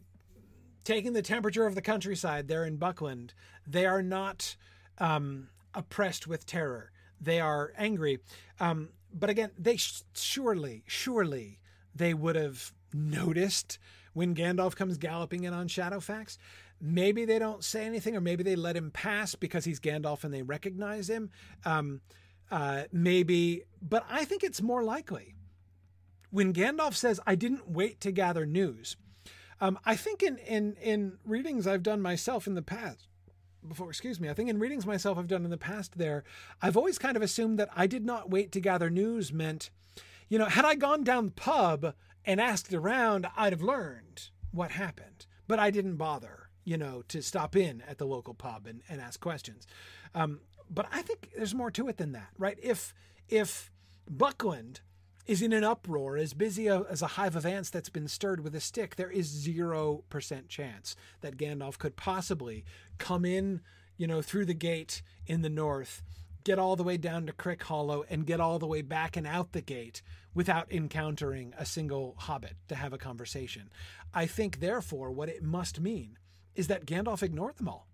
[0.84, 3.34] taking the temperature of the countryside there in Buckland,
[3.66, 4.56] they are not
[4.98, 6.90] um, oppressed with terror.
[7.20, 8.18] They are angry.
[8.58, 11.58] Um, but again, they sh- surely, surely
[11.94, 13.78] they would have noticed
[14.12, 16.38] when Gandalf comes galloping in on Shadowfax.
[16.80, 20.32] Maybe they don't say anything, or maybe they let him pass because he's Gandalf and
[20.32, 21.30] they recognize him.
[21.64, 22.00] Um,
[22.50, 25.34] uh, maybe, but I think it's more likely
[26.30, 28.96] when Gandalf says, "I didn't wait to gather news."
[29.60, 33.08] Um, I think in in in readings I've done myself in the past,
[33.66, 36.24] before, excuse me, I think in readings myself I've done in the past there,
[36.62, 39.70] I've always kind of assumed that I did not wait to gather news meant,
[40.28, 44.72] you know, had I gone down the pub and asked around, I'd have learned what
[44.72, 45.26] happened.
[45.46, 49.00] But I didn't bother, you know, to stop in at the local pub and, and
[49.00, 49.66] ask questions.
[50.14, 52.58] Um, but I think there's more to it than that, right?
[52.62, 52.94] If
[53.28, 53.70] if
[54.08, 54.80] Buckland
[55.26, 58.42] is in an uproar, as busy a, as a hive of ants that's been stirred
[58.42, 62.64] with a stick, there is 0% chance that Gandalf could possibly
[62.98, 63.60] come in,
[63.96, 66.02] you know, through the gate in the north,
[66.44, 69.52] get all the way down to Crickhollow, and get all the way back and out
[69.52, 70.02] the gate
[70.34, 73.70] without encountering a single hobbit to have a conversation.
[74.14, 76.18] I think, therefore, what it must mean
[76.54, 77.86] is that Gandalf ignored them all.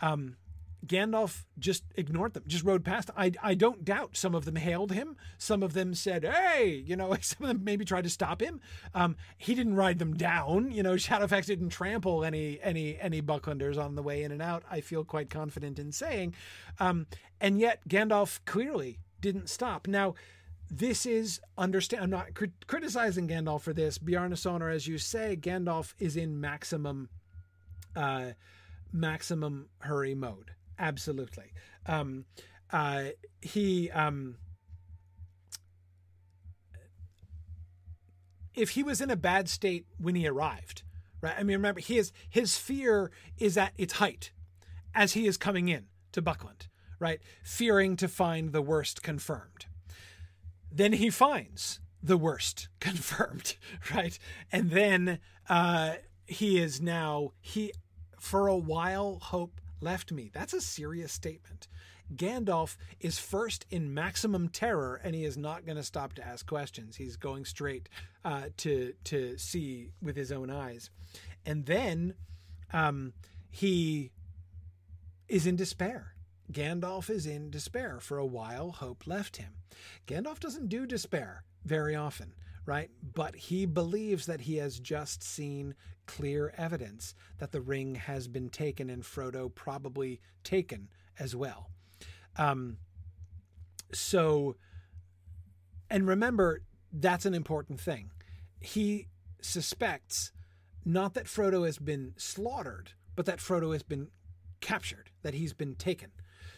[0.00, 0.36] Um,
[0.86, 3.10] Gandalf just ignored them, just rode past.
[3.16, 5.16] I, I don't doubt some of them hailed him.
[5.38, 8.60] Some of them said, hey, you know, some of them maybe tried to stop him.
[8.94, 10.72] Um, he didn't ride them down.
[10.72, 14.64] You know, Shadowfax didn't trample any any any Bucklanders on the way in and out.
[14.70, 16.34] I feel quite confident in saying.
[16.80, 17.06] Um,
[17.40, 19.86] and yet Gandalf clearly didn't stop.
[19.86, 20.14] Now,
[20.68, 22.02] this is understand.
[22.02, 23.98] I'm not crit- criticizing Gandalf for this.
[23.98, 27.08] Bjarnasonar, as you say, Gandalf is in maximum,
[27.94, 28.30] uh,
[28.92, 30.52] maximum hurry mode
[30.82, 31.52] absolutely.
[31.86, 32.26] Um,
[32.70, 33.04] uh,
[33.40, 34.36] he, um,
[38.54, 40.82] if he was in a bad state when he arrived,
[41.20, 41.34] right?
[41.38, 44.32] I mean, remember, he is his fear is at its height
[44.94, 46.68] as he is coming in to Buckland,
[46.98, 47.20] right?
[47.42, 49.66] Fearing to find the worst confirmed.
[50.70, 53.56] Then he finds the worst confirmed,
[53.94, 54.18] right?
[54.50, 55.18] And then
[55.48, 55.94] uh,
[56.26, 57.72] he is now he
[58.18, 60.30] for a while hope left me.
[60.32, 61.68] That's a serious statement.
[62.14, 66.46] Gandalf is first in maximum terror, and he is not going to stop to ask
[66.46, 66.96] questions.
[66.96, 67.88] He's going straight
[68.24, 70.90] uh, to to see with his own eyes,
[71.46, 72.14] and then
[72.72, 73.12] um,
[73.50, 74.10] he
[75.28, 76.14] is in despair.
[76.50, 77.98] Gandalf is in despair.
[78.00, 79.54] For a while, hope left him.
[80.06, 82.34] Gandalf doesn't do despair very often,
[82.66, 82.90] right?
[83.14, 85.74] But he believes that he has just seen
[86.06, 91.70] clear evidence that the ring has been taken and Frodo probably taken as well.
[92.36, 92.78] Um,
[93.92, 94.56] so,
[95.90, 96.62] and remember,
[96.92, 98.10] that's an important thing.
[98.60, 99.08] He
[99.40, 100.32] suspects
[100.84, 104.08] not that Frodo has been slaughtered, but that Frodo has been
[104.60, 106.10] captured, that he's been taken.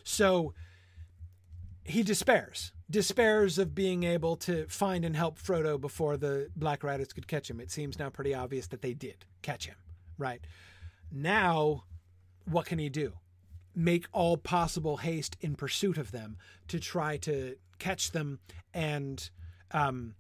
[0.05, 0.55] So
[1.85, 7.13] he despairs despairs of being able to find and help Frodo before the Black Riders
[7.13, 7.61] could catch him.
[7.61, 9.77] It seems now pretty obvious that they did catch him,
[10.19, 10.41] right?
[11.11, 11.85] Now,
[12.45, 13.15] what can he do?
[13.75, 16.37] make all possible haste in pursuit of them
[16.69, 18.39] to try to catch them
[18.73, 19.31] and
[19.73, 20.15] um,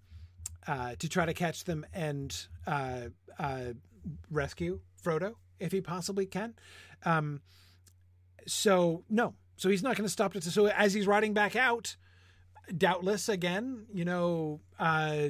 [0.66, 3.02] uh, to try to catch them and uh,
[3.38, 3.72] uh,
[4.30, 6.54] rescue Frodo if he possibly can.
[7.04, 7.40] Um,
[8.46, 10.42] so no, so he's not going to stop it.
[10.42, 11.96] So as he's riding back out,
[12.76, 15.28] doubtless again, you know, uh,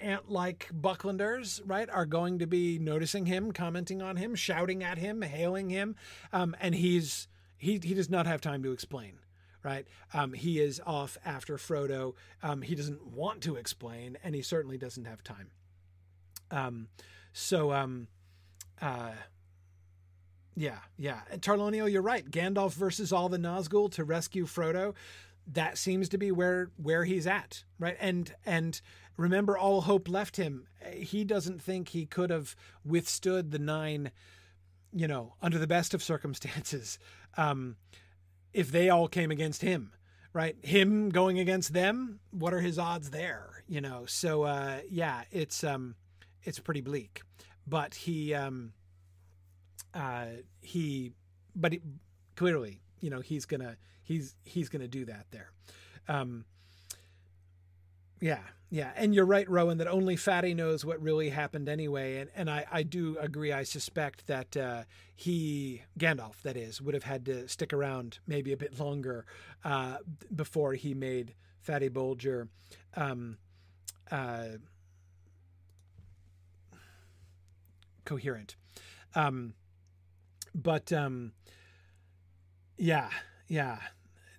[0.00, 5.22] ant-like Bucklanders, right, are going to be noticing him, commenting on him, shouting at him,
[5.22, 5.96] hailing him,
[6.32, 9.18] um, and he's he he does not have time to explain.
[9.64, 12.14] Right, um, he is off after Frodo.
[12.42, 15.52] Um, he doesn't want to explain, and he certainly doesn't have time.
[16.50, 16.88] Um,
[17.32, 18.08] so, um,
[18.80, 19.12] uh,
[20.56, 21.20] yeah, yeah.
[21.36, 22.28] Tarlonio, you're right.
[22.28, 24.94] Gandalf versus all the Nazgul to rescue Frodo.
[25.46, 27.96] That seems to be where where he's at, right?
[28.00, 28.80] And and
[29.16, 30.66] remember, all hope left him.
[30.92, 32.54] He doesn't think he could have
[32.84, 34.12] withstood the nine,
[34.92, 36.98] you know, under the best of circumstances.
[37.36, 37.76] Um,
[38.52, 39.92] if they all came against him,
[40.32, 40.54] right?
[40.62, 43.64] Him going against them, what are his odds there?
[43.66, 45.94] You know, so uh, yeah, it's um,
[46.42, 47.22] it's pretty bleak.
[47.66, 48.72] But he um,
[49.94, 50.26] uh,
[50.60, 51.12] he,
[51.54, 51.80] but he,
[52.36, 55.50] clearly, you know, he's gonna he's he's gonna do that there.
[56.08, 56.44] Um,
[58.20, 62.18] yeah, yeah, and you're right, Rowan, that only Fatty knows what really happened anyway.
[62.18, 63.52] And and I, I do agree.
[63.52, 64.82] I suspect that uh,
[65.14, 69.26] he Gandalf, that is, would have had to stick around maybe a bit longer
[69.64, 69.98] uh,
[70.34, 72.48] before he made Fatty Bolger.
[72.96, 73.38] Um,
[74.10, 74.58] uh,
[78.04, 78.56] coherent.
[79.14, 79.54] Um,
[80.54, 81.32] but um,
[82.76, 83.08] yeah,
[83.52, 83.76] yeah.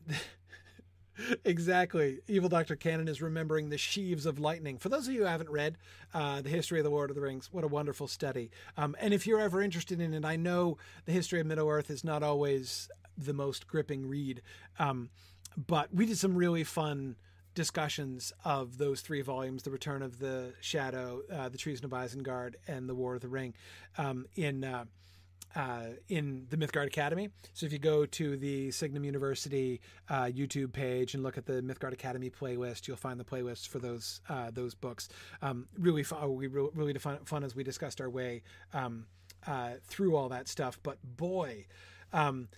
[1.45, 2.21] exactly.
[2.27, 2.75] Evil Dr.
[2.75, 4.79] Cannon is remembering the sheaves of lightning.
[4.79, 5.77] For those of you who haven't read
[6.15, 8.49] uh, The History of the Lord of the Rings, what a wonderful study.
[8.75, 11.91] Um, and if you're ever interested in it, I know the history of Middle Earth
[11.91, 14.41] is not always the most gripping read,
[14.79, 15.11] um,
[15.67, 17.15] but we did some really fun
[17.53, 22.55] discussions of those three volumes The Return of the Shadow, uh, The Treason of Isengard,
[22.67, 23.53] and The War of the Ring
[23.95, 24.63] um, in.
[24.63, 24.85] Uh,
[25.55, 27.29] uh, in the Mythgard Academy.
[27.53, 31.61] So if you go to the Signum University uh, YouTube page and look at the
[31.61, 35.09] Mythgard Academy playlist, you'll find the playlists for those uh, those books.
[35.41, 36.35] Um, really fun.
[36.35, 38.43] We really, fun as we discussed our way
[38.73, 39.05] um,
[39.45, 40.79] uh, through all that stuff.
[40.81, 41.67] But boy,
[42.11, 42.49] um,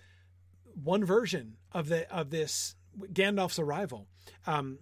[0.82, 2.76] one version of the of this
[3.12, 4.06] Gandalf's arrival.
[4.46, 4.78] Um,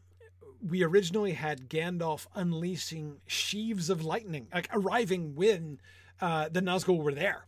[0.67, 5.79] we originally had Gandalf unleashing sheaves of lightning, like arriving when
[6.23, 7.45] uh, the Nazgul were there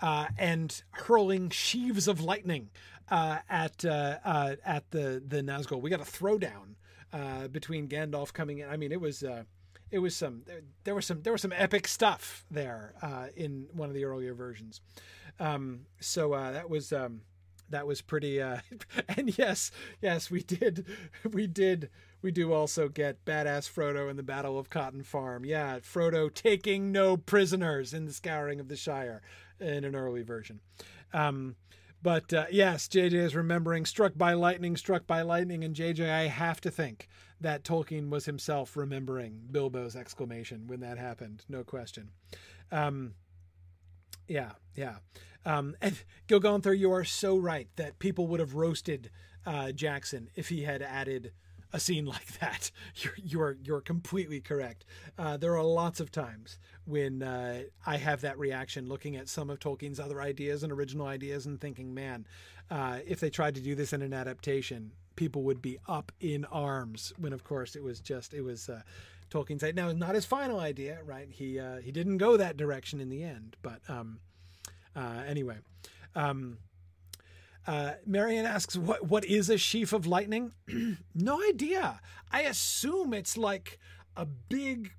[0.00, 2.70] uh, and hurling sheaves of lightning
[3.10, 5.80] uh, at uh, uh, at the the Nazgul.
[5.80, 6.76] We got a throwdown
[7.12, 8.68] uh, between Gandalf coming in.
[8.68, 9.24] I mean, it was
[9.90, 10.42] it was some
[10.84, 12.94] there, was some there was some epic stuff there
[13.36, 14.80] in one of the earlier versions.
[15.38, 16.92] Um, so that was.
[16.92, 17.22] Um,
[17.70, 18.58] that was pretty uh
[19.08, 19.70] and yes
[20.02, 20.84] yes we did
[21.32, 21.88] we did
[22.20, 26.90] we do also get badass frodo in the battle of cotton farm yeah frodo taking
[26.90, 29.22] no prisoners in the scouring of the shire
[29.60, 30.60] in an early version.
[31.12, 31.56] Um,
[32.02, 36.28] but uh, yes, JJ is remembering struck by lightning, struck by lightning, and JJ, I
[36.28, 37.08] have to think
[37.40, 42.10] that Tolkien was himself remembering Bilbo's exclamation when that happened, no question.
[42.72, 43.14] Um,
[44.28, 44.96] yeah, yeah.
[45.44, 49.10] Um, and Gil Gunther, you are so right that people would have roasted
[49.46, 51.32] uh, Jackson if he had added
[51.72, 52.70] a scene like that.
[52.96, 54.84] You're you're you're completely correct.
[55.18, 59.50] Uh, there are lots of times when uh, I have that reaction, looking at some
[59.50, 62.26] of Tolkien's other ideas and original ideas, and thinking, man,
[62.70, 66.44] uh, if they tried to do this in an adaptation, people would be up in
[66.46, 67.12] arms.
[67.18, 68.68] When of course it was just it was.
[68.68, 68.82] Uh,
[69.30, 71.28] Tolkien's now not his final idea, right?
[71.30, 74.18] He uh, he didn't go that direction in the end, but um,
[74.96, 75.58] uh, anyway,
[76.16, 76.58] um,
[77.66, 80.52] uh, Marion asks, "What what is a sheaf of lightning?"
[81.14, 82.00] no idea.
[82.30, 83.78] I assume it's like
[84.16, 84.92] a big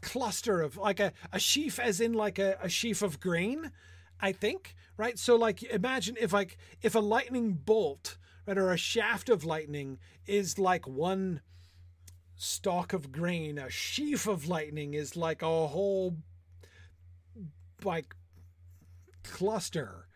[0.00, 3.72] cluster of like a, a sheaf, as in like a, a sheaf of grain.
[4.20, 5.18] I think right.
[5.18, 9.98] So like, imagine if like if a lightning bolt, right, or a shaft of lightning
[10.26, 11.40] is like one
[12.36, 13.58] stalk of grain.
[13.58, 16.16] A sheaf of lightning is like a whole
[17.84, 18.14] like
[19.24, 20.06] cluster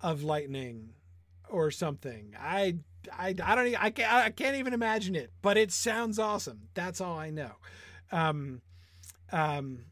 [0.00, 0.94] of lightning
[1.50, 2.34] or something.
[2.38, 2.76] I
[3.12, 6.68] I, I don't I can't, I can't even imagine it, but it sounds awesome.
[6.74, 7.52] That's all I know.
[8.12, 8.60] Um,
[9.32, 9.84] um,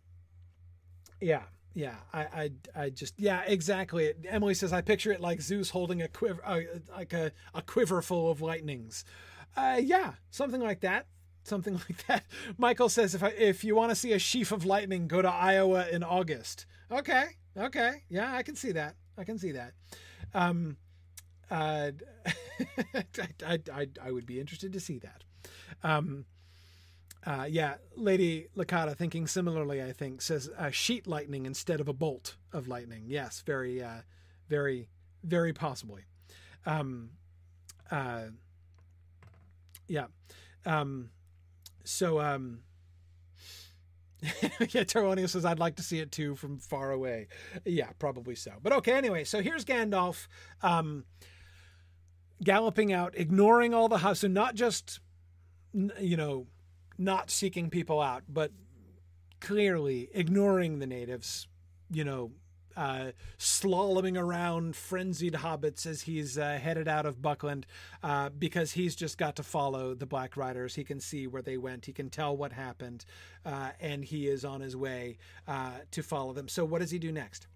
[1.20, 1.42] yeah,
[1.74, 1.96] yeah.
[2.12, 4.12] I, I, I just yeah, exactly.
[4.28, 6.60] Emily says I picture it like Zeus holding a quiver, uh,
[6.90, 9.04] like a, a quiver full of lightnings.
[9.56, 11.06] Uh, yeah, something like that.
[11.44, 12.24] Something like that.
[12.56, 15.30] Michael says if I, if you want to see a sheaf of lightning, go to
[15.30, 16.66] Iowa in August.
[16.90, 17.24] Okay,
[17.56, 18.96] okay, yeah, I can see that.
[19.16, 19.72] I can see that.
[20.34, 20.76] Um,
[21.50, 21.90] uh,
[23.46, 25.24] I, I, I would be interested to see that.
[25.82, 26.24] Um,
[27.26, 31.92] uh, yeah, Lady Lakata, thinking similarly, I think, says uh, sheet lightning instead of a
[31.92, 33.04] bolt of lightning.
[33.06, 34.02] Yes, very, uh,
[34.48, 34.88] very,
[35.24, 36.02] very possibly.
[36.64, 37.10] Um,
[37.90, 38.26] uh,
[39.88, 40.06] yeah.
[40.64, 41.10] Um,
[41.84, 42.60] so, um,
[44.70, 47.28] yeah, Teronius says, I'd like to see it too from far away.
[47.64, 48.52] Yeah, probably so.
[48.62, 50.26] But okay, anyway, so here's Gandalf
[50.62, 51.04] um,
[52.42, 54.20] galloping out, ignoring all the house.
[54.20, 55.00] So, not just,
[55.72, 56.46] you know,
[56.96, 58.52] not seeking people out, but
[59.40, 61.46] clearly ignoring the natives,
[61.90, 62.32] you know,
[62.78, 67.66] uh, slaloming around frenzied hobbits as he's uh, headed out of Buckland
[68.04, 70.76] uh, because he's just got to follow the Black Riders.
[70.76, 73.04] He can see where they went, he can tell what happened,
[73.44, 76.46] uh, and he is on his way uh, to follow them.
[76.46, 77.48] So, what does he do next?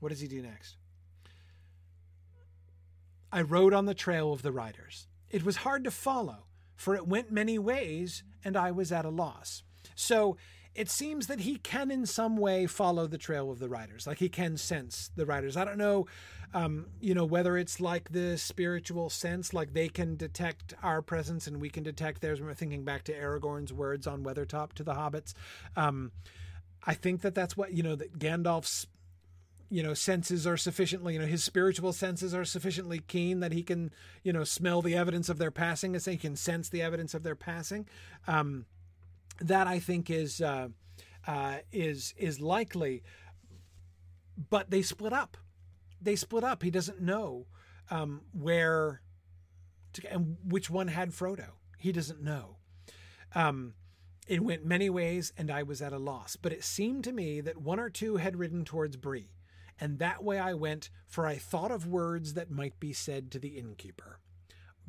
[0.00, 0.76] What does he do next?
[3.32, 5.08] I rode on the trail of the riders.
[5.30, 9.10] It was hard to follow, for it went many ways, and I was at a
[9.10, 9.62] loss.
[9.94, 10.36] So,
[10.76, 14.18] it seems that he can in some way follow the trail of the riders like
[14.18, 16.06] he can sense the riders i don't know
[16.54, 21.46] um, you know whether it's like the spiritual sense like they can detect our presence
[21.46, 24.94] and we can detect theirs we're thinking back to aragorn's words on weathertop to the
[24.94, 25.32] hobbits
[25.76, 26.12] um,
[26.84, 28.86] i think that that's what you know that gandalf's
[29.68, 33.64] you know senses are sufficiently you know his spiritual senses are sufficiently keen that he
[33.64, 33.90] can
[34.22, 37.14] you know smell the evidence of their passing and say he can sense the evidence
[37.14, 37.86] of their passing
[38.28, 38.64] um,
[39.40, 40.68] that I think is uh,
[41.26, 43.02] uh, is is likely.
[44.50, 45.36] But they split up.
[46.00, 46.62] They split up.
[46.62, 47.46] He doesn't know
[47.90, 49.00] um, where
[49.94, 51.52] to, and which one had Frodo.
[51.78, 52.56] He doesn't know.
[53.34, 53.74] Um,
[54.26, 56.36] it went many ways, and I was at a loss.
[56.36, 59.30] But it seemed to me that one or two had ridden towards Bree,
[59.80, 63.38] and that way I went, for I thought of words that might be said to
[63.38, 64.18] the innkeeper.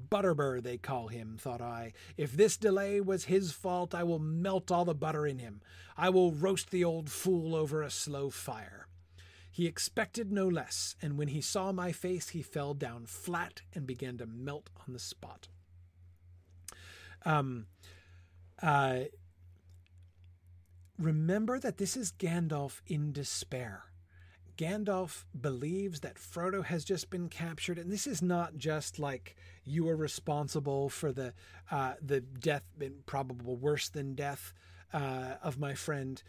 [0.10, 1.94] Butterbur, they call him, thought I.
[2.18, 5.62] If this delay was his fault, I will melt all the butter in him.
[5.98, 8.88] I will roast the old fool over a slow fire.
[9.52, 13.88] He expected no less, and when he saw my face, he fell down flat and
[13.88, 15.48] began to melt on the spot.
[17.26, 17.66] Um,
[18.62, 19.06] uh,
[21.00, 23.86] remember that this is Gandalf in despair.
[24.58, 29.88] Gandalf believes that Frodo has just been captured, and this is not just like you
[29.88, 31.34] are responsible for the
[31.70, 32.64] uh, the death,
[33.06, 34.54] probable worse than death
[34.94, 36.24] uh, of my friend,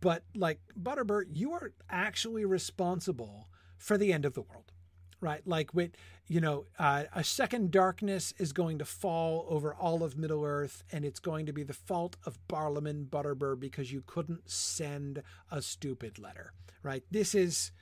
[0.00, 4.72] but like Butterbur, you are actually responsible for the end of the world,
[5.20, 5.46] right?
[5.46, 5.90] Like with
[6.28, 10.82] you know, uh, a second darkness is going to fall over all of Middle Earth,
[10.90, 15.60] and it's going to be the fault of Barliman Butterbur because you couldn't send a
[15.60, 16.52] stupid letter
[16.86, 17.02] right?
[17.10, 17.72] This is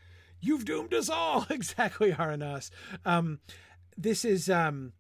[0.41, 1.47] you've doomed us all.
[1.51, 2.71] exactly, Aranas.
[3.05, 3.39] Um,
[3.97, 4.93] this is um,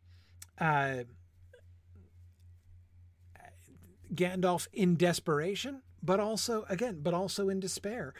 [0.60, 1.04] uh,
[4.14, 8.14] Gandalf in desperation, but also again, but also in despair.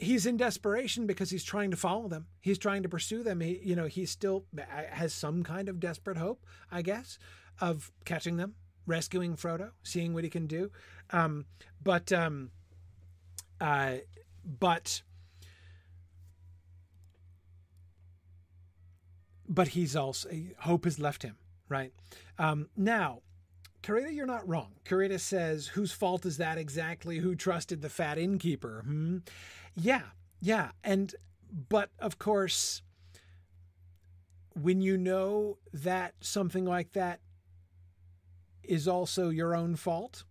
[0.00, 2.26] He's in desperation because he's trying to follow them.
[2.40, 3.40] He's trying to pursue them.
[3.40, 7.18] He, you know, he still has some kind of desperate hope, I guess,
[7.60, 8.54] of catching them,
[8.86, 10.70] rescuing Frodo, seeing what he can do.
[11.10, 11.46] Um,
[11.82, 12.52] but um,
[13.60, 13.96] uh,
[14.48, 15.02] but
[19.48, 20.28] but he's also
[20.60, 21.36] hope has left him
[21.68, 21.92] right
[22.38, 23.20] um, now
[23.82, 24.72] Karita, you're not wrong.
[24.84, 27.18] Karita says, whose fault is that exactly?
[27.18, 28.82] Who trusted the fat innkeeper?
[28.84, 29.18] Hmm?
[29.76, 30.02] Yeah,
[30.40, 30.70] yeah.
[30.82, 31.14] And,
[31.68, 32.82] but of course,
[34.54, 37.20] when you know that something like that
[38.62, 40.24] is also your own fault,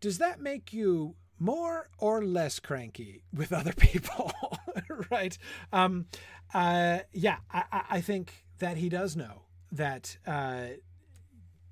[0.00, 4.32] does that make you more or less cranky with other people,
[5.10, 5.36] right?
[5.72, 6.06] Um,
[6.54, 9.42] uh, yeah, I, I, think that he does know
[9.72, 10.66] that uh,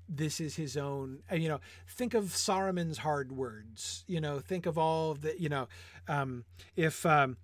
[0.07, 1.19] this is his own.
[1.31, 4.03] You know, think of Saruman's hard words.
[4.07, 5.39] You know, think of all the.
[5.39, 5.67] You know,
[6.07, 7.37] um, if um,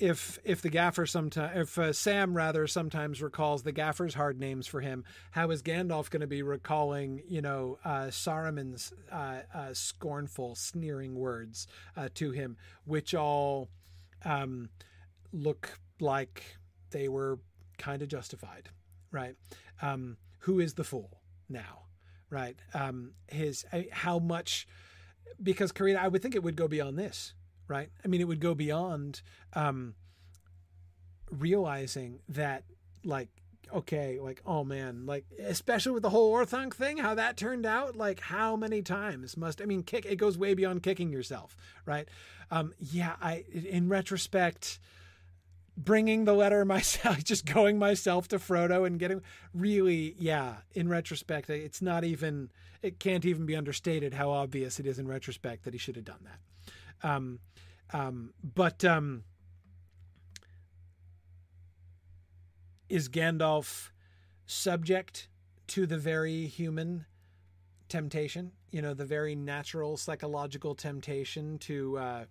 [0.00, 4.66] if if the gaffer sometimes if uh, Sam rather sometimes recalls the gaffer's hard names
[4.66, 9.72] for him, how is Gandalf going to be recalling you know uh, Saruman's uh, uh,
[9.72, 11.66] scornful, sneering words
[11.96, 13.68] uh, to him, which all
[14.24, 14.68] um,
[15.32, 16.42] look like
[16.90, 17.38] they were
[17.76, 18.68] kind of justified,
[19.10, 19.34] right?
[19.82, 21.86] Um, who is the fool now,
[22.30, 22.56] right?
[22.74, 24.66] Um, his uh, how much
[25.42, 27.34] because Karina, I would think it would go beyond this
[27.68, 27.90] right?
[28.04, 29.22] I mean, it would go beyond
[29.52, 29.94] um,
[31.30, 32.64] realizing that,
[33.04, 33.28] like,
[33.72, 37.96] okay, like, oh man, like, especially with the whole Orthanc thing, how that turned out,
[37.96, 42.08] like, how many times must, I mean, kick, it goes way beyond kicking yourself, right?
[42.50, 44.78] Um, yeah, I, in retrospect,
[45.76, 49.22] bringing the letter myself, just going myself to Frodo and getting
[49.52, 52.50] really, yeah, in retrospect, it's not even,
[52.82, 56.04] it can't even be understated how obvious it is in retrospect that he should have
[56.04, 56.40] done that.
[57.02, 57.40] Um,
[57.92, 59.24] um, but um,
[62.88, 63.90] is Gandalf
[64.46, 65.28] subject
[65.68, 67.06] to the very human
[67.88, 68.52] temptation?
[68.70, 72.24] You know, the very natural psychological temptation to uh,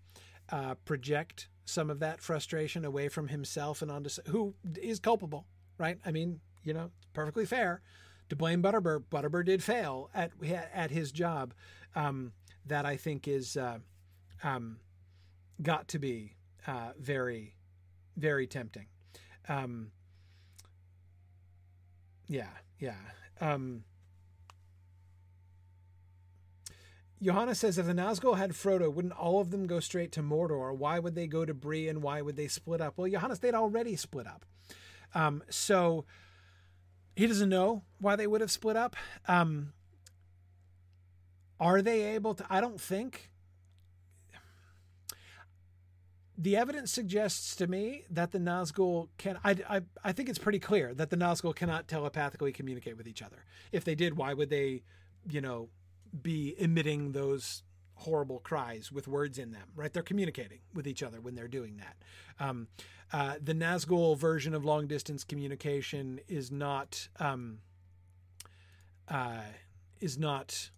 [0.49, 5.45] uh, project some of that frustration away from himself and onto who is culpable,
[5.77, 5.97] right?
[6.05, 7.81] I mean, you know, perfectly fair
[8.29, 9.03] to blame Butterbur.
[9.11, 10.31] Butterbur did fail at
[10.73, 11.53] at his job.
[11.95, 12.33] Um,
[12.67, 13.79] that I think is uh,
[14.43, 14.79] um,
[15.61, 16.35] got to be
[16.65, 17.55] uh, very,
[18.15, 18.87] very tempting.
[19.47, 19.91] Um,
[22.27, 22.49] yeah,
[22.79, 22.95] yeah.
[23.39, 23.83] Um,
[27.21, 30.75] Johanna says if the Nazgul had Frodo, wouldn't all of them go straight to Mordor?
[30.75, 32.93] Why would they go to Bree and why would they split up?
[32.97, 34.45] Well, Johannes, they'd already split up.
[35.15, 36.05] Um, so
[37.15, 38.95] he doesn't know why they would have split up.
[39.27, 39.73] Um,
[41.59, 42.45] are they able to?
[42.49, 43.31] I don't think.
[46.39, 49.39] The evidence suggests to me that the Nazgul can.
[49.43, 53.23] I, I, I think it's pretty clear that the Nazgul cannot telepathically communicate with each
[53.23, 53.43] other.
[53.71, 54.83] If they did, why would they,
[55.27, 55.69] you know,
[56.21, 57.63] be emitting those
[57.95, 59.91] horrible cries with words in them, right?
[59.91, 61.97] They're communicating with each other when they're doing that.
[62.39, 62.67] Um,
[63.11, 67.59] uh, the Nazgul version of long distance communication is not um,
[69.07, 69.41] uh,
[69.99, 70.69] is not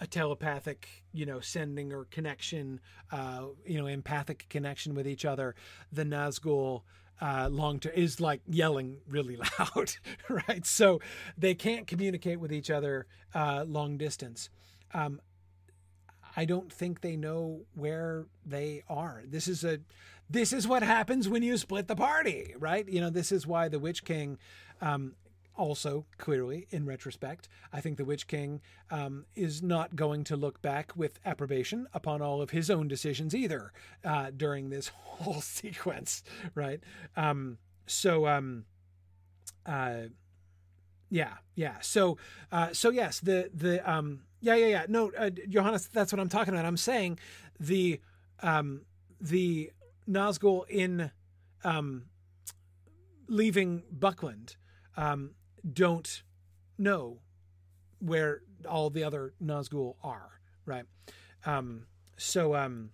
[0.00, 2.80] a telepathic, you know, sending or connection,
[3.12, 5.54] uh, you know, empathic connection with each other.
[5.92, 6.82] The Nazgul
[7.20, 9.92] uh, long term is like yelling really loud,
[10.28, 10.64] right?
[10.64, 11.00] So
[11.36, 14.48] they can't communicate with each other uh, long distance.
[14.94, 15.20] Um,
[16.36, 19.22] I don't think they know where they are.
[19.26, 19.80] This is a
[20.30, 22.88] this is what happens when you split the party, right?
[22.88, 24.38] You know, this is why the Witch King
[24.80, 25.14] um,
[25.60, 28.60] also clearly in retrospect i think the witch king
[28.90, 33.34] um, is not going to look back with approbation upon all of his own decisions
[33.34, 33.72] either
[34.04, 36.22] uh, during this whole sequence
[36.54, 36.80] right
[37.16, 38.64] um, so um,
[39.66, 40.02] uh,
[41.10, 42.16] yeah yeah so
[42.50, 44.86] uh, so yes the the um, yeah, yeah, yeah.
[44.88, 46.64] No, uh, Johannes, that's what I'm talking about.
[46.64, 47.18] I'm saying
[47.58, 48.00] the
[48.42, 48.82] um,
[49.20, 49.70] the
[50.08, 51.10] Nazgul in
[51.62, 52.06] um,
[53.28, 54.56] leaving Buckland
[54.96, 55.32] um,
[55.70, 56.22] don't
[56.78, 57.18] know
[57.98, 60.84] where all the other Nazgul are, right?
[61.44, 62.90] Um, so, um,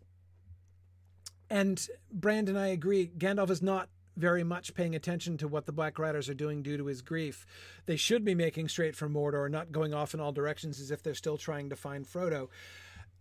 [1.49, 3.11] and Brandon, I agree.
[3.17, 6.77] Gandalf is not very much paying attention to what the Black Riders are doing due
[6.77, 7.47] to his grief.
[7.85, 11.03] They should be making straight for Mordor, not going off in all directions as if
[11.03, 12.49] they're still trying to find Frodo.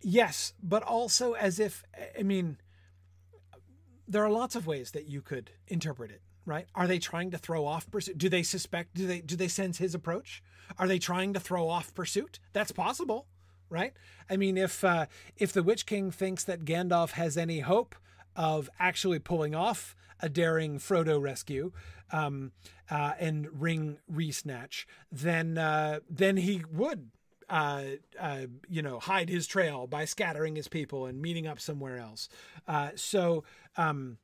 [0.00, 1.84] Yes, but also as if,
[2.18, 2.58] I mean,
[4.08, 6.66] there are lots of ways that you could interpret it right?
[6.74, 8.16] Are they trying to throw off pursuit?
[8.16, 10.42] Do they suspect do they do they sense his approach?
[10.78, 12.38] Are they trying to throw off pursuit?
[12.52, 13.26] That's possible
[13.68, 13.92] right?
[14.30, 15.06] I mean if uh,
[15.36, 17.94] if the witch king thinks that gandalf has any hope
[18.34, 21.72] of actually pulling off a daring Frodo rescue
[22.12, 22.52] um,
[22.90, 27.10] uh, and ring resnatch, then uh, then he would
[27.48, 27.82] uh,
[28.18, 32.28] uh, you know, hide his trail by scattering his people and meeting up somewhere else.
[32.66, 33.44] Uh, so,
[33.76, 34.18] um,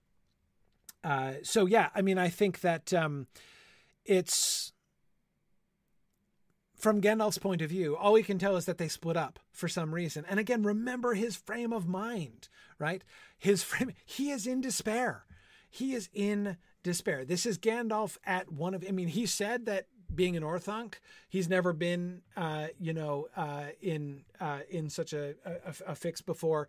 [1.05, 3.27] uh, so yeah, I mean, I think that um,
[4.05, 4.73] it's
[6.77, 9.69] from Gandalf's point of view, all we can tell is that they split up for
[9.69, 10.25] some reason.
[10.29, 12.49] And again, remember his frame of mind,
[12.79, 13.03] right?
[13.39, 15.25] His frame, he is in despair
[15.73, 17.25] he is in despair.
[17.25, 20.97] This is Gandalf at one of, I mean, he said that being an Orthanc,
[21.31, 26.21] he's never been, uh, you know, uh, in uh, in such a, a, a fix
[26.21, 26.69] before.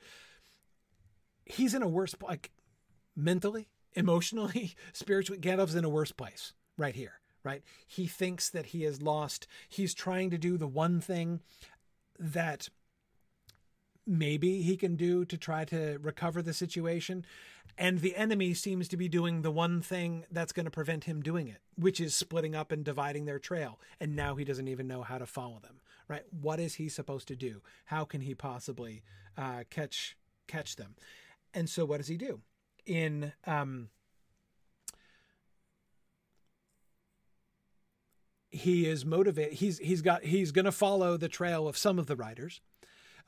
[1.43, 2.51] He's in a worse, like
[3.13, 5.39] mentally, emotionally, spiritually.
[5.39, 7.63] Gandalf's in a worse place right here, right?
[7.87, 9.47] He thinks that he has lost.
[9.69, 11.41] He's trying to do the one thing
[12.19, 12.69] that
[14.05, 17.25] maybe he can do to try to recover the situation.
[17.77, 21.21] And the enemy seems to be doing the one thing that's going to prevent him
[21.21, 23.79] doing it, which is splitting up and dividing their trail.
[23.99, 25.79] And now he doesn't even know how to follow them.
[26.07, 26.23] Right?
[26.29, 27.61] What is he supposed to do?
[27.85, 29.03] How can he possibly
[29.37, 30.17] uh, catch
[30.47, 30.95] catch them?
[31.53, 32.41] And so, what does he do?
[32.85, 33.89] In um,
[38.49, 39.53] he is motivated.
[39.53, 42.61] He's he's got he's going to follow the trail of some of the riders.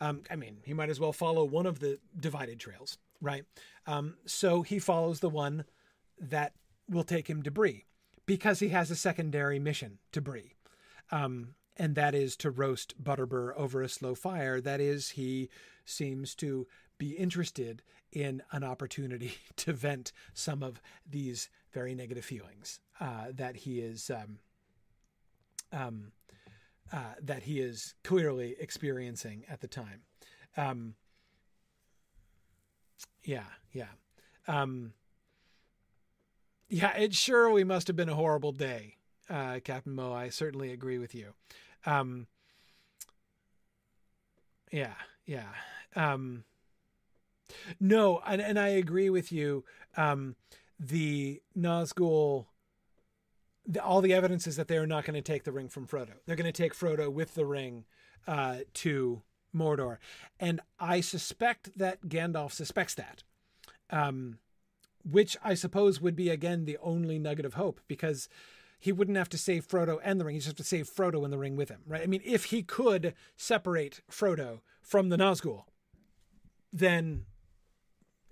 [0.01, 3.43] Um, I mean, he might as well follow one of the divided trails right?
[3.87, 5.65] Um, so he follows the one
[6.19, 6.53] that
[6.89, 7.85] will take him to Bree
[8.25, 10.53] because he has a secondary mission to Bree.
[11.11, 14.61] Um, and that is to roast Butterbur over a slow fire.
[14.61, 15.49] That is, he
[15.83, 16.67] seems to
[16.97, 17.81] be interested
[18.15, 24.09] in an opportunity to vent some of these very negative feelings uh, that he is
[24.09, 24.39] um,
[25.71, 26.11] um,
[26.93, 30.01] uh, that he is clearly experiencing at the time.
[30.55, 30.95] Um,
[33.23, 33.43] yeah,
[33.73, 33.87] yeah.
[34.47, 34.93] Um,
[36.69, 38.95] yeah, it surely must have been a horrible day,
[39.29, 40.13] uh, Captain Mo.
[40.13, 41.33] I certainly agree with you.
[41.85, 42.27] Um,
[44.71, 44.93] yeah,
[45.25, 45.49] yeah.
[47.79, 49.63] No, and, and I agree with you.
[49.97, 50.35] Um,
[50.79, 52.47] the Nazgul,
[53.65, 55.87] the, all the evidence is that they are not going to take the ring from
[55.87, 56.13] Frodo.
[56.25, 57.85] They're going to take Frodo with the ring
[58.27, 59.21] uh, to
[59.55, 59.97] Mordor,
[60.39, 63.23] and I suspect that Gandalf suspects that.
[63.89, 64.39] Um,
[65.09, 68.27] which I suppose would be again the only nugget of hope because
[68.79, 70.35] he wouldn't have to save Frodo and the ring.
[70.35, 72.01] He just have to save Frodo and the ring with him, right?
[72.01, 75.63] I mean, if he could separate Frodo from the Nazgul,
[76.73, 77.25] then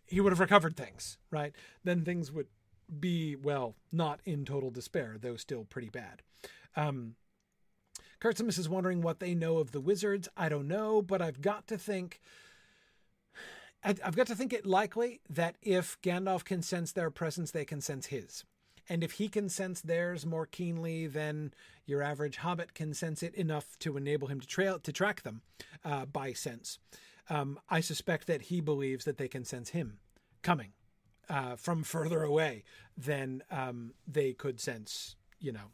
[0.05, 1.53] he would have recovered things, right?
[1.83, 2.47] Then things would
[2.99, 6.21] be, well, not in total despair, though still pretty bad.
[6.75, 7.15] Um,
[8.21, 10.29] Kurtzimus is wondering what they know of the wizards.
[10.37, 12.21] I don't know, but I've got to think
[13.85, 17.81] I've got to think it likely that if Gandalf can sense their presence, they can
[17.81, 18.45] sense his.
[18.87, 21.53] And if he can sense theirs more keenly than
[21.85, 25.41] your average hobbit can sense it enough to enable him to trail to track them
[25.83, 26.79] uh, by sense,
[27.29, 29.99] um, I suspect that he believes that they can sense him
[30.41, 30.73] coming
[31.29, 32.63] uh, from further away
[32.97, 35.71] than um, they could sense, you know,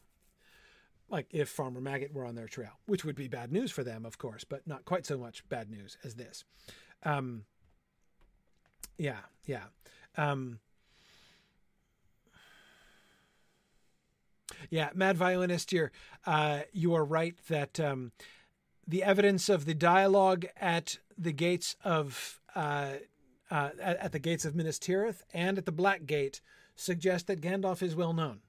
[1.08, 4.06] like if Farmer Maggot were on their trail, which would be bad news for them,
[4.06, 6.44] of course, but not quite so much bad news as this.
[7.02, 7.44] Um,
[8.96, 9.64] yeah, yeah.
[10.16, 10.60] Um,
[14.68, 15.90] yeah, mad violinist, you're
[16.26, 18.12] uh, you are right that um,
[18.86, 22.94] the evidence of the dialogue at the gates of uh,
[23.50, 26.40] uh, at, the gates of Minas Tirith and at the Black Gate
[26.76, 28.40] suggest that Gandalf is well known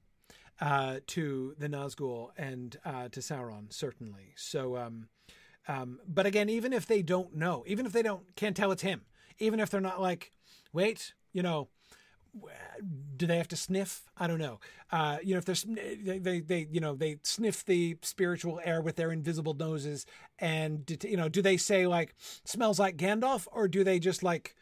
[0.60, 4.34] uh, to the Nazgul and uh, to Sauron, certainly.
[4.36, 5.08] So, um,
[5.68, 8.84] um, but again, even if they don't know, even if they don't can't tell it's
[8.84, 9.02] him,
[9.40, 10.32] even if they're not like,
[10.72, 11.68] wait, you know,
[13.18, 14.04] do they have to sniff?
[14.18, 14.60] I don't know.
[14.92, 18.96] Uh, you know, if they, they, they you know they sniff the spiritual air with
[18.96, 20.06] their invisible noses,
[20.40, 24.56] and you know, do they say like smells like Gandalf, or do they just like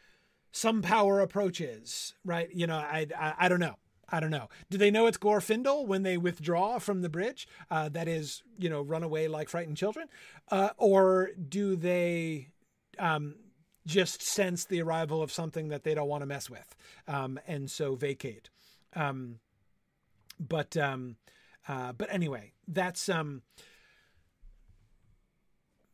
[0.52, 2.14] some power approaches?
[2.24, 2.48] Right?
[2.52, 3.76] You know, I I, I don't know.
[4.12, 4.48] I don't know.
[4.68, 7.46] Do they know it's Glorfindel when they withdraw from the bridge?
[7.70, 10.08] Uh, that is, you know, run away like frightened children,
[10.50, 12.48] uh, or do they?
[12.98, 13.36] Um,
[13.86, 16.74] just sense the arrival of something that they don't want to mess with,
[17.08, 18.50] um, and so vacate.
[18.94, 19.38] Um,
[20.38, 21.16] but um,
[21.68, 23.42] uh, but anyway, that's um,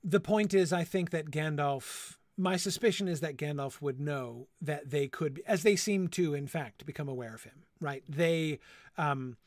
[0.03, 0.55] the point.
[0.55, 2.17] Is I think that Gandalf.
[2.39, 6.47] My suspicion is that Gandalf would know that they could, as they seem to, in
[6.47, 7.65] fact, become aware of him.
[7.81, 8.05] Right?
[8.07, 8.59] They,
[8.99, 9.39] um,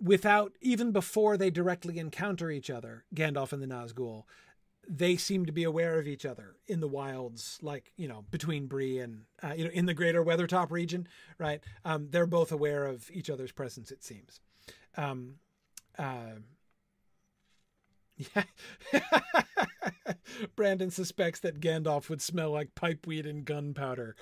[0.00, 4.24] without even before they directly encounter each other, Gandalf and the Nazgul,
[4.88, 8.66] they seem to be aware of each other in the wilds, like you know between
[8.66, 11.06] Bree and uh, you know in the greater Weathertop region,
[11.38, 11.60] right?
[11.84, 13.90] Um, they're both aware of each other's presence.
[13.90, 14.40] It seems.
[14.96, 15.34] Um,
[15.98, 16.38] uh,
[18.34, 18.44] yeah.
[20.56, 24.16] Brandon suspects that Gandalf would smell like pipeweed and gunpowder.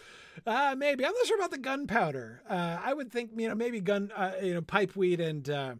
[0.47, 2.43] Uh, maybe I'm not sure about the gunpowder.
[2.48, 5.74] Uh, I would think you know maybe gun, uh, you know, pipeweed and uh,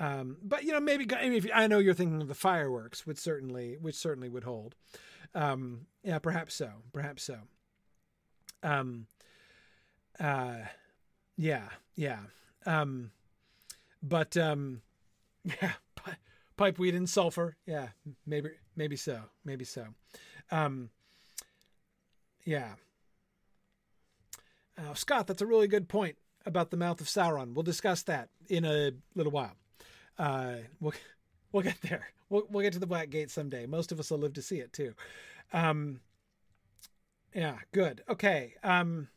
[0.00, 3.18] um, but you know, maybe I, mean, I know you're thinking of the fireworks, which
[3.18, 4.74] certainly, which certainly would hold.
[5.34, 7.38] Um, yeah, perhaps so, perhaps so.
[8.62, 9.06] Um,
[10.20, 10.56] uh,
[11.36, 12.20] yeah, yeah.
[12.66, 13.10] Um,
[14.02, 14.82] but um,
[15.44, 15.72] yeah,
[16.56, 17.56] pipeweed and sulfur.
[17.66, 17.88] Yeah,
[18.26, 19.86] maybe, maybe so, maybe so.
[20.50, 20.90] Um,
[22.44, 22.74] yeah.
[24.78, 26.16] Uh, Scott, that's a really good point
[26.46, 27.52] about the mouth of Sauron.
[27.52, 29.56] We'll discuss that in a little while.
[30.18, 30.94] Uh, we'll
[31.52, 32.08] we'll get there.
[32.28, 33.66] We'll we'll get to the Black Gate someday.
[33.66, 34.94] Most of us will live to see it too.
[35.52, 36.00] Um,
[37.34, 38.02] yeah, good.
[38.08, 38.54] Okay.
[38.62, 39.08] Um,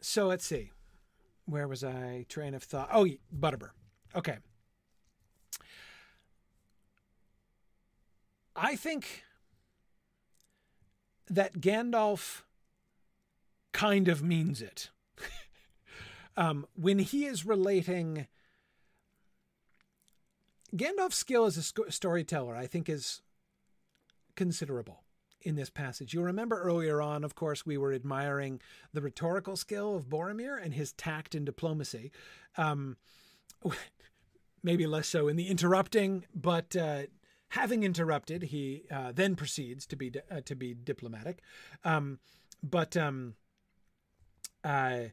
[0.00, 0.70] so let's see.
[1.46, 2.26] Where was I?
[2.28, 2.88] Train of thought.
[2.92, 3.06] Oh,
[3.36, 3.70] Butterbur.
[4.14, 4.38] Okay.
[8.54, 9.24] I think
[11.28, 12.42] that Gandalf
[13.72, 14.90] kind of means it
[16.36, 18.26] um, when he is relating
[20.76, 23.22] Gandalf's skill as a sc- storyteller, I think, is
[24.36, 25.02] considerable
[25.42, 26.12] in this passage.
[26.14, 28.60] You'll remember earlier on, of course, we were admiring
[28.92, 32.12] the rhetorical skill of Boromir and his tact and diplomacy.
[32.56, 32.96] Um,
[34.62, 37.02] maybe less so in the interrupting, but uh,
[37.48, 41.40] having interrupted, he uh, then proceeds to be uh, to be diplomatic.
[41.84, 42.18] Um,
[42.62, 43.34] but um,
[44.62, 45.04] Uh,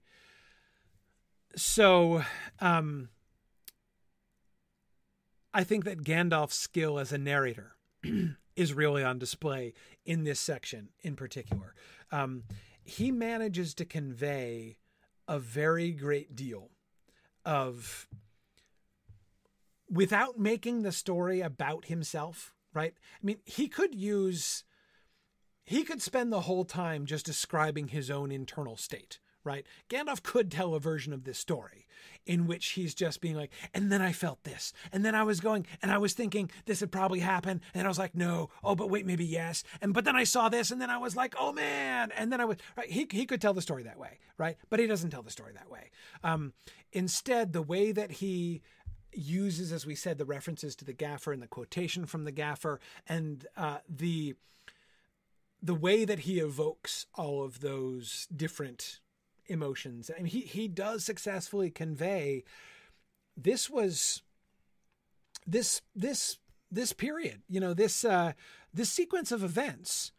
[1.56, 2.24] so,
[2.60, 3.10] um,
[5.54, 7.76] I think that Gandalf's skill as a narrator
[8.56, 9.74] is really on display
[10.06, 11.74] in this section in particular.
[12.12, 12.44] Um,
[12.84, 14.78] he manages to convey
[15.28, 16.70] a very great deal
[17.44, 18.08] of
[19.90, 22.94] without making the story about himself, right?
[23.22, 24.64] I mean, he could use
[25.64, 29.66] he could spend the whole time just describing his own internal state, right?
[29.90, 31.88] Gandalf could tell a version of this story
[32.26, 35.40] in which he's just being like, and then I felt this, and then I was
[35.40, 38.76] going, and I was thinking this would probably happen, and I was like, no, oh,
[38.76, 41.34] but wait, maybe yes, and but then I saw this, and then I was like,
[41.40, 42.90] oh man, and then I was right.
[42.90, 44.58] He he could tell the story that way, right?
[44.70, 45.90] But he doesn't tell the story that way.
[46.24, 46.54] Um,
[46.92, 48.62] instead, the way that he
[49.14, 52.80] uses, as we said, the references to the gaffer and the quotation from the gaffer,
[53.08, 54.36] and uh, the
[55.62, 59.00] the way that he evokes all of those different
[59.48, 60.10] emotions.
[60.14, 62.44] I mean, he he does successfully convey.
[63.36, 64.22] This was
[65.46, 66.38] this this
[66.72, 67.42] this period.
[67.50, 68.34] You know this uh,
[68.74, 70.12] this sequence of events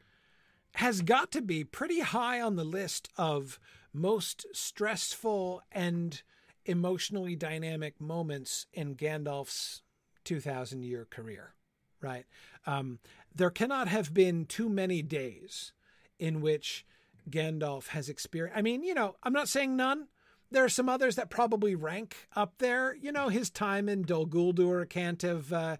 [0.75, 3.59] has got to be pretty high on the list of
[3.93, 6.23] most stressful and
[6.67, 9.83] emotionally dynamic moments in Gandalf's
[10.25, 11.55] 2000 year career,
[12.01, 12.27] right?
[12.67, 12.99] Um,
[13.35, 15.73] there cannot have been too many days
[16.19, 16.85] in which
[17.29, 18.59] Gandalf has experienced.
[18.59, 20.09] I mean, you know, I'm not saying none.
[20.51, 22.95] There are some others that probably rank up there.
[22.95, 25.77] You know, his time in Dol Guldur can't have uh,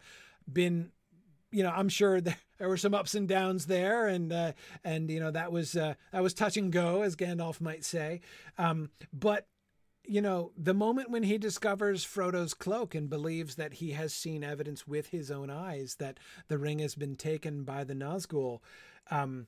[0.51, 0.91] been.
[1.51, 2.21] You know, I'm sure
[2.59, 4.53] there were some ups and downs there, and uh,
[4.85, 8.21] and you know that was uh, that was touch and go, as Gandalf might say.
[8.59, 9.47] Um, but
[10.09, 14.43] you know, the moment when he discovers Frodo's cloak and believes that he has seen
[14.43, 16.19] evidence with his own eyes that
[16.49, 18.61] the ring has been taken by the Nazgul,
[19.11, 19.47] um,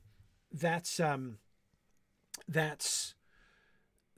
[0.52, 1.38] that's um,
[2.50, 3.14] that's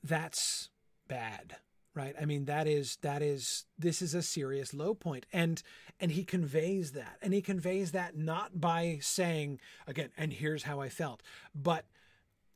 [0.03, 0.71] that's
[1.07, 1.57] bad
[1.95, 2.15] right?
[2.21, 5.27] I mean that is that is this is a serious low point.
[5.33, 5.63] And
[6.01, 7.19] and he conveys that.
[7.21, 11.23] And he conveys that not by saying again and here's how i felt
[11.55, 11.87] but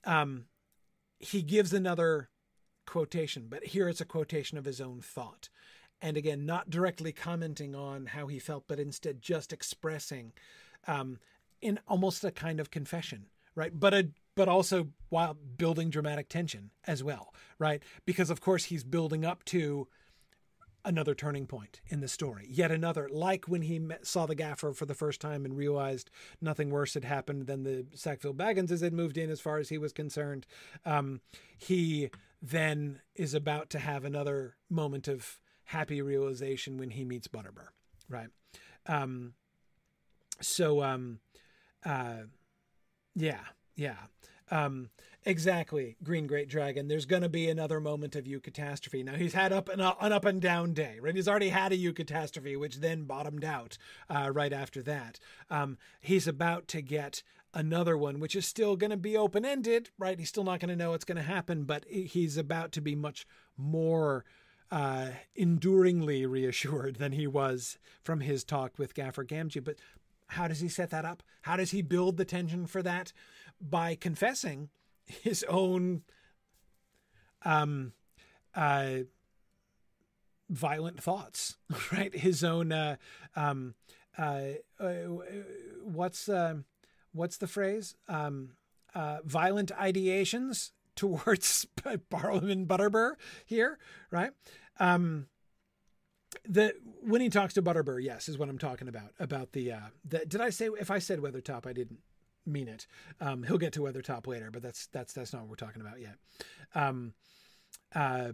[0.05, 0.47] um
[1.19, 2.29] he gives another
[2.87, 5.49] quotation but here it's a quotation of his own thought.
[6.01, 10.33] And again not directly commenting on how he felt but instead just expressing
[10.87, 11.19] um
[11.61, 13.79] in almost a kind of confession right?
[13.79, 17.83] But a but also while building dramatic tension as well, right?
[18.05, 19.89] Because of course he's building up to
[20.85, 22.47] another turning point in the story.
[22.49, 26.11] Yet another, like when he met, saw the gaffer for the first time and realized
[26.41, 29.79] nothing worse had happened than the Sackville Bagginses had moved in as far as he
[29.79, 30.47] was concerned.
[30.85, 31.23] Um,
[31.59, 32.11] he
[32.41, 37.69] then is about to have another moment of happy realization when he meets Butterbur,
[38.09, 38.29] right?
[38.87, 39.35] Um,
[40.41, 41.19] so, um,
[41.85, 42.25] uh,
[43.17, 43.41] yeah,
[43.77, 43.97] yeah.
[44.51, 44.91] Um,
[45.25, 46.89] exactly, Green Great Dragon.
[46.89, 49.05] There's going to be another moment of eucatastrophe.
[49.05, 51.15] Now he's had up up, an up and down day, right?
[51.15, 53.77] He's already had a eucatastrophe, which then bottomed out
[54.09, 55.19] uh, right after that.
[55.51, 57.23] Um, he's about to get
[57.53, 60.19] another one, which is still going to be open ended, right?
[60.19, 62.95] He's still not going to know what's going to happen, but he's about to be
[62.95, 63.27] much
[63.57, 64.25] more
[64.71, 69.65] uh, enduringly reassured than he was from his talk with Gaffer Gamgee.
[69.65, 69.77] But
[70.29, 71.23] how does he set that up?
[71.43, 73.13] How does he build the tension for that?
[73.61, 74.69] by confessing
[75.05, 76.03] his own
[77.43, 77.93] um,
[78.55, 78.99] uh,
[80.49, 81.57] violent thoughts,
[81.93, 82.15] right?
[82.15, 82.97] His own uh,
[83.35, 83.75] um,
[84.19, 84.41] uh,
[84.81, 84.93] uh
[85.83, 86.57] what's uh,
[87.13, 87.95] what's the phrase?
[88.09, 88.51] Um,
[88.95, 93.13] uh, violent ideations towards Barliman Butterbur
[93.45, 93.79] here,
[94.11, 94.31] right?
[94.79, 95.27] Um,
[96.45, 99.13] the when he talks to Butterbur, yes, is what I'm talking about.
[99.19, 102.01] About the uh, the did I say if I said Weathertop, I didn't
[102.45, 102.87] mean it.
[103.21, 106.01] Um, he'll get to Weathertop later, but that's that's that's not what we're talking about
[106.01, 106.17] yet.
[106.75, 107.15] Um,
[107.95, 108.33] uh,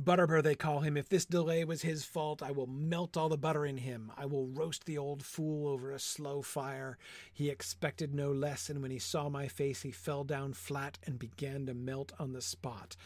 [0.00, 0.96] Butterbur, they call him.
[0.96, 4.10] If this delay was his fault, I will melt all the butter in him.
[4.16, 6.96] I will roast the old fool over a slow fire.
[7.32, 11.18] He expected no less, and when he saw my face, he fell down flat and
[11.18, 12.96] began to melt on the spot.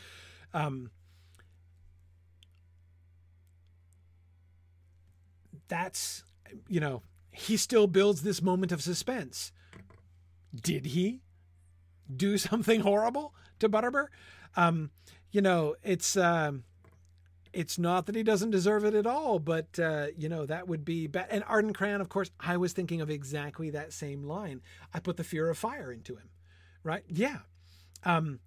[0.55, 0.91] Um,
[5.69, 6.25] that's,
[6.69, 9.53] you know, he still builds this moment of suspense
[10.63, 11.21] did he
[12.15, 14.07] do something horrible to Butterbur?
[14.57, 14.91] Um,
[15.31, 16.65] you know, it's um,
[17.53, 20.85] it's not that he doesn't deserve it at all, but uh, you know that would
[20.85, 21.27] be bad.
[21.31, 24.63] And Arden Cran, of course, I was thinking of exactly that same line.
[24.95, 26.31] I put the fear of fire into him,
[26.83, 27.05] right?
[27.09, 27.39] Yeah.
[28.05, 28.41] Um,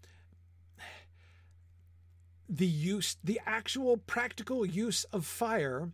[2.48, 5.92] the use, the actual practical use of fire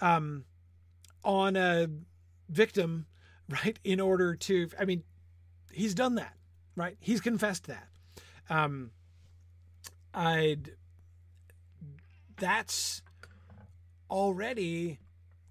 [0.00, 0.44] um,
[1.24, 1.88] on a
[2.48, 3.06] victim,
[3.48, 3.78] right?
[3.84, 5.02] In order to, I mean,
[5.72, 6.34] he's done that,
[6.76, 6.96] right?
[7.00, 7.88] He's confessed that.
[8.50, 8.90] Um,
[10.12, 10.72] I'd
[12.36, 13.02] that's
[14.10, 14.98] already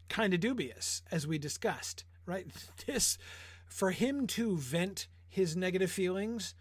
[0.09, 2.47] kind of dubious, as we discussed, right?
[2.85, 3.17] This,
[3.65, 6.53] for him to vent his negative feelings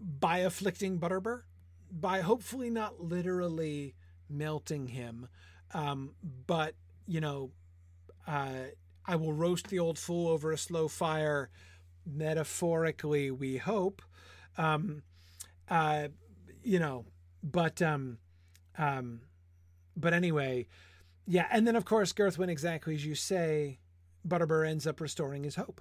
[0.00, 1.42] by afflicting Butterbur,
[1.90, 3.94] by hopefully not literally
[4.28, 5.28] melting him,
[5.74, 6.12] um,
[6.46, 6.74] but,
[7.06, 7.50] you know,
[8.26, 8.70] uh,
[9.04, 11.50] I will roast the old fool over a slow fire,
[12.04, 14.02] metaphorically, we hope.
[14.58, 15.02] Um,
[15.68, 16.08] uh,
[16.62, 17.04] you know,
[17.42, 18.18] but, um,
[18.78, 19.20] um,
[19.96, 20.66] but anyway,
[21.26, 23.78] yeah, and then of course, Girthwin, exactly as you say,
[24.26, 25.80] Butterbur ends up restoring his hope.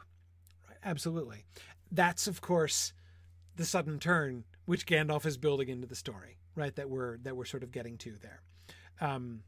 [0.67, 1.45] Right, absolutely.
[1.91, 2.93] That's of course
[3.55, 6.75] the sudden turn which Gandalf is building into the story, right?
[6.75, 8.41] That we're that we're sort of getting to there.
[8.99, 9.43] Um,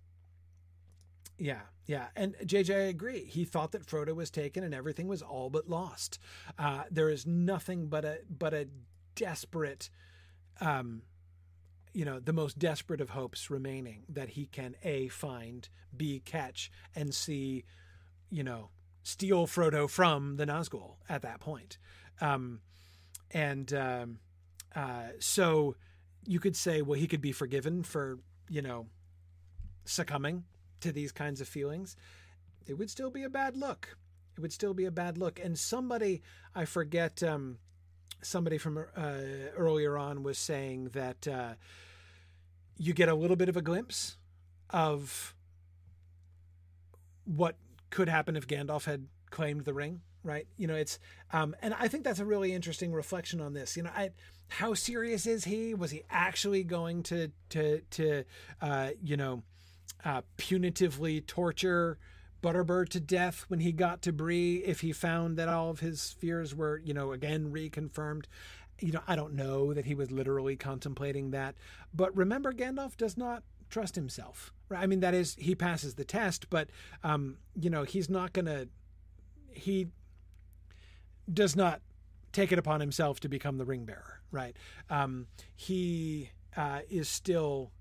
[1.37, 3.23] yeah, yeah, and JJ, I agree.
[3.25, 6.19] He thought that Frodo was taken and everything was all but lost.
[6.57, 8.67] Uh, there is nothing but a but a
[9.15, 9.89] desperate
[10.61, 11.01] um,
[11.93, 16.71] you know the most desperate of hopes remaining that he can a find b catch
[16.95, 17.63] and c
[18.29, 18.69] you know
[19.01, 21.79] steal frodo from the nazgul at that point
[22.21, 22.59] um,
[23.31, 24.19] and um,
[24.75, 25.75] uh, so
[26.25, 28.85] you could say well he could be forgiven for you know
[29.85, 30.43] succumbing
[30.81, 31.95] to these kinds of feelings
[32.65, 33.97] it would still be a bad look
[34.35, 36.21] it would still be a bad look and somebody
[36.55, 37.57] i forget um,
[38.21, 39.11] somebody from uh,
[39.55, 41.53] earlier on was saying that uh,
[42.77, 44.17] you get a little bit of a glimpse
[44.69, 45.35] of
[47.25, 47.55] what
[47.89, 50.47] could happen if Gandalf had claimed the ring, right?
[50.57, 50.99] You know, it's
[51.31, 53.77] um, and I think that's a really interesting reflection on this.
[53.77, 54.11] You know, I,
[54.49, 55.73] how serious is he?
[55.73, 58.23] Was he actually going to to to
[58.61, 59.43] uh, you know
[60.03, 61.97] uh, punitively torture?
[62.43, 66.15] Butterbur to death when he got to Bree if he found that all of his
[66.19, 68.25] fears were, you know, again reconfirmed
[68.79, 71.55] you know, I don't know that he was literally contemplating that.
[71.93, 74.53] But remember, Gandalf does not trust himself.
[74.69, 74.81] Right?
[74.81, 76.69] I mean, that is, he passes the test, but,
[77.03, 78.67] um, you know, he's not to,
[79.51, 79.87] he
[81.31, 81.81] does not
[82.31, 84.55] take it upon himself to become the ring bearer, right?
[84.89, 87.71] Um, he uh, is still.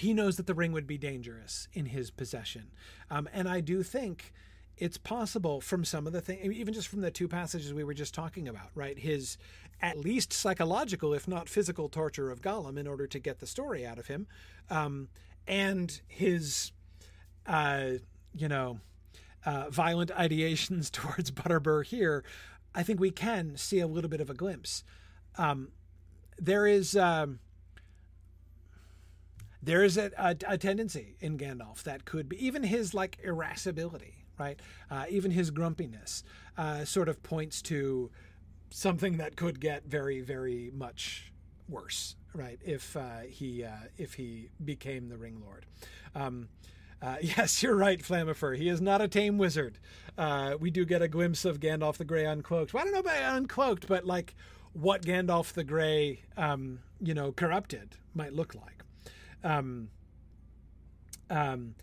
[0.00, 2.70] He knows that the ring would be dangerous in his possession.
[3.10, 4.32] Um, and I do think
[4.76, 7.94] it's possible from some of the things, even just from the two passages we were
[7.94, 8.98] just talking about, right?
[8.98, 9.36] His
[9.80, 13.86] at least psychological, if not physical, torture of Gollum in order to get the story
[13.86, 14.26] out of him,
[14.70, 15.08] um,
[15.46, 16.72] and his,
[17.46, 17.92] uh,
[18.34, 18.80] you know,
[19.46, 22.24] uh, violent ideations towards Butterbur here,
[22.74, 24.84] I think we can see a little bit of a glimpse.
[25.36, 25.68] Um,
[26.38, 26.96] there is.
[26.96, 27.40] Um,
[29.62, 34.24] there is a, a, a, tendency in Gandalf that could be even his like irascibility,
[34.38, 34.60] right?
[34.90, 36.22] Uh, even his grumpiness
[36.56, 38.10] uh, sort of points to
[38.70, 41.32] something that could get very, very much
[41.68, 42.60] worse, right?
[42.64, 45.66] If uh, he uh, if he became the Ring Lord.
[46.14, 46.48] Um,
[47.00, 48.56] uh, yes, you're right, Flamifer.
[48.56, 49.78] He is not a tame wizard.
[50.16, 52.72] Uh, we do get a glimpse of Gandalf the Grey uncloaked.
[52.72, 54.34] Well, I don't know about uncloaked, but like
[54.72, 58.77] what Gandalf the Grey, um, you know, corrupted might look like.
[59.44, 59.88] Um,
[61.30, 61.74] um,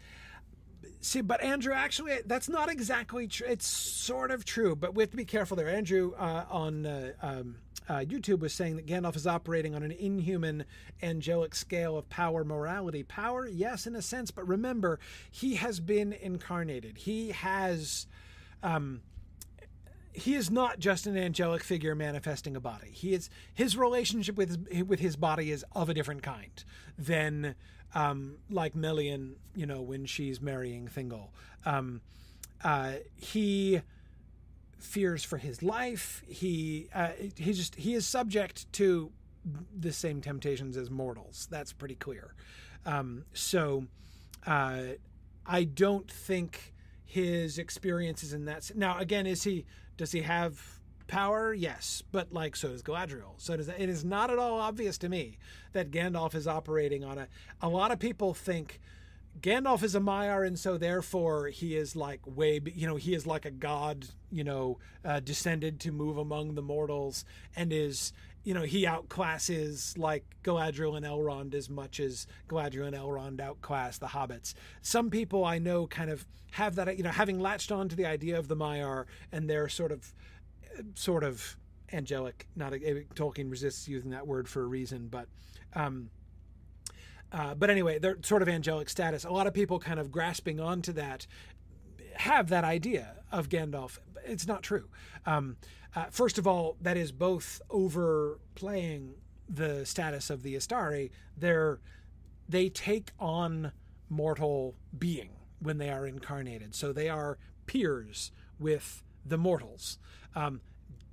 [1.05, 3.45] See, but Andrew, actually, that's not exactly true.
[3.47, 5.69] It's sort of true, but we have to be careful there.
[5.69, 7.57] Andrew uh, on uh, um,
[7.87, 10.65] uh, YouTube was saying that Gandalf is operating on an inhuman,
[11.03, 13.03] angelic scale of power morality.
[13.03, 14.99] Power, yes, in a sense, but remember,
[15.29, 16.97] he has been incarnated.
[16.97, 18.07] He has.
[18.63, 19.01] Um,
[20.15, 22.89] he is not just an angelic figure manifesting a body.
[22.89, 26.63] He is his relationship with his, with his body is of a different kind
[26.97, 27.55] than
[27.93, 31.29] um, like Melian, you know, when she's marrying Thingol.
[31.65, 32.01] Um,
[32.63, 33.81] uh, he
[34.79, 36.23] fears for his life.
[36.27, 39.11] He uh, he just he is subject to
[39.77, 41.47] the same temptations as mortals.
[41.51, 42.33] That's pretty clear.
[42.85, 43.85] Um, so
[44.47, 44.81] uh,
[45.45, 46.73] I don't think
[47.03, 48.71] his experiences in that.
[48.75, 49.65] Now again, is he
[49.97, 50.75] does he have
[51.07, 53.33] Power, yes, but like so does Galadriel.
[53.37, 53.67] So does.
[53.67, 55.37] It is not at all obvious to me
[55.73, 57.27] that Gandalf is operating on a.
[57.61, 58.79] A lot of people think
[59.39, 63.27] Gandalf is a Maiar, and so therefore he is like way, you know, he is
[63.27, 67.23] like a god, you know, uh, descended to move among the mortals,
[67.55, 68.11] and is,
[68.45, 73.97] you know, he outclasses like Galadriel and Elrond as much as Galadriel and Elrond outclass
[73.97, 74.53] the hobbits.
[74.83, 78.05] Some people I know kind of have that, you know, having latched on to the
[78.05, 80.13] idea of the Maiar and their sort of
[80.93, 81.57] sort of
[81.91, 82.47] angelic.
[82.55, 82.77] Not a,
[83.15, 85.27] Tolkien resists using that word for a reason, but.
[85.73, 86.11] Um,
[87.31, 89.25] uh, but anyway, they're sort of angelic status.
[89.25, 91.27] A lot of people kind of grasping onto that
[92.13, 93.97] have that idea of Gandalf.
[94.25, 94.89] It's not true.
[95.25, 95.57] Um,
[95.95, 99.15] uh, first of all, that is both overplaying
[99.47, 101.79] the status of the Istari, they're
[102.47, 103.71] they take on
[104.09, 106.75] mortal being when they are incarnated.
[106.75, 109.97] So they are peers with the mortals.
[110.35, 110.61] Um,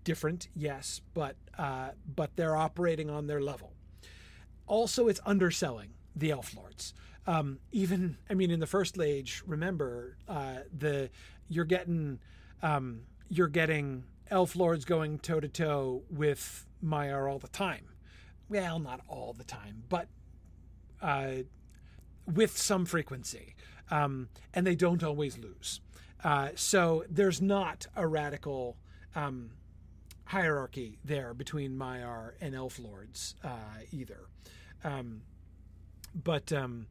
[0.05, 3.72] different, yes, but uh, but they're operating on their level.
[4.66, 6.94] Also, it's underselling the elf lords.
[7.26, 11.10] Um, even, I mean, in the first age, remember uh, the
[11.48, 12.18] you're getting
[12.62, 17.89] um, you're getting elf lords going toe to toe with Maiar all the time.
[18.48, 20.09] Well, not all the time, but
[21.01, 21.44] uh,
[22.26, 23.55] with some frequency,
[23.90, 25.80] um, and they don't always lose.
[26.22, 28.76] Uh, so there's not a radical
[29.14, 29.51] um,
[30.26, 34.28] hierarchy there between Maiar and Elf Lords uh, either.
[34.84, 35.22] Um,
[36.14, 36.86] but um,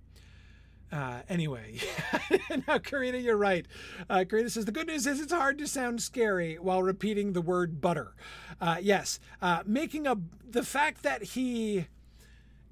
[0.92, 1.80] uh, anyway,
[2.68, 3.66] now Karina, you're right.
[4.10, 7.42] Uh, Karina says the good news is it's hard to sound scary while repeating the
[7.42, 8.14] word butter.
[8.60, 10.18] Uh, yes, uh, making a
[10.50, 11.88] the fact that he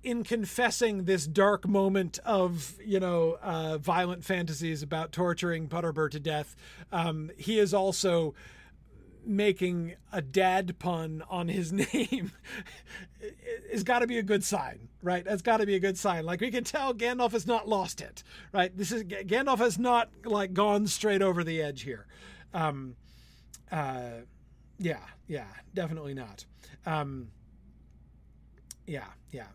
[0.03, 6.19] in confessing this dark moment of you know uh, violent fantasies about torturing Butterbur to
[6.19, 6.55] death,
[6.91, 8.33] um, he is also
[9.25, 12.31] making a dad pun on his name
[13.71, 15.23] has got to be a good sign, right?
[15.23, 16.25] That's got to be a good sign.
[16.25, 18.75] Like we can tell Gandalf has not lost it, right?
[18.75, 22.07] This is Gandalf has not like gone straight over the edge here.
[22.53, 22.95] Um,
[23.71, 24.21] uh,
[24.79, 26.45] yeah, yeah, definitely not.
[26.85, 27.29] Um,
[28.87, 29.47] yeah, yeah.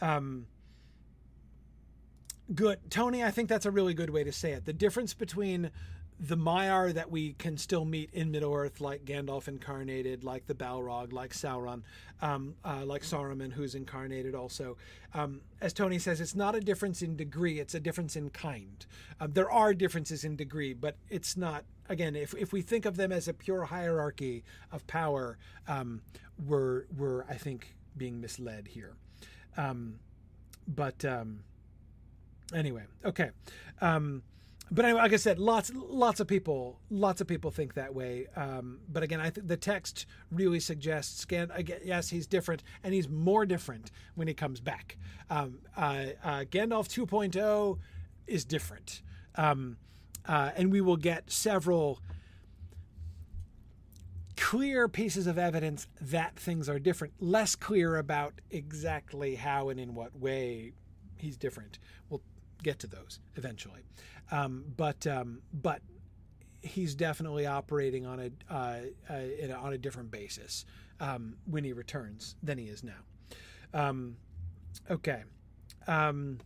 [0.00, 0.46] Um,
[2.54, 3.24] good, Tony.
[3.24, 4.64] I think that's a really good way to say it.
[4.64, 5.70] The difference between
[6.18, 10.54] the Maiar that we can still meet in Middle Earth, like Gandalf incarnated, like the
[10.54, 11.82] Balrog, like Sauron,
[12.22, 14.78] um, uh, like Saruman, who's incarnated also.
[15.12, 18.86] Um, as Tony says, it's not a difference in degree; it's a difference in kind.
[19.20, 21.64] Um, there are differences in degree, but it's not.
[21.88, 25.36] Again, if if we think of them as a pure hierarchy of power,
[25.68, 26.00] um,
[26.46, 28.94] we're we're I think being misled here.
[29.58, 29.98] Um,
[30.66, 31.40] but um,
[32.54, 33.30] anyway, okay.
[34.70, 38.26] But anyway, like I said, lots lots of people lots of people think that way.
[38.34, 43.08] Um, but again, I think the text really suggests again, yes, he's different, and he's
[43.08, 44.96] more different when he comes back.
[45.30, 47.78] Um, uh, uh, Gandalf 2.0
[48.26, 49.02] is different,
[49.36, 49.76] um,
[50.26, 52.00] uh, and we will get several
[54.36, 59.94] clear pieces of evidence that things are different, less clear about exactly how and in
[59.94, 60.72] what way
[61.16, 61.78] he's different.
[62.10, 62.22] We'll
[62.66, 63.80] get to those eventually.
[64.32, 65.80] Um, but um, but
[66.60, 68.78] he's definitely operating on a, uh,
[69.08, 70.66] uh, a on a different basis
[70.98, 72.98] um, when he returns than he is now.
[73.72, 74.16] Um,
[74.90, 75.22] okay.
[75.86, 76.40] Um,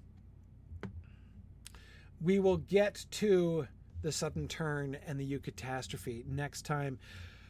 [2.20, 3.66] we will get to
[4.02, 6.98] the sudden turn and the eucatastrophe next time.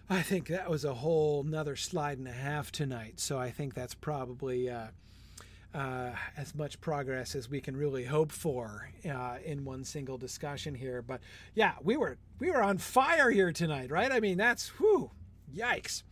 [0.09, 3.19] I think that was a whole another slide and a half tonight.
[3.19, 4.89] So I think that's probably uh,
[5.75, 10.75] uh, as much progress as we can really hope for uh, in one single discussion
[10.75, 11.03] here.
[11.03, 11.21] But
[11.55, 14.11] yeah, we were we were on fire here tonight, right?
[14.11, 15.11] I mean, that's whew,
[15.55, 16.03] yikes.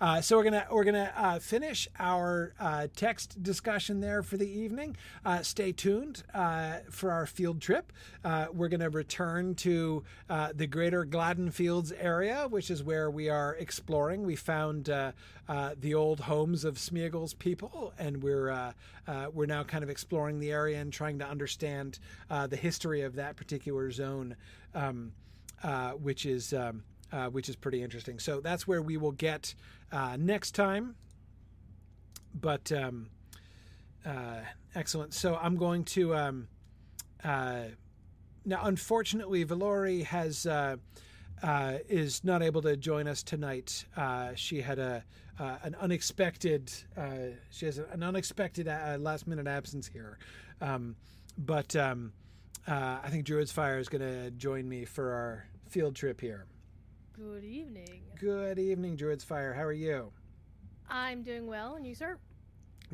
[0.00, 4.50] Uh, so we're gonna we're gonna uh, finish our uh, text discussion there for the
[4.50, 4.96] evening.
[5.24, 7.92] Uh, stay tuned uh, for our field trip.
[8.24, 10.02] Uh, we're gonna return to
[10.54, 14.24] the greater Gladden Fields area, which is where we are exploring.
[14.24, 18.74] We found the old homes of Smeagol's people, and we're
[19.32, 21.98] we're now kind of exploring the area and trying to understand
[22.28, 24.36] the history of that particular zone,
[24.74, 25.12] um,
[26.00, 26.52] which is.
[26.52, 26.82] Um,
[27.12, 28.18] uh, which is pretty interesting.
[28.18, 29.54] So that's where we will get
[29.92, 30.96] uh, next time.
[32.34, 33.10] But um,
[34.04, 34.40] uh,
[34.74, 35.14] excellent.
[35.14, 36.14] So I'm going to.
[36.16, 36.48] Um,
[37.22, 37.64] uh,
[38.44, 40.46] now, unfortunately, Valori has.
[40.46, 40.76] Uh,
[41.42, 43.84] uh, is not able to join us tonight.
[44.36, 45.04] she had a
[45.64, 46.72] an unexpected
[47.50, 48.68] she has an unexpected
[49.00, 50.20] last minute absence here,
[50.60, 50.94] um,
[51.36, 52.12] but um,
[52.68, 56.46] I think Druid's Fire is going to join me for our field trip here.
[57.12, 58.00] Good evening.
[58.18, 59.52] Good evening, Druid's Fire.
[59.52, 60.12] How are you?
[60.88, 62.16] I'm doing well, and you, sir?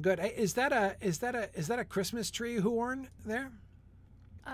[0.00, 0.18] Good.
[0.36, 3.52] Is that a is that a is that a Christmas tree horn there?
[4.44, 4.50] Uh,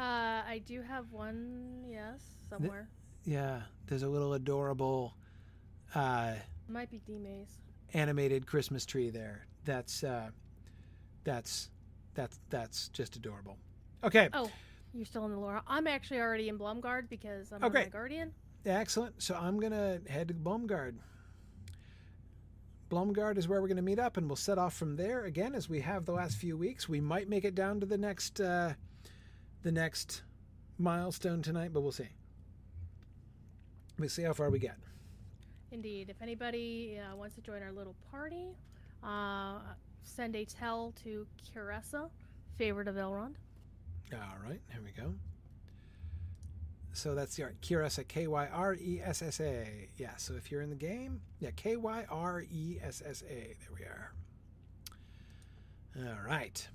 [0.46, 1.84] I do have one.
[1.88, 2.20] Yes,
[2.50, 2.88] somewhere.
[3.24, 5.14] The, yeah, there's a little adorable.
[5.94, 6.32] Uh,
[6.68, 7.58] Might be D-Maze.
[7.94, 9.46] Animated Christmas tree there.
[9.64, 10.28] That's uh,
[11.24, 11.70] that's
[12.14, 13.56] that's that's just adorable.
[14.02, 14.28] Okay.
[14.34, 14.50] Oh,
[14.92, 15.62] you're still in the lore.
[15.66, 17.84] I'm actually already in Blumgard because I'm okay.
[17.84, 18.32] my guardian.
[18.66, 19.22] Excellent.
[19.22, 20.94] So I'm going to head to Blumgard.
[22.90, 25.54] Blumgard is where we're going to meet up, and we'll set off from there again
[25.54, 26.88] as we have the last few weeks.
[26.88, 28.74] We might make it down to the next uh,
[29.62, 30.22] the next
[30.78, 32.08] milestone tonight, but we'll see.
[33.98, 34.76] We'll see how far we get.
[35.72, 36.10] Indeed.
[36.10, 38.56] If anybody uh, wants to join our little party,
[39.02, 39.58] uh,
[40.02, 42.10] send a tell to Kyressa,
[42.56, 43.34] favorite of Elrond.
[44.12, 45.14] All right, here we go.
[46.94, 47.60] So that's the art.
[47.60, 49.88] Kyressa, K Y R E S S A.
[49.96, 53.34] Yeah, so if you're in the game, yeah, K Y R E S S A.
[53.34, 54.12] There we are.
[56.08, 56.66] All right.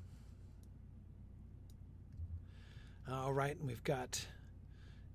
[3.10, 4.24] All right, and we've got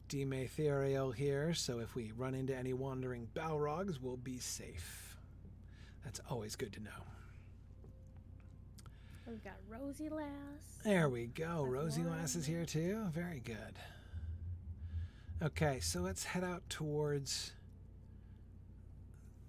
[0.09, 5.17] Dime Theriel here, so if we run into any wandering Balrogs, we'll be safe.
[6.03, 6.91] That's always good to know.
[9.27, 10.29] We've got Rosie Lass.
[10.83, 11.63] There we go.
[11.63, 13.05] Rosie Lass is here too.
[13.13, 13.79] Very good.
[15.45, 17.53] Okay, so let's head out towards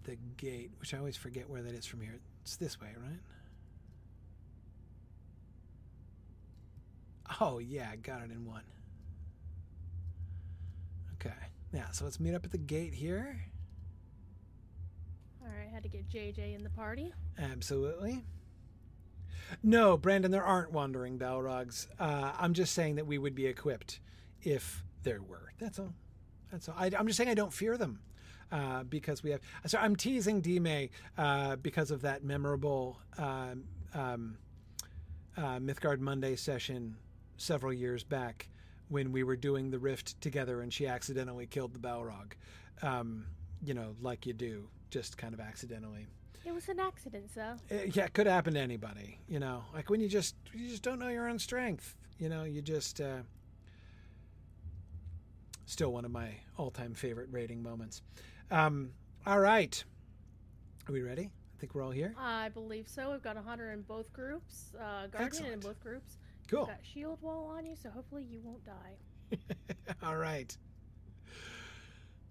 [0.03, 2.19] the gate, which I always forget where that is from here.
[2.41, 3.19] It's this way, right?
[7.39, 8.63] Oh, yeah, got it in one.
[11.13, 11.33] Okay.
[11.73, 13.39] Yeah, so let's meet up at the gate here.
[15.41, 17.13] All right, had to get JJ in the party.
[17.39, 18.21] Absolutely.
[19.63, 21.87] No, Brandon, there aren't wandering Balrogs.
[21.97, 23.99] Uh, I'm just saying that we would be equipped
[24.41, 25.53] if there were.
[25.57, 25.93] That's all.
[26.51, 26.75] That's all.
[26.77, 28.01] I, am just saying I don't fear them
[28.51, 29.39] uh, because we have.
[29.67, 33.63] So I'm teasing Dime uh, because of that memorable um,
[33.93, 34.37] um,
[35.37, 36.97] uh, Mythgard Monday session
[37.37, 38.49] several years back
[38.89, 42.33] when we were doing the rift together and she accidentally killed the Balrog.
[42.81, 43.25] Um,
[43.63, 46.07] you know, like you do, just kind of accidentally.
[46.45, 47.55] It was an accident, so.
[47.69, 49.17] It, uh, yeah, it could happen to anybody.
[49.27, 51.95] You know, like when you just you just don't know your own strength.
[52.19, 53.01] You know, you just.
[53.01, 53.21] Uh,
[55.65, 58.01] still one of my all-time favorite rating moments.
[58.51, 58.91] Um,
[59.25, 59.83] all right,
[60.87, 61.23] are we ready?
[61.23, 62.13] I think we're all here.
[62.19, 63.11] I believe so.
[63.11, 65.53] We've got a hunter in both groups, uh, guardian Excellent.
[65.53, 66.17] in both groups.
[66.47, 66.61] Cool.
[66.61, 69.37] We've got shield wall on you, so hopefully you won't die.
[70.03, 70.55] all right.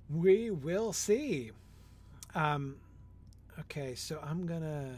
[0.08, 1.50] We will see.
[2.34, 2.76] Um,
[3.60, 4.90] okay, so I'm gonna.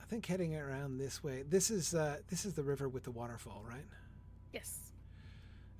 [0.00, 1.44] I think heading around this way.
[1.48, 3.84] This is uh, this is the river with the waterfall, right?
[4.52, 4.87] Yes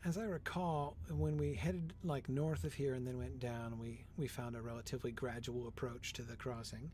[0.09, 4.05] as I recall, when we headed like north of here and then went down, we
[4.17, 6.91] we found a relatively gradual approach to the crossing.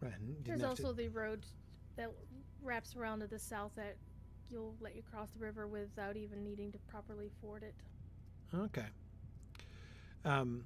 [0.00, 0.12] Right.
[0.44, 0.92] There's also to...
[0.92, 1.44] the road
[1.96, 2.10] that
[2.62, 3.96] wraps around to the south that
[4.48, 7.74] you'll let you cross the river without even needing to properly ford it.
[8.54, 8.86] Okay.
[10.24, 10.64] Um,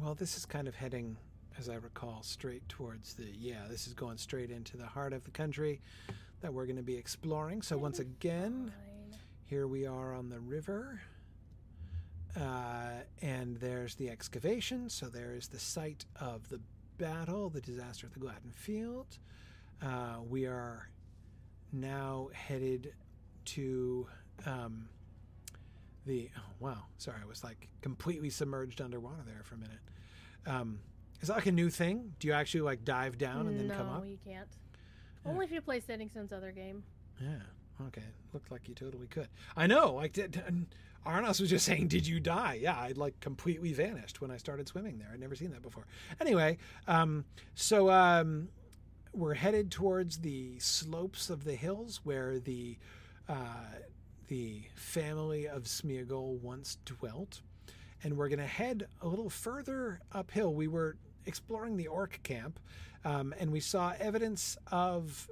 [0.00, 1.16] well, this is kind of heading,
[1.56, 3.66] as I recall, straight towards the yeah.
[3.68, 5.80] This is going straight into the heart of the country
[6.40, 7.62] that we're going to be exploring.
[7.62, 8.72] So once again.
[9.50, 11.00] Here we are on the river.
[12.40, 14.88] Uh, and there's the excavation.
[14.88, 16.60] So there is the site of the
[16.98, 19.18] battle, the disaster at the Gladden Field.
[19.82, 20.88] Uh, we are
[21.72, 22.92] now headed
[23.46, 24.06] to
[24.46, 24.88] um,
[26.06, 26.30] the.
[26.38, 26.84] Oh, wow.
[26.98, 29.80] Sorry, I was like completely submerged underwater there for a minute.
[30.46, 30.78] Um,
[31.22, 32.14] is that like a new thing?
[32.20, 34.04] Do you actually like dive down and then no, come up?
[34.04, 34.48] No, you can't.
[35.26, 36.84] Only if you play Standing Stone's other game.
[37.20, 37.40] Yeah.
[37.88, 39.28] Okay, looked like you totally could.
[39.56, 39.94] I know.
[39.94, 40.42] Like did,
[41.06, 44.68] Arnos was just saying, "Did you die?" Yeah, I like completely vanished when I started
[44.68, 45.10] swimming there.
[45.12, 45.86] I'd never seen that before.
[46.20, 47.24] Anyway, um,
[47.54, 48.48] so um,
[49.12, 52.76] we're headed towards the slopes of the hills where the
[53.28, 53.34] uh,
[54.28, 57.40] the family of Smeagol once dwelt,
[58.02, 60.54] and we're to head a little further uphill.
[60.54, 60.96] We were
[61.26, 62.60] exploring the orc camp,
[63.04, 65.28] um, and we saw evidence of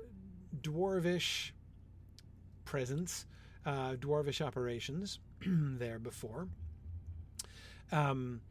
[0.63, 1.53] dwarvish
[2.69, 3.25] presence,
[3.65, 6.49] uh, dwarvish operations there before.
[7.91, 8.43] Um,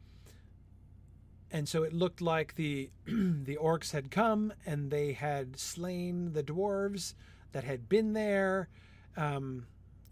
[1.52, 6.42] and so it looked like the the orcs had come and they had slain the
[6.42, 7.14] dwarves
[7.52, 8.68] that had been there.
[9.16, 9.66] Um,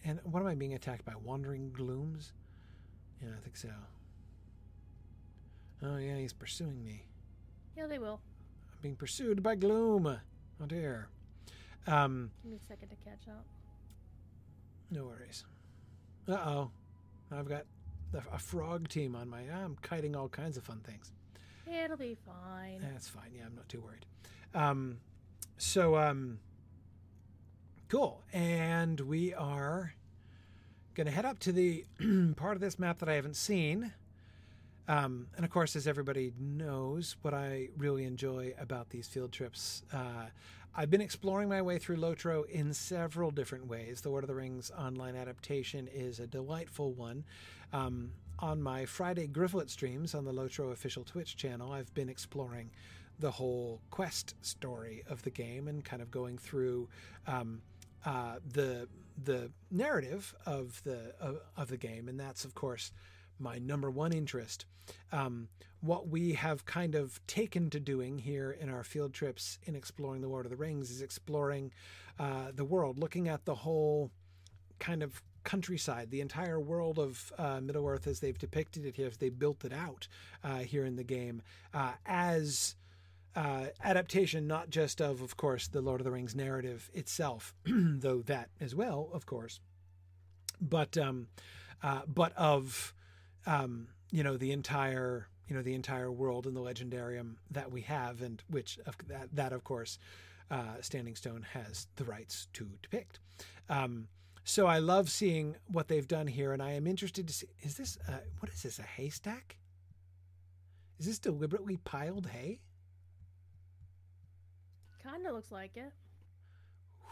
[0.04, 1.14] and what am I being attacked by?
[1.22, 2.32] Wandering glooms?
[3.20, 3.70] Yeah, I think so.
[5.82, 7.02] Oh yeah, he's pursuing me.
[7.76, 8.20] Yeah, they will.
[8.72, 10.06] I'm being pursued by gloom.
[10.06, 11.08] Oh dear.
[11.88, 13.44] Um, Give me a second to catch up.
[14.90, 15.44] No worries.
[16.28, 16.70] Uh oh.
[17.32, 17.64] I've got
[18.32, 19.40] a frog team on my.
[19.40, 21.12] I'm kiting all kinds of fun things.
[21.66, 22.80] It'll be fine.
[22.80, 23.32] That's fine.
[23.36, 24.06] Yeah, I'm not too worried.
[24.54, 24.98] Um,
[25.58, 26.38] so, um,
[27.88, 28.22] cool.
[28.32, 29.92] And we are
[30.94, 31.84] going to head up to the
[32.36, 33.92] part of this map that I haven't seen.
[34.88, 39.82] Um, and of course, as everybody knows, what I really enjoy about these field trips,
[39.92, 40.26] uh,
[40.78, 44.02] I've been exploring my way through Lotro in several different ways.
[44.02, 47.24] The Lord of the Rings online adaptation is a delightful one.
[47.72, 52.70] Um, on my Friday Grifflet streams on the Lotro official Twitch channel, I've been exploring
[53.18, 56.90] the whole quest story of the game and kind of going through
[57.26, 57.62] um,
[58.04, 58.86] uh, the
[59.24, 62.92] the narrative of the of, of the game, and that's of course
[63.38, 64.66] my number one interest.
[65.12, 65.48] Um,
[65.80, 70.20] what we have kind of taken to doing here in our field trips in exploring
[70.20, 71.72] the Lord of the Rings is exploring
[72.18, 74.10] uh, the world, looking at the whole
[74.78, 79.06] kind of countryside, the entire world of uh, Middle Earth as they've depicted it here,
[79.06, 80.08] as they built it out
[80.42, 81.42] uh, here in the game,
[81.72, 82.74] uh, as
[83.36, 88.22] uh, adaptation, not just of, of course, the Lord of the Rings narrative itself, though
[88.22, 89.60] that as well, of course,
[90.60, 91.28] but um,
[91.82, 92.94] uh, but of
[93.46, 97.82] um, you know the entire you know the entire world in the legendarium that we
[97.82, 99.98] have, and which of that, that of course,
[100.50, 103.20] uh, Standing Stone has the rights to depict.
[103.68, 104.08] Um,
[104.44, 107.48] so I love seeing what they've done here, and I am interested to see.
[107.60, 109.56] Is this uh, what is this a haystack?
[110.98, 112.60] Is this deliberately piled hay?
[115.02, 115.92] Kinda looks like it.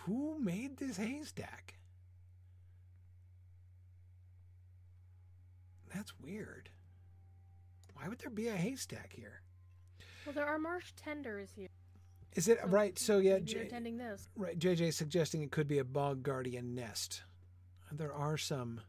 [0.06, 1.74] Who made this haystack?
[5.94, 6.70] That's weird.
[7.94, 9.40] Why would there be a haystack here?
[10.26, 11.68] Well, there are marsh tenders here.
[12.34, 12.98] Is it so right?
[12.98, 14.28] So yeah, J- tending this.
[14.36, 17.22] Right, JJ suggesting it could be a bog guardian nest.
[17.92, 18.80] There are some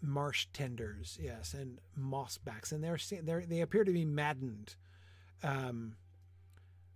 [0.00, 4.74] marsh tenders, yes, and mossbacks, and they're they they appear to be maddened.
[5.44, 5.94] Um,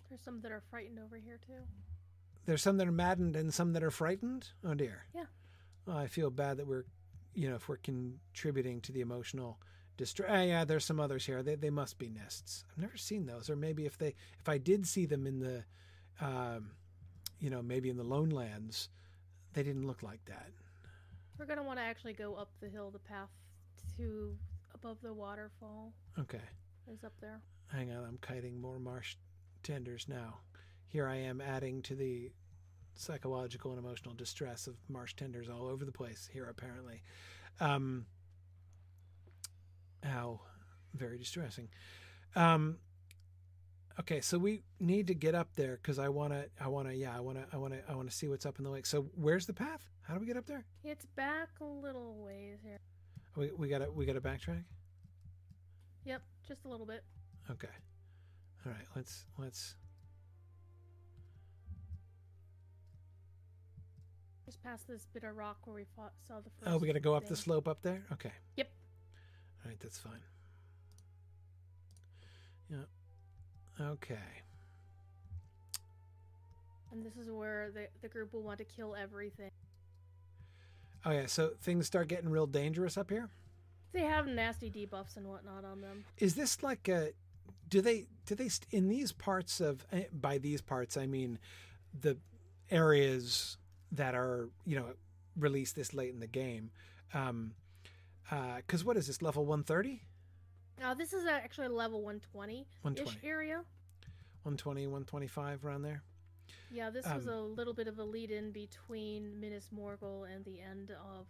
[0.08, 1.62] there's some that are frightened over here too.
[2.46, 4.48] There's some that are maddened and some that are frightened.
[4.64, 5.06] Oh dear.
[5.14, 5.26] Yeah.
[5.88, 6.84] I feel bad that we're,
[7.36, 9.60] you know, if we're contributing to the emotional
[9.96, 10.30] distress.
[10.30, 11.42] Uh, yeah, there's some others here.
[11.42, 12.64] They they must be nests.
[12.70, 15.64] I've never seen those, or maybe if they if I did see them in the,
[16.20, 16.70] um,
[17.38, 18.88] you know, maybe in the lone lands,
[19.52, 20.48] they didn't look like that.
[21.38, 23.28] We're gonna want to actually go up the hill, the path
[23.98, 24.34] to
[24.74, 25.92] above the waterfall.
[26.18, 26.40] Okay.
[26.90, 27.40] Is up there.
[27.68, 29.16] Hang on, I'm kiting more marsh
[29.62, 30.38] tenders now.
[30.86, 32.30] Here I am adding to the
[32.96, 37.02] psychological and emotional distress of marsh tenders all over the place here, apparently.
[37.60, 38.06] Um,
[40.02, 40.40] how
[40.94, 41.68] very distressing.
[42.34, 42.78] Um,
[44.00, 46.94] okay, so we need to get up there because I want to, I want to,
[46.94, 48.70] yeah, I want to, I want to, I want to see what's up in the
[48.70, 48.86] lake.
[48.86, 49.88] So where's the path?
[50.02, 50.64] How do we get up there?
[50.84, 52.78] It's back a little ways here.
[53.36, 54.64] We we got to we got to backtrack.
[56.04, 57.02] Yep, just a little bit.
[57.50, 57.68] Okay.
[58.64, 59.74] All right, let's let's
[64.46, 66.72] just past this bit of rock where we fought, saw the first.
[66.72, 68.04] Oh, we got to go up the slope up there.
[68.12, 68.32] Okay.
[68.56, 68.70] Yep.
[69.64, 70.20] All right, that's fine.
[72.70, 73.84] Yeah.
[73.88, 74.14] Okay.
[76.92, 79.50] And this is where the the group will want to kill everything.
[81.04, 83.28] Oh yeah, so things start getting real dangerous up here.
[83.92, 86.04] They have nasty debuffs and whatnot on them.
[86.18, 87.10] Is this like a
[87.68, 91.38] do they do they in these parts of eh, by these parts I mean
[92.00, 92.16] the
[92.70, 93.58] areas
[93.96, 94.86] that are you know
[95.38, 96.70] released this late in the game
[97.14, 97.52] um
[98.56, 100.02] because uh, what is this level 130
[100.80, 103.56] now this is actually level 120 120 area
[104.42, 106.02] 120 125 around there
[106.70, 110.44] yeah this um, was a little bit of a lead in between Minas Morgul and
[110.44, 111.26] the end of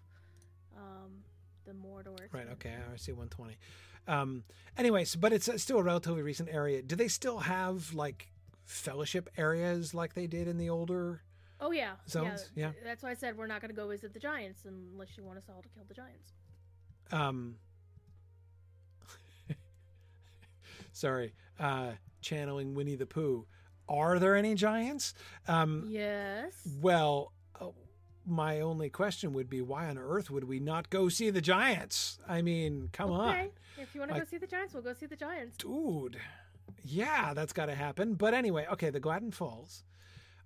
[0.77, 1.23] um
[1.67, 2.33] the Mordor.
[2.33, 2.47] Right.
[2.53, 2.71] Okay.
[2.71, 3.57] I see 120.
[4.09, 4.45] Um,
[4.79, 6.81] anyways, but it's still a relatively recent area.
[6.81, 8.31] Do they still have like
[8.65, 11.23] fellowship areas like they did in the older?
[11.61, 11.93] Oh yeah.
[12.09, 12.51] Zones.
[12.55, 12.73] Yeah.
[12.77, 12.85] yeah.
[12.85, 15.39] That's why I said we're not going to go visit the giants unless you want
[15.39, 16.33] us all to kill the giants.
[17.13, 17.57] Um.
[20.93, 21.35] sorry.
[21.59, 23.47] Uh, channeling Winnie the Pooh.
[23.89, 25.15] Are there any giants?
[25.47, 26.53] Um, yes.
[26.81, 27.33] Well,
[28.27, 32.19] my only question would be why on earth would we not go see the Giants?
[32.29, 33.41] I mean, come okay.
[33.41, 33.49] on.
[33.79, 35.57] If you want to like, go see the Giants, we'll go see the Giants.
[35.57, 36.19] Dude.
[36.83, 38.15] Yeah, that's got to happen.
[38.15, 39.85] But anyway, okay, the Gladden Falls.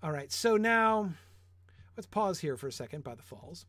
[0.03, 1.11] All right, so now
[1.95, 3.67] let's pause here for a second by the falls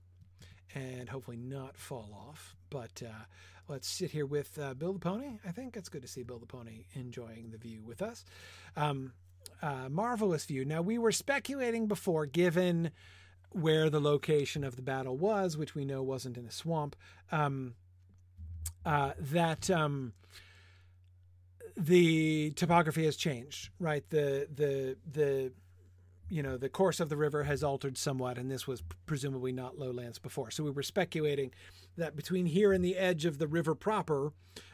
[0.74, 2.56] and hopefully not fall off.
[2.70, 3.26] But uh,
[3.68, 5.40] let's sit here with uh, Bill the Pony.
[5.46, 8.24] I think it's good to see Bill the Pony enjoying the view with us.
[8.78, 9.12] Um,
[9.62, 10.64] uh, marvelous view.
[10.64, 12.92] Now, we were speculating before, given
[13.50, 16.96] where the location of the battle was, which we know wasn't in a swamp,
[17.34, 17.74] um,
[18.86, 20.14] uh, that um,
[21.76, 24.10] the topography has changed, right?
[24.10, 25.52] The the the
[26.32, 29.78] you know the course of the river has altered somewhat, and this was presumably not
[29.78, 30.50] lowlands before.
[30.50, 31.52] So we were speculating
[31.98, 34.32] that between here and the edge of the river proper,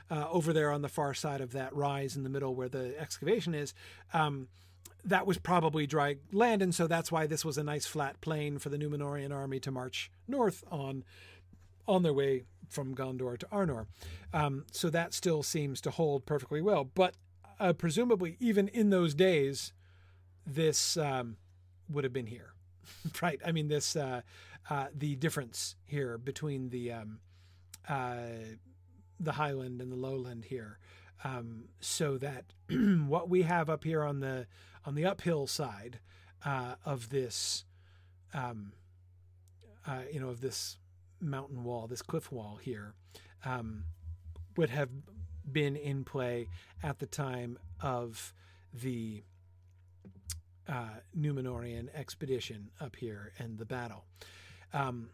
[0.09, 2.97] uh, over there on the far side of that rise in the middle where the
[2.99, 3.73] excavation is.
[4.13, 4.47] Um,
[5.03, 8.59] that was probably dry land, and so that's why this was a nice flat plain
[8.59, 11.03] for the Numenorean army to march north on,
[11.88, 13.88] on their way from Gondor to Arnor.
[14.34, 16.84] Um, so that still seems to hold perfectly well.
[16.84, 17.15] But
[17.59, 19.71] uh, presumably, even in those days,
[20.45, 21.38] this um,
[21.89, 22.53] would have been here,
[23.22, 23.39] right?
[23.45, 24.22] I mean, this uh,
[24.69, 27.19] uh, the difference here between the um,
[27.88, 28.18] uh,
[29.19, 30.80] the highland and the lowland here,
[31.23, 32.45] um, so that
[33.07, 34.47] what we have up here on the
[34.85, 35.99] on the uphill side
[36.45, 37.65] uh, of this,
[38.34, 38.73] um,
[39.85, 40.77] uh, you know, of this
[41.19, 42.93] mountain wall, this cliff wall here,
[43.43, 43.84] um,
[44.55, 44.89] would have
[45.51, 46.47] been in play
[46.84, 48.34] at the time of
[48.73, 49.23] the
[50.68, 54.06] uh, Numenorean expedition up here and the battle.
[54.73, 55.10] Um,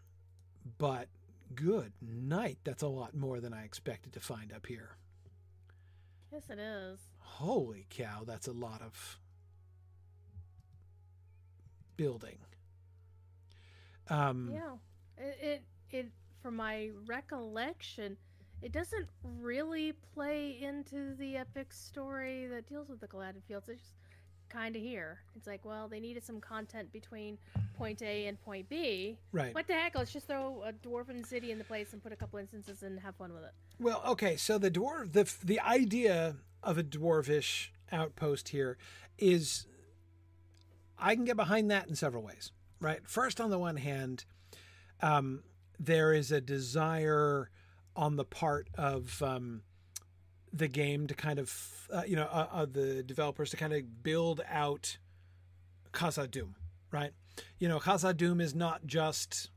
[0.78, 1.08] but
[1.54, 4.96] good night, that's a lot more than I expected to find up here.
[6.32, 6.98] Yes, it is.
[7.18, 9.18] Holy cow, that's a lot of
[11.96, 12.38] building.
[14.08, 14.74] Um, yeah,
[15.16, 16.10] it, it it
[16.42, 18.16] from my recollection,
[18.62, 23.68] it doesn't really play into the epic story that deals with the Gladden Fields.
[23.68, 23.94] It's just
[24.54, 25.18] kind of here.
[25.36, 27.38] It's like, well, they needed some content between
[27.76, 29.18] point A and point B.
[29.32, 29.54] Right.
[29.54, 29.96] What the heck?
[29.96, 33.00] Let's just throw a dwarven city in the place and put a couple instances and
[33.00, 33.52] have fun with it.
[33.80, 34.36] Well, okay.
[34.36, 38.78] So the dwarf, the the idea of a dwarvish outpost here
[39.18, 39.66] is,
[40.98, 42.52] I can get behind that in several ways.
[42.80, 43.00] Right.
[43.04, 44.24] First, on the one hand,
[45.02, 45.42] um,
[45.78, 47.50] there is a desire
[47.96, 49.62] on the part of um,
[50.54, 54.02] the game to kind of uh, you know uh, uh, the developers to kind of
[54.02, 54.98] build out
[55.92, 56.54] Khazad-dûm,
[56.90, 57.12] right?
[57.58, 59.50] You know, Khazad-dûm is not just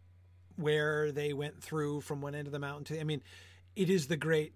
[0.56, 2.99] where they went through from one end of the mountain to.
[2.99, 3.22] I mean,
[3.76, 4.53] it is the great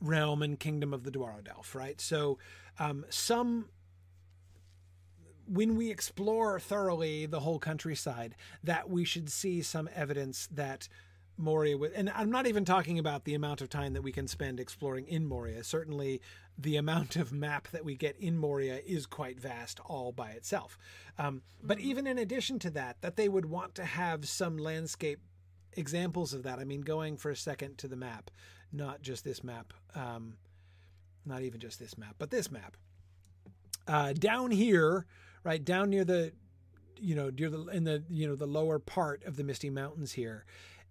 [0.00, 2.00] realm and kingdom of the Dwarrowdelf, right?
[2.00, 2.38] So,
[2.78, 3.66] um, some
[5.46, 10.88] when we explore thoroughly the whole countryside, that we should see some evidence that
[11.38, 14.26] Moria with, and I'm not even talking about the amount of time that we can
[14.26, 15.62] spend exploring in Moria.
[15.62, 16.20] Certainly,
[16.58, 20.76] the amount of map that we get in Moria is quite vast all by itself.
[21.16, 25.20] Um, but even in addition to that, that they would want to have some landscape
[25.74, 26.58] examples of that.
[26.58, 28.30] I mean, going for a second to the map,
[28.72, 30.34] not just this map, um,
[31.24, 32.76] not even just this map, but this map.
[33.86, 35.06] Uh, down here,
[35.44, 36.32] right down near the,
[37.00, 40.12] you know, near the in the you know the lower part of the Misty Mountains
[40.12, 40.44] here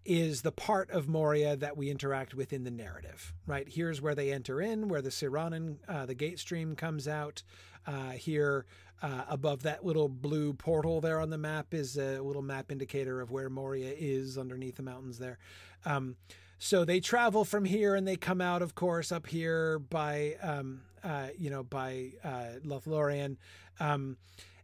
[0.07, 3.67] is the part of Moria that we interact with in the narrative, right?
[3.67, 7.43] Here's where they enter in, where the Sirannon, uh, the gate stream comes out.
[7.85, 8.65] Uh, here,
[9.01, 13.19] uh, above that little blue portal there on the map, is a little map indicator
[13.19, 15.37] of where Moria is underneath the mountains there.
[15.85, 16.15] Um,
[16.57, 20.81] so they travel from here and they come out, of course, up here by, um,
[21.03, 23.37] uh, you know, by uh, Lothlorien.
[23.79, 24.17] Um,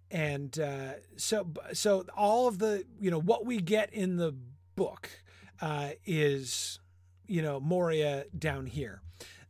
[0.09, 4.33] and uh, so, so all of the, you know, what we get in the
[4.75, 5.09] book
[5.61, 6.79] uh, is,
[7.27, 9.01] you know, Moria down here.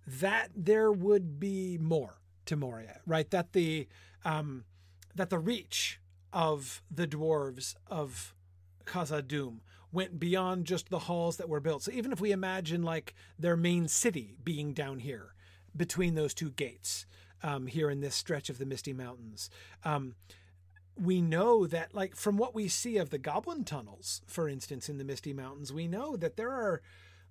[0.05, 3.29] That there would be more to Moria, right?
[3.31, 3.87] That the
[4.25, 4.65] um,
[5.15, 5.99] that the reach
[6.31, 8.33] of the dwarves of
[8.85, 9.59] Khazad-dûm
[9.91, 11.83] went beyond just the halls that were built.
[11.83, 15.35] So even if we imagine like their main city being down here
[15.75, 17.05] between those two gates,
[17.43, 19.49] um, here in this stretch of the Misty Mountains,
[19.83, 20.15] um,
[20.95, 24.97] we know that like from what we see of the goblin tunnels for instance in
[24.97, 26.81] the misty mountains we know that there are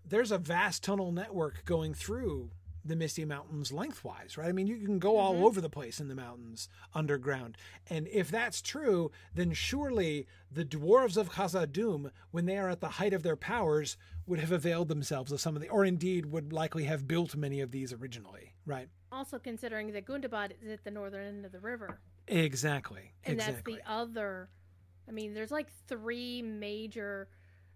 [0.05, 2.51] there's a vast tunnel network going through
[2.85, 4.49] the misty mountains lengthwise right?
[4.49, 5.45] I mean you can go all mm-hmm.
[5.45, 7.57] over the place in the mountains underground.
[7.89, 12.89] And if that's true then surely the dwarves of khazad-dûm when they are at the
[12.89, 16.53] height of their powers would have availed themselves of some of the or indeed would
[16.53, 18.89] likely have built many of these originally right?
[19.13, 23.13] Also considering that gundabad is at the northern end of the river Exactly.
[23.25, 23.75] And exactly.
[23.75, 24.49] that's the other.
[25.09, 27.29] I mean, there's like three major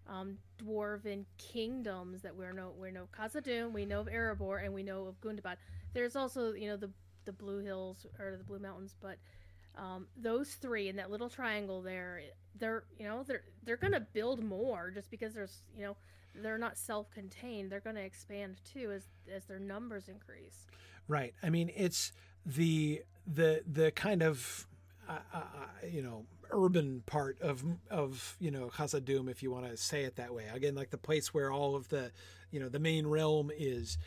[0.07, 2.73] um, dwarven kingdoms that we're know.
[2.79, 5.57] We know Khazad-dûm, we know of Erebor, and we know of Gundabad.
[5.93, 6.89] There's also, you know, the
[7.25, 9.17] the Blue Hills or the Blue Mountains, but
[9.77, 12.21] um, those three in that little triangle there,
[12.57, 15.97] they're you know they're they're gonna build more just because there's you know
[16.33, 17.71] they're not self-contained.
[17.71, 20.65] They're gonna expand too as as their numbers increase.
[21.07, 21.33] Right.
[21.43, 22.11] I mean, it's
[22.45, 24.67] the the the kind of
[25.07, 29.69] uh, uh, uh, you know urban part of of you know Khazad-dûm, if you want
[29.69, 30.45] to say it that way.
[30.53, 32.11] Again, like the place where all of the
[32.51, 33.97] you know the main realm is,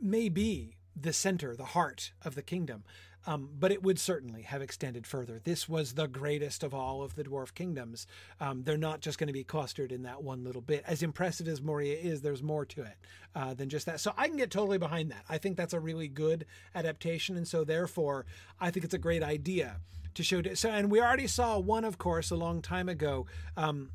[0.00, 2.84] may be the center, the heart of the kingdom.
[3.26, 5.40] Um, but it would certainly have extended further.
[5.42, 8.06] This was the greatest of all of the dwarf kingdoms.
[8.40, 10.82] Um, they're not just going to be clustered in that one little bit.
[10.86, 12.96] As impressive as Moria is, there's more to it
[13.34, 14.00] uh, than just that.
[14.00, 15.24] So I can get totally behind that.
[15.28, 18.26] I think that's a really good adaptation, and so therefore
[18.60, 19.76] I think it's a great idea
[20.14, 20.42] to show.
[20.54, 23.26] So, and we already saw one, of course, a long time ago.
[23.56, 23.90] Um,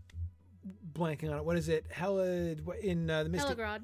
[0.94, 1.45] blanking on it.
[1.45, 1.85] What is it?
[1.89, 3.81] Hella in uh, the Misty Helegrod.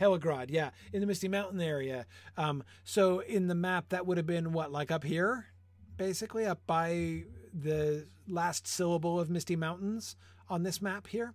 [0.00, 2.06] Helegrod, yeah, in the Misty Mountain area.
[2.36, 5.46] Um, so in the map, that would have been what, like up here,
[5.96, 10.16] basically up by the last syllable of Misty Mountains
[10.48, 11.34] on this map here.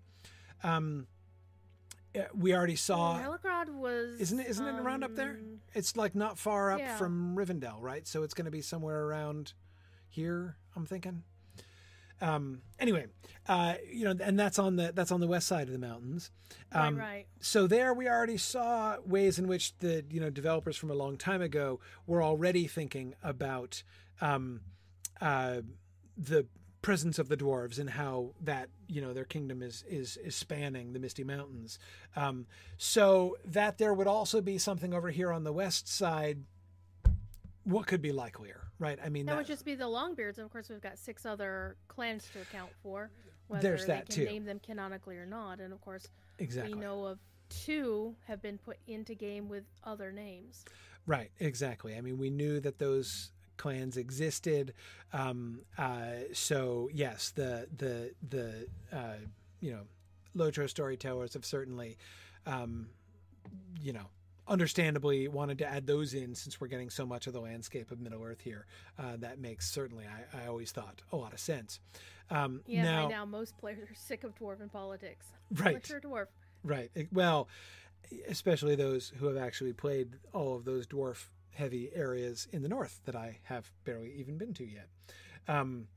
[0.63, 1.07] Um,
[2.15, 3.17] Uh, we already saw.
[3.19, 4.19] Helegrod was.
[4.19, 4.47] Isn't it?
[4.47, 5.31] Isn't it around up there?
[5.31, 6.95] um, It's like not far up yeah.
[6.95, 8.07] from Rivendell, right?
[8.07, 9.53] So it's going to be somewhere around
[10.09, 10.57] here.
[10.75, 11.23] I'm thinking.
[12.21, 12.61] Um.
[12.79, 13.07] Anyway,
[13.47, 16.31] uh, you know, and that's on the that's on the west side of the mountains.
[16.71, 17.25] Um, right, right.
[17.39, 21.17] so there we already saw ways in which the you know developers from a long
[21.17, 23.83] time ago were already thinking about
[24.21, 24.61] um,
[25.21, 25.61] uh,
[26.17, 26.45] the
[26.81, 30.91] presence of the dwarves and how that you know their kingdom is is is spanning
[30.91, 31.79] the misty mountains
[32.15, 32.45] um,
[32.77, 36.43] so that there would also be something over here on the west side
[37.65, 40.37] what could be likelier right i mean That that- would just be the Longbeards.
[40.37, 43.09] And of course, we've got six other clans to account for.
[43.47, 44.25] Whether There's they that, can too.
[44.25, 46.07] name them canonically or not, and of course,
[46.39, 47.19] exactly we know of
[47.49, 50.63] two have been put into game with other names.
[51.05, 51.95] Right, exactly.
[51.97, 54.73] I mean, we knew that those clans existed.
[55.11, 59.17] Um, uh, so yes, the the the uh,
[59.59, 59.83] you know,
[60.35, 61.97] Lotro storytellers have certainly,
[62.45, 62.87] um,
[63.79, 64.07] you know,
[64.47, 67.99] understandably wanted to add those in since we're getting so much of the landscape of
[67.99, 68.65] Middle Earth here.
[68.99, 71.79] Uh, that makes certainly, I, I always thought, a lot of sense.
[72.29, 75.27] Um, Yeah, now, now most players are sick of dwarven politics.
[75.53, 75.75] Right.
[75.75, 76.27] Mature dwarf.
[76.63, 76.91] Right.
[77.11, 77.47] Well,
[78.27, 83.01] especially those who have actually played all of those dwarf heavy areas in the north
[83.05, 84.87] that I have barely even been to yet.
[85.47, 85.87] Um,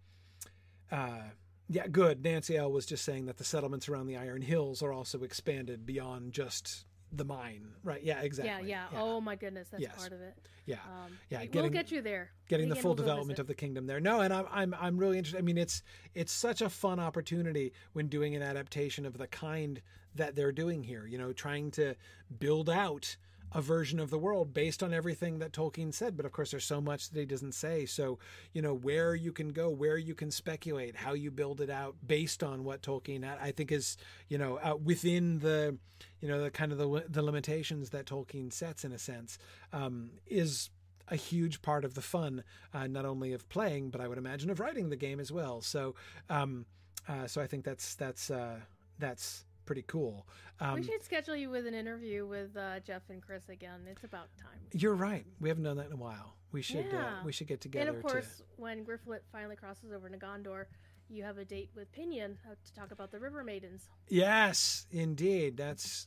[0.93, 1.31] uh,
[1.69, 2.23] yeah, good.
[2.23, 5.85] Nancy L was just saying that the settlements around the Iron Hills are also expanded
[5.85, 7.69] beyond just the mine.
[7.85, 8.03] Right.
[8.03, 8.69] Yeah, exactly.
[8.69, 9.95] Yeah, yeah, Oh my goodness, that's Yes.
[9.97, 10.35] part of it.
[10.67, 10.77] yeah.
[10.87, 12.31] Um, Yeah, getting- we'll get you there.
[12.49, 14.01] getting the full we'll development of the kingdom there.
[14.01, 15.39] No, and I'm I'm I'm really interested.
[15.39, 15.83] I mean, it's
[16.15, 19.81] it's such a fun opportunity when doing an adaptation of the kind
[20.15, 21.07] that they're doing here.
[21.07, 21.95] You know, trying to
[22.39, 23.17] build out
[23.53, 26.17] a version of the world based on everything that Tolkien said.
[26.17, 27.87] But of course, there's so much that he doesn't say.
[27.87, 28.19] So
[28.53, 31.97] you know, where you can go, where you can speculate, how you build it out
[32.07, 33.97] based on what Tolkien I think is
[34.29, 35.79] you know uh, within the
[36.21, 39.39] you know the kind of the the limitations that Tolkien sets in a sense
[39.73, 40.71] um, is
[41.09, 42.43] a huge part of the fun,
[42.75, 45.61] uh, not only of playing, but I would imagine of writing the game as well.
[45.61, 45.95] So,
[46.29, 46.67] um,
[47.09, 48.57] uh, so I think that's that's uh,
[48.99, 50.27] that's pretty cool.
[50.61, 53.81] Um, we should schedule you with an interview with uh, Jeff and Chris again.
[53.91, 54.61] It's about time.
[54.73, 55.27] you're right.
[55.41, 56.37] We haven't done that in a while.
[56.53, 57.91] We should uh, we should get together.
[57.91, 60.65] and of course, when Grifflet finally crosses over to Gondor,
[61.11, 63.89] you have a date with Pinion uh, to talk about the River Maidens.
[64.09, 66.07] yes, indeed, that's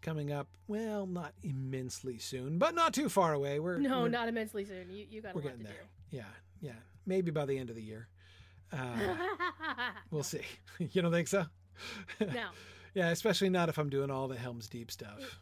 [0.00, 0.48] coming up.
[0.66, 3.60] Well, not immensely soon, but not too far away.
[3.60, 4.90] We're No, we're, not immensely soon.
[4.90, 5.84] You you got a we're lot getting to there.
[6.10, 6.22] Yeah,
[6.60, 8.08] yeah, maybe by the end of the year.
[8.72, 9.16] Uh,
[10.10, 10.42] we'll see.
[10.78, 11.46] you don't think so?
[12.20, 12.50] now,
[12.98, 15.38] Yeah, especially not if I'm doing all the Helm's Deep stuff.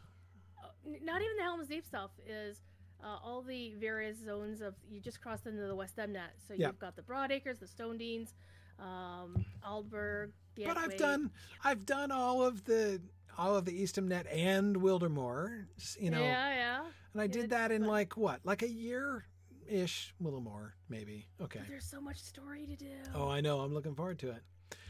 [1.01, 2.61] not even the Helm's Deep stuff is
[3.03, 6.29] uh, all the various zones of you just crossed into the West Emnet.
[6.47, 6.67] So Yeah.
[6.67, 8.35] you've got the Broadacres, the Stone Deans,
[8.77, 11.31] um, Aldburg, the But I've done
[11.63, 13.01] I've done all of the
[13.39, 15.65] all of the Eastham and Wildermore,
[15.99, 16.85] you know, yeah, yeah.
[17.13, 19.25] and I did that in but- like what, like a year
[19.67, 21.27] ish, a little more maybe.
[21.41, 21.61] Okay.
[21.67, 22.93] There's so much story to do.
[23.15, 23.61] Oh, I know.
[23.61, 24.43] I'm looking forward to it.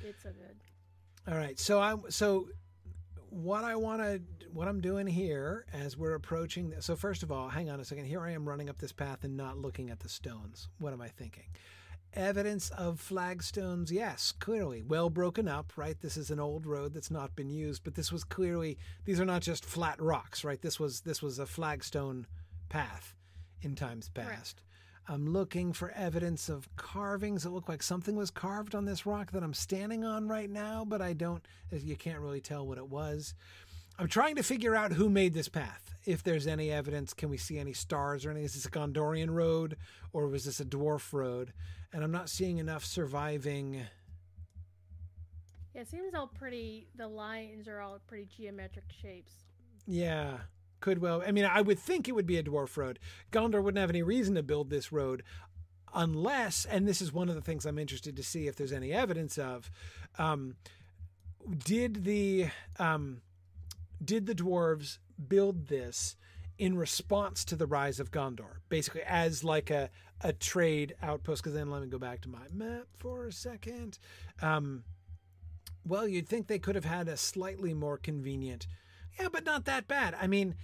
[0.04, 0.58] It's so good.
[1.28, 1.60] All right.
[1.60, 2.48] So I'm so
[3.30, 4.22] what I want to
[4.54, 8.06] what I'm doing here as we're approaching so first of all, hang on a second.
[8.06, 10.70] Here I am running up this path and not looking at the stones.
[10.80, 11.44] What am I thinking?
[12.14, 14.82] Evidence of flagstones, yes, clearly.
[14.82, 16.00] Well broken up, right?
[16.00, 19.26] This is an old road that's not been used, but this was clearly these are
[19.26, 20.62] not just flat rocks, right?
[20.62, 22.26] This was this was a flagstone
[22.70, 23.14] path
[23.62, 24.62] in times past.
[25.10, 29.32] I'm looking for evidence of carvings that look like something was carved on this rock
[29.32, 32.90] that I'm standing on right now, but I don't, you can't really tell what it
[32.90, 33.34] was.
[33.98, 35.96] I'm trying to figure out who made this path.
[36.06, 38.46] If there's any evidence, can we see any stars or anything?
[38.46, 39.78] Is this a Gondorian road
[40.12, 41.54] or was this a dwarf road?
[41.94, 43.86] And I'm not seeing enough surviving.
[45.74, 46.90] Yeah, it seems all pretty.
[46.96, 49.32] The lines are all pretty geometric shapes.
[49.86, 50.38] Yeah,
[50.80, 51.24] could well.
[51.26, 53.00] I mean, I would think it would be a dwarf road.
[53.32, 55.24] Gondor wouldn't have any reason to build this road
[55.94, 58.94] unless, and this is one of the things I'm interested to see if there's any
[58.94, 59.72] evidence of,
[60.18, 60.56] um,
[61.64, 62.48] did the
[62.78, 63.22] um,
[64.04, 64.98] did the dwarves
[65.28, 66.16] build this
[66.58, 69.90] in response to the rise of Gondor, basically as like a
[70.22, 71.44] a trade outpost?
[71.44, 73.98] Because then let me go back to my map for a second.
[74.42, 74.84] Um,
[75.86, 78.68] well, you'd think they could have had a slightly more convenient
[79.20, 80.16] yeah, but not that bad.
[80.20, 80.56] I mean,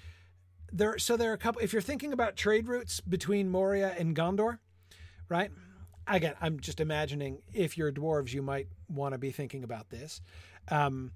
[0.71, 0.97] there.
[0.97, 1.61] So there are a couple.
[1.61, 4.59] If you're thinking about trade routes between Moria and Gondor,
[5.30, 5.51] right?
[6.07, 10.21] Again, I'm just imagining if you're dwarves, you might want to be thinking about this.
[10.69, 11.11] Um,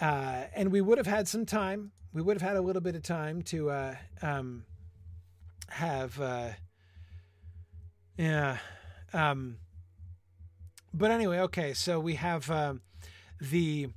[0.00, 1.92] uh, and we would have had some time.
[2.12, 4.64] We would have had a little bit of time to uh, um,
[5.68, 6.20] have.
[6.20, 6.48] Uh,
[8.16, 8.58] yeah.
[9.12, 9.58] Um,
[10.92, 11.72] but anyway, okay.
[11.74, 12.80] So we have um
[13.40, 13.88] the.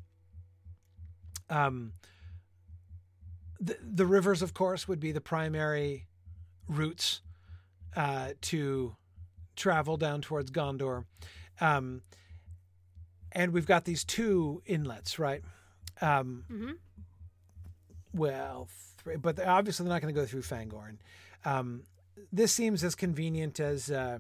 [1.49, 1.93] Um,
[3.63, 6.05] the, the rivers, of course, would be the primary
[6.67, 7.21] routes
[7.95, 8.95] uh, to
[9.55, 11.05] travel down towards Gondor.
[11.61, 12.01] Um,
[13.31, 15.41] and we've got these two inlets, right?
[16.01, 16.71] Um, hmm
[18.13, 18.67] well,
[18.97, 20.97] three, but they're- obviously they're not going to go through Fangorn.
[21.45, 21.83] Um,
[22.31, 24.19] this seems as convenient as uh,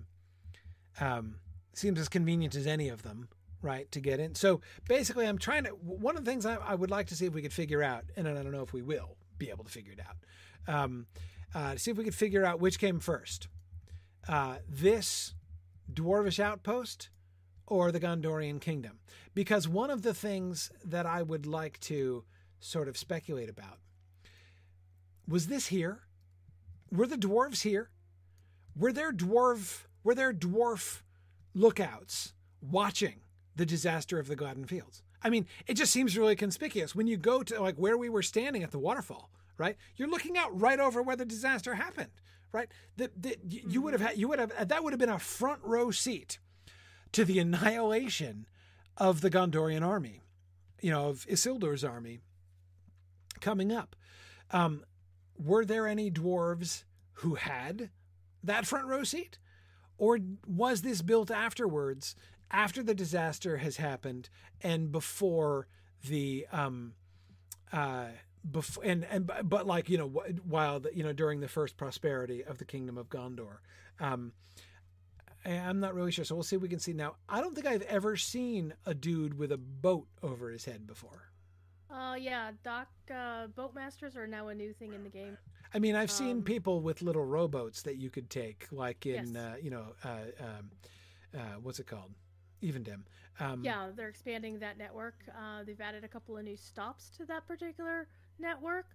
[0.99, 1.35] um,
[1.73, 3.29] seems as convenient as any of them,
[3.61, 3.91] right?
[3.91, 4.33] To get in.
[4.35, 5.69] So basically, I'm trying to.
[5.71, 8.05] One of the things I, I would like to see if we could figure out,
[8.15, 10.17] and I don't know if we will be able to figure it out.
[10.73, 11.07] Um,
[11.53, 13.47] uh, see if we could figure out which came first,
[14.27, 15.33] uh, this
[15.91, 17.09] dwarvish outpost
[17.67, 18.99] or the Gondorian kingdom,
[19.33, 22.23] because one of the things that I would like to
[22.59, 23.79] sort of speculate about
[25.27, 26.03] was this here?
[26.91, 27.89] Were the dwarves here?
[28.75, 31.01] Were there dwarf were there dwarf
[31.53, 33.21] lookouts watching
[33.55, 35.01] the disaster of the Gladden Fields?
[35.23, 38.23] I mean, it just seems really conspicuous when you go to like where we were
[38.23, 39.77] standing at the waterfall, right?
[39.95, 42.11] You're looking out right over where the disaster happened,
[42.51, 42.69] right?
[42.97, 45.61] That that you would have had you would have that would have been a front
[45.63, 46.39] row seat
[47.13, 48.47] to the annihilation
[48.97, 50.21] of the Gondorian army,
[50.81, 52.19] you know, of Isildur's army
[53.39, 53.95] coming up.
[54.51, 54.83] Um,
[55.37, 56.83] were there any dwarves
[57.17, 57.89] who had
[58.43, 59.39] that front row seat?
[59.97, 62.15] Or was this built afterwards,
[62.53, 64.29] after the disaster has happened
[64.61, 65.67] and before
[66.07, 66.93] the um
[67.73, 68.05] uh
[68.49, 70.07] before and and but like you know
[70.47, 73.57] while the, you know during the first prosperity of the kingdom of Gondor
[73.99, 74.31] um
[75.45, 77.81] I'm not really sure so we'll see we can see now I don't think I've
[77.83, 81.29] ever seen a dude with a boat over his head before
[81.91, 85.37] Uh, yeah, dock uh, boatmasters are now a new thing in the game.
[85.75, 89.35] I mean, I've seen Um, people with little rowboats that you could take, like in,
[89.35, 89.35] Yes.
[89.35, 90.71] uh, you know, uh, um,
[91.39, 92.11] uh, what's it called?
[92.63, 93.01] Evendim.
[93.39, 95.15] Um, Yeah, they're expanding that network.
[95.29, 98.07] Uh, they've added a couple of new stops to that particular
[98.39, 98.85] network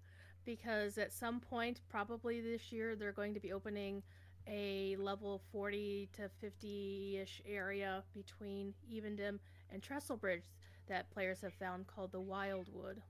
[0.44, 4.02] because at some point, probably this year, they're going to be opening
[4.46, 9.38] a level 40 to 50 ish area between Evendim
[9.70, 10.44] and Trestlebridge
[10.86, 13.02] that players have found called the Wildwood.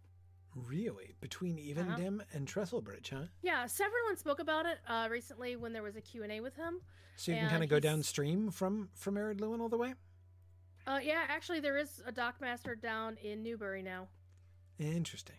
[0.56, 1.14] Really?
[1.20, 1.96] Between Uh-huh.
[1.96, 3.26] Evendim and Trestlebridge, huh?
[3.42, 6.80] Yeah, Severlin spoke about it uh, recently when there was a Q&A with him.
[7.16, 9.94] So you can kind of go downstream from from Ered Luin all the way?
[10.88, 14.08] Uh, yeah, actually, there is a dockmaster down in Newbury now.
[14.78, 15.36] Interesting.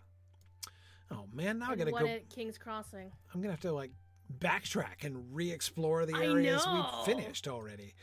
[1.10, 2.08] Oh, man, now I got to one go.
[2.08, 3.10] at King's Crossing.
[3.34, 3.90] I'm going to have to, like,
[4.38, 7.94] backtrack and re explore the areas we've finished already.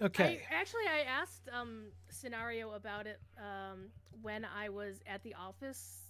[0.00, 0.40] Okay.
[0.50, 3.88] I, actually, I asked um, Scenario about it um,
[4.22, 6.04] when I was at the office.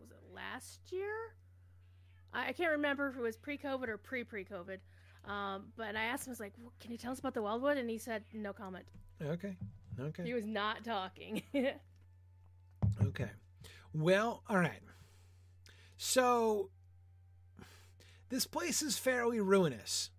[0.00, 1.34] Was it last year?
[2.32, 4.78] I, I can't remember if it was pre-COVID or pre-pre-COVID.
[5.30, 7.42] Um, but I asked him, I was like, "Well, "Can you tell us about the
[7.42, 8.86] Wildwood?" And he said, "No comment."
[9.22, 9.56] Okay.
[10.00, 10.24] Okay.
[10.24, 11.42] He was not talking.
[13.00, 13.30] Okay.
[13.94, 14.80] Well, all right.
[15.96, 16.70] So
[18.28, 20.10] this place is fairly ruinous.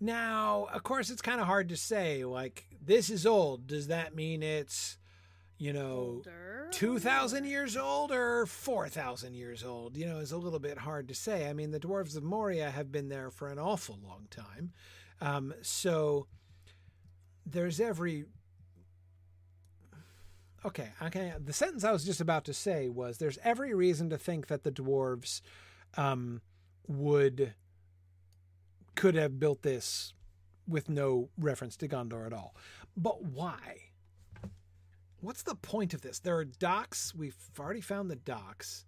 [0.00, 2.24] Now, of course, it's kind of hard to say.
[2.24, 3.66] Like, this is old.
[3.66, 4.96] Does that mean it's,
[5.58, 6.68] you know, Older.
[6.72, 9.96] 2,000 years old or 4,000 years old?
[9.96, 11.48] You know, is a little bit hard to say.
[11.48, 14.72] I mean, the dwarves of Moria have been there for an awful long time.
[15.20, 16.26] Um, so
[17.46, 18.24] there's every.
[20.64, 21.32] Okay, okay.
[21.42, 24.62] The sentence I was just about to say was there's every reason to think that
[24.62, 25.40] the dwarves
[25.96, 26.42] um,
[26.86, 27.54] would
[28.94, 30.12] could have built this
[30.68, 32.54] with no reference to Gondor at all.
[32.96, 33.90] But why?
[35.20, 36.18] What's the point of this?
[36.18, 37.14] There are docks.
[37.14, 38.86] We've already found the docks.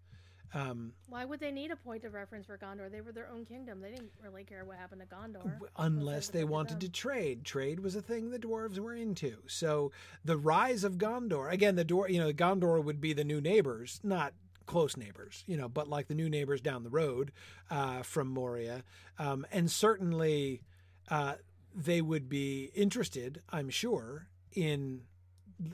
[0.55, 2.91] Um, Why would they need a point of reference for Gondor?
[2.91, 3.81] They were their own kingdom.
[3.81, 5.59] They didn't really care what happened to Gondor.
[5.77, 7.45] unless they wanted to trade.
[7.45, 9.39] Trade was a thing the dwarves were into.
[9.47, 9.93] So
[10.25, 14.01] the rise of Gondor again, the dwar- you know, Gondor would be the new neighbors,
[14.03, 14.35] not
[14.67, 17.33] close neighbors, you know, but like the new neighbors down the road
[17.71, 18.85] uh, from Moria,
[19.19, 20.63] um, and certainly
[21.11, 21.35] uh,
[21.75, 25.03] they would be interested, I'm sure, in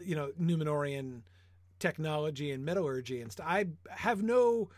[0.03, 1.23] you know Numenorean
[1.79, 3.47] technology and metallurgy and stuff.
[3.49, 4.71] I have no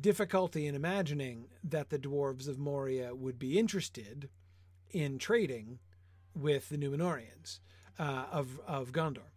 [0.00, 4.28] difficulty in imagining that the dwarves of Moria would be interested
[4.90, 5.78] in trading
[6.34, 7.60] with the Numenoreans
[7.98, 9.30] uh, of of Gondor.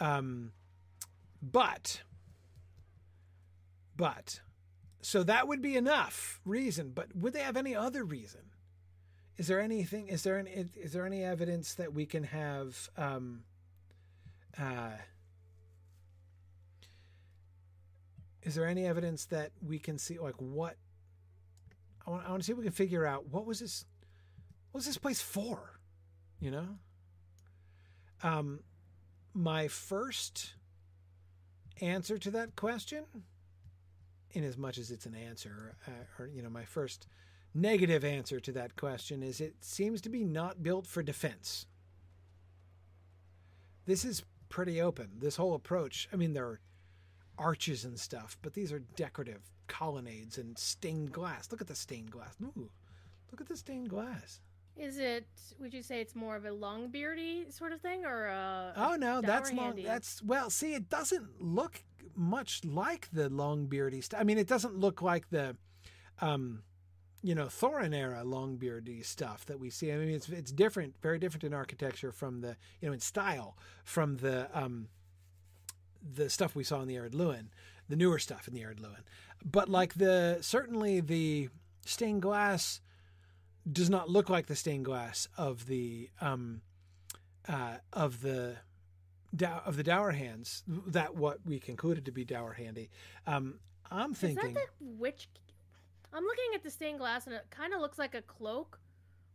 [0.00, 0.52] Um,
[1.40, 2.02] but
[3.96, 4.40] but
[5.00, 6.92] so that would be enough reason.
[6.94, 8.42] But would they have any other reason?
[9.36, 10.08] Is there anything?
[10.08, 10.50] Is there any?
[10.50, 12.90] Is there any evidence that we can have?
[12.96, 13.44] Um,
[14.58, 14.90] uh,
[18.42, 20.76] is there any evidence that we can see like what
[22.06, 23.84] I want, I want to see if we can figure out what was this
[24.70, 25.78] what was this place for
[26.40, 26.66] you know
[28.22, 28.60] um
[29.34, 30.54] my first
[31.80, 33.04] answer to that question
[34.32, 37.06] in as much as it's an answer, uh, or you know, my first
[37.54, 41.66] negative answer to that question is it seems to be not built for defense.
[43.84, 45.10] This is pretty open.
[45.18, 46.08] This whole approach.
[46.12, 46.60] I mean, there are
[47.38, 51.48] arches and stuff, but these are decorative colonnades and stained glass.
[51.50, 52.34] Look at the stained glass.
[52.42, 52.70] Ooh,
[53.30, 54.40] look at the stained glass.
[54.76, 55.26] Is it?
[55.60, 58.72] Would you say it's more of a longbeardy sort of thing, or a?
[58.76, 59.66] Oh no, that's long.
[59.66, 59.84] handy?
[59.84, 60.48] That's well.
[60.48, 61.82] See, it doesn't look
[62.14, 64.20] much like the longbeardy stuff.
[64.20, 65.56] I mean, it doesn't look like the,
[66.20, 66.62] um,
[67.22, 69.92] you know, Thorin era longbeardy stuff that we see.
[69.92, 73.56] I mean, it's it's different, very different in architecture from the, you know, in style
[73.84, 74.88] from the um,
[76.02, 77.50] the stuff we saw in the Ered Luin,
[77.88, 79.04] the newer stuff in the Ered Luin.
[79.44, 81.48] But like the certainly the
[81.84, 82.80] stained glass
[83.70, 86.62] does not look like the stained glass of the um,
[87.48, 88.56] uh, of the
[89.64, 92.90] of the Dourhands that what we concluded to be Dourhandy.
[93.26, 95.28] Um, I'm thinking Is that the witch?
[96.12, 98.78] I'm looking at the stained glass, and it kind of looks like a cloak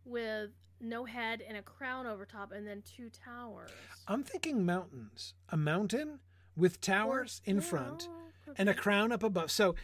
[0.06, 3.72] with no head and a crown over top, and then two towers.
[4.08, 6.20] I'm thinking mountains, a mountain
[6.58, 9.52] with towers in front oh, and a crown up above.
[9.52, 9.76] So,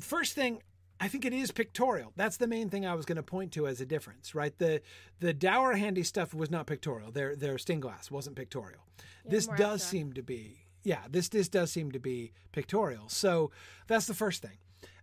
[0.00, 0.62] first thing,
[0.98, 2.12] I think it is pictorial.
[2.16, 4.56] That's the main thing I was going to point to as a difference, right?
[4.58, 4.80] The
[5.20, 7.10] the Dourhandy stuff was not pictorial.
[7.10, 8.80] Their their stained glass wasn't pictorial.
[9.24, 11.02] Yeah, this does seem to be, yeah.
[11.10, 13.08] This this does seem to be pictorial.
[13.08, 13.50] So
[13.86, 14.58] that's the first thing.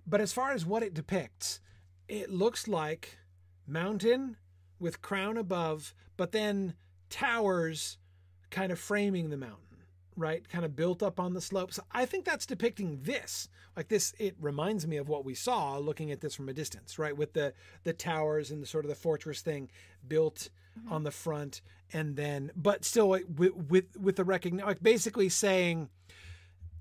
[0.05, 1.61] But as far as what it depicts,
[2.07, 3.17] it looks like
[3.67, 4.37] mountain
[4.79, 6.73] with crown above, but then
[7.09, 7.97] towers
[8.49, 9.72] kind of framing the mountain,
[10.15, 10.47] right?
[10.47, 11.79] Kind of built up on the slopes.
[11.91, 13.49] I think that's depicting this.
[13.75, 16.99] Like this, it reminds me of what we saw looking at this from a distance,
[16.99, 17.15] right?
[17.15, 19.69] With the the towers and the sort of the fortress thing
[20.07, 20.93] built mm-hmm.
[20.93, 21.61] on the front,
[21.91, 25.89] and then, but still like, with with with the recognition, like basically saying,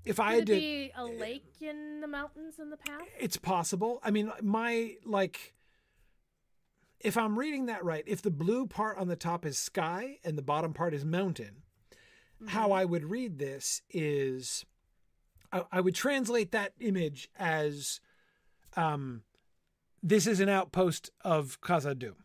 [0.05, 2.77] if I Could had it to, be a eh, lake in the mountains in the
[2.77, 3.99] past, it's possible.
[4.03, 5.53] I mean, my like
[7.03, 10.37] if I'm reading that right, if the blue part on the top is sky and
[10.37, 11.62] the bottom part is mountain,
[12.47, 14.65] how I would read this is
[15.51, 17.99] I, I would translate that image as
[18.75, 19.23] um
[20.01, 22.15] this is an outpost of Khazad-dûm.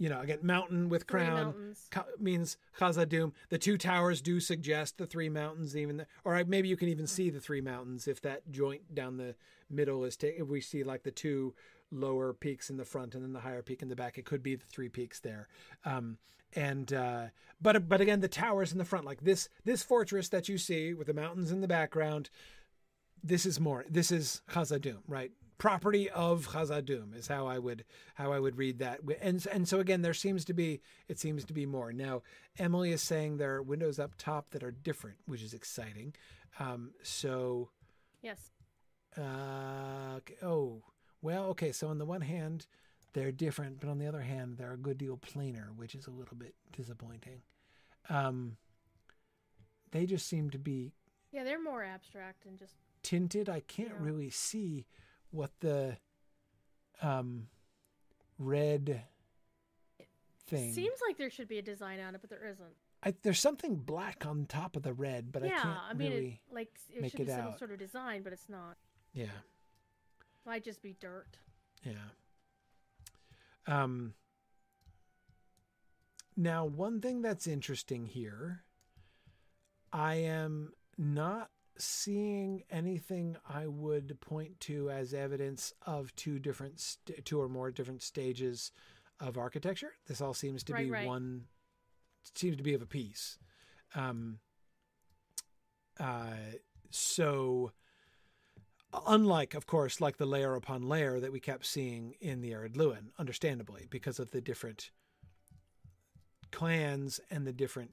[0.00, 1.74] You know, again, mountain with crown.
[1.90, 3.32] Ka- means Khazad-dûm.
[3.50, 7.06] The two towers do suggest the three mountains, even, the, or maybe you can even
[7.06, 9.36] see the three mountains if that joint down the
[9.70, 10.16] middle is.
[10.16, 10.42] taken.
[10.42, 11.54] if we see like the two
[11.90, 14.42] lower peaks in the front and then the higher peak in the back, it could
[14.42, 15.48] be the three peaks there.
[15.84, 16.18] Um,
[16.54, 17.26] and uh,
[17.60, 20.94] but but again, the towers in the front, like this this fortress that you see
[20.94, 22.30] with the mountains in the background,
[23.22, 23.84] this is more.
[23.88, 25.32] This is Khazad-dûm, right?
[25.58, 29.00] Property of Khazad-dûm is how I would how I would read that.
[29.20, 31.92] And and so again, there seems to be it seems to be more.
[31.92, 32.22] Now
[32.58, 36.14] Emily is saying there are windows up top that are different, which is exciting.
[36.60, 37.70] Um, so
[38.22, 38.50] Yes.
[39.16, 40.82] uh, okay- oh
[41.22, 41.72] well, okay.
[41.72, 42.66] So on the one hand,
[43.12, 46.10] they're different, but on the other hand, they're a good deal plainer, which is a
[46.10, 47.42] little bit disappointing.
[48.08, 48.56] Um,
[49.90, 50.92] they just seem to be
[51.32, 53.48] Yeah, they're more abstract and just tinted.
[53.48, 53.96] I can't Yeah.
[54.00, 54.86] really see
[55.30, 55.98] what the
[57.02, 57.48] um
[58.38, 59.02] red
[60.46, 60.72] thing.
[60.72, 62.74] seems like there should be a design on it, but there isn't.
[63.02, 66.10] I, there's something black on top of the red, but I yeah, can't I mean,
[66.12, 66.40] really.
[66.50, 68.76] it, like it make should it be some sort of design, but it's not.
[69.12, 69.26] Yeah,
[70.44, 71.38] Might just be dirt.
[71.84, 71.92] yeah.
[73.68, 74.14] Um.
[76.36, 78.62] Now, one thing that's interesting here,
[79.92, 87.24] I am not seeing anything I would point to as evidence of two different, st-
[87.24, 88.70] two or more different stages
[89.20, 89.92] of architecture.
[90.06, 91.06] This all seems to Right, be right.
[91.08, 91.46] one,
[92.36, 93.38] seems to be of a piece.
[93.94, 94.38] Um.
[95.98, 96.36] Uh.
[96.90, 97.72] So,
[99.06, 102.76] unlike, of course, like the layer upon layer that we kept seeing in the Ered
[102.76, 104.90] Luin, understandably, because of the different
[106.50, 107.92] clans and the different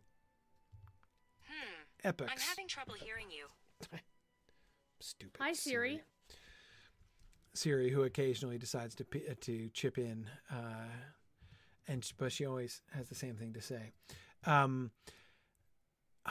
[1.48, 1.82] Hmm.
[2.04, 2.32] epochs.
[2.32, 3.48] I'm having trouble hearing you.
[5.02, 5.40] Stupid.
[5.42, 6.02] Hi, Siri.
[7.54, 10.90] Siri, who occasionally decides to uh, to chip in, uh,
[11.88, 13.92] and but she always has the same thing to say.
[14.46, 14.92] Um,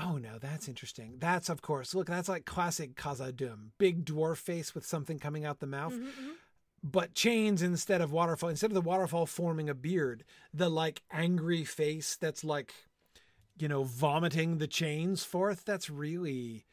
[0.01, 1.17] oh no, that's interesting.
[1.19, 1.95] That's of course.
[1.95, 3.71] Look, that's like classic Khazad-dûm.
[3.79, 5.93] Big dwarf face with something coming out the mouth.
[5.95, 6.33] Mhm, mhm.
[6.83, 11.65] but chains instead of waterfall instead of the waterfall forming a beard the like angry
[11.65, 12.75] face that's like
[13.59, 16.67] you know vomiting the chains forth that's really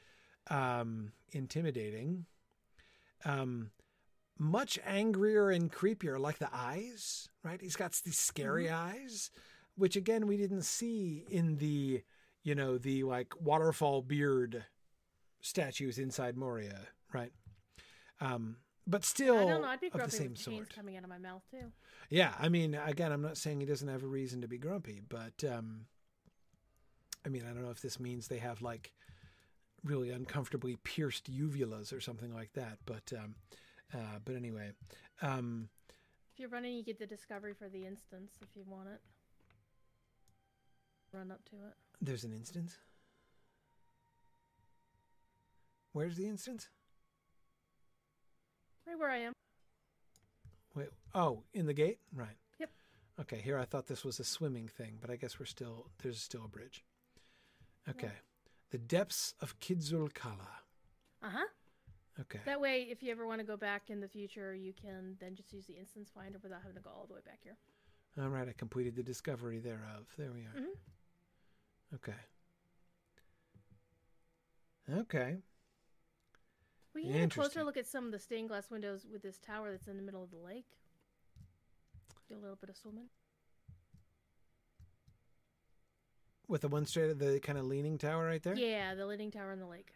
[0.50, 2.25] um intimidating
[3.24, 3.72] um
[4.38, 9.30] much angrier and creepier like the eyes right he's got these scary eyes
[9.75, 12.01] which again we didn't see in the
[12.44, 14.66] you know the like waterfall beard
[15.42, 16.80] statues inside moria
[17.14, 17.32] right
[18.20, 19.68] Um, but still, I don't know.
[19.68, 20.76] I'd be of the grumpy same with sort.
[20.76, 21.72] coming out of my mouth too.
[22.10, 25.02] Yeah, I mean, again, I'm not saying he doesn't have a reason to be grumpy,
[25.08, 25.86] but um,
[27.26, 28.92] I mean, I don't know if this means they have like
[29.84, 32.80] really uncomfortably pierced uvulas or something like that.
[32.86, 33.36] But um,
[33.94, 34.72] uh, but anyway,
[35.22, 35.70] um,
[36.34, 39.00] If you're running, you get the discovery for the instance if you want it.
[41.14, 41.76] Run up to it.
[42.02, 42.78] There's an instance.
[45.94, 46.70] Where's the instance?
[48.88, 49.34] Right where I am.
[50.76, 52.38] Wait, oh, in the gate, right?
[52.60, 52.70] Yep.
[53.22, 56.22] Okay, here I thought this was a swimming thing, but I guess we're still there's
[56.22, 56.84] still a bridge.
[57.90, 58.12] Okay,
[58.72, 60.48] the depths of Kidzul Kala.
[61.22, 61.46] Uh huh.
[62.22, 62.40] Okay.
[62.46, 65.36] That way, if you ever want to go back in the future, you can then
[65.36, 67.58] just use the instance finder without having to go all the way back here.
[68.22, 70.08] All right, I completed the discovery thereof.
[70.18, 70.54] There we are.
[70.58, 70.76] Mhm.
[71.95, 72.14] Okay.
[74.94, 75.38] Okay.
[76.94, 79.38] We can get a closer look at some of the stained glass windows with this
[79.38, 80.66] tower that's in the middle of the lake.
[82.28, 83.08] Do a little bit of swimming.
[86.48, 88.56] With the one straight at the kind of leaning tower right there?
[88.56, 89.92] Yeah, the leaning tower in the lake.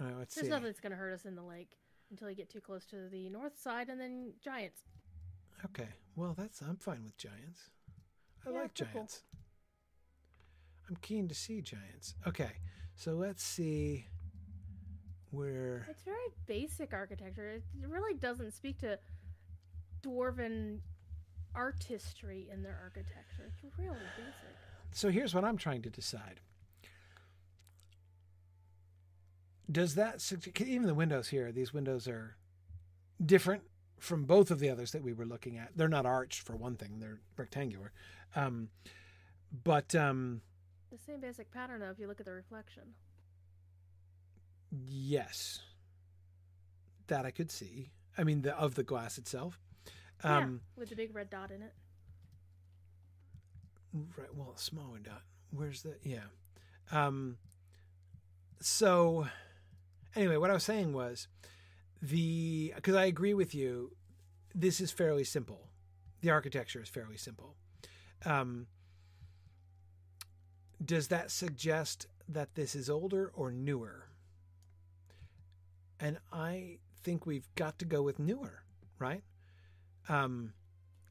[0.00, 0.50] All right, let's There's see.
[0.50, 1.78] nothing that's going to hurt us in the lake
[2.10, 4.82] until you get too close to the north side and then giants.
[5.64, 5.88] Okay.
[6.14, 7.70] Well, that's I'm fine with giants.
[8.46, 9.22] I Yeah, like giants.
[10.88, 12.14] I'm keen to see giants.
[12.26, 12.52] Okay.
[12.94, 14.06] So let's see
[15.30, 17.50] where It's very basic architecture.
[17.50, 18.98] It really doesn't speak to
[20.02, 20.80] dwarven
[21.54, 23.52] artistry in their architecture.
[23.64, 24.56] It's really basic.
[24.92, 26.40] So here's what I'm trying to decide.
[29.70, 31.52] Does that sugge- even the windows here?
[31.52, 32.36] These windows are
[33.24, 33.64] different
[33.98, 35.72] from both of the others that we were looking at.
[35.76, 37.92] They're not arched for one thing; they're rectangular.
[38.34, 38.70] Um,
[39.64, 40.40] but um,
[40.90, 42.82] The same basic pattern, though, if you look at the reflection.
[44.86, 45.60] yes,
[47.08, 47.90] that I could see.
[48.16, 49.60] I mean, the of the glass itself.
[50.24, 51.72] Um, yeah, with the big red dot in it.
[53.92, 54.34] Right.
[54.34, 55.22] Well, a smaller dot.
[55.50, 55.94] Where's the?
[56.02, 56.24] Yeah.
[56.92, 57.36] Um.
[58.60, 59.28] So,
[60.16, 61.28] anyway, what I was saying was
[62.02, 63.92] the because I agree with you.
[64.54, 65.68] This is fairly simple.
[66.20, 67.54] The architecture is fairly simple.
[68.24, 68.66] Um.
[70.84, 74.08] Does that suggest that this is older or newer?
[76.00, 78.62] And I think we've got to go with newer,
[78.98, 79.22] right?
[80.08, 80.52] Um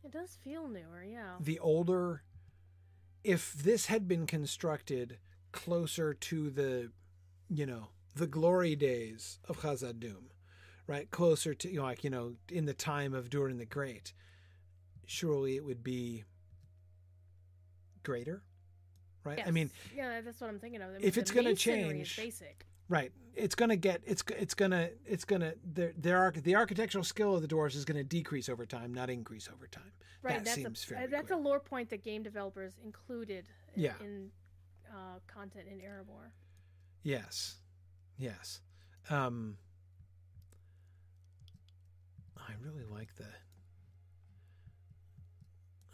[0.03, 1.35] It does feel newer, yeah.
[1.39, 2.23] the older
[3.23, 5.17] if this had been constructed
[5.51, 6.91] closer to the
[7.49, 10.29] you know the glory days of Khazad-dûm
[10.87, 14.13] right closer to you know, like you know in the time of Durin the Great
[15.05, 16.23] surely it would be
[18.03, 18.43] greater
[19.27, 20.89] right i mean yeah, that's what I'm thinking of.
[20.89, 22.65] I mean, if it's gonna change- basic.
[22.89, 26.37] right it's going to get it's it's going to it's going to their their arch,
[26.41, 29.67] the architectural skill of the dwarves is going to decrease over time not increase over
[29.67, 29.91] time
[30.23, 31.39] Right, that that's seems a fairly uh, that's clear.
[31.39, 33.93] a lore point that game developers included Yeah.
[34.01, 34.31] in
[34.91, 36.31] uh, content in Erebor.
[37.03, 37.57] Yes.
[38.17, 38.61] Yes.
[39.09, 39.57] Um
[42.37, 43.25] I really like the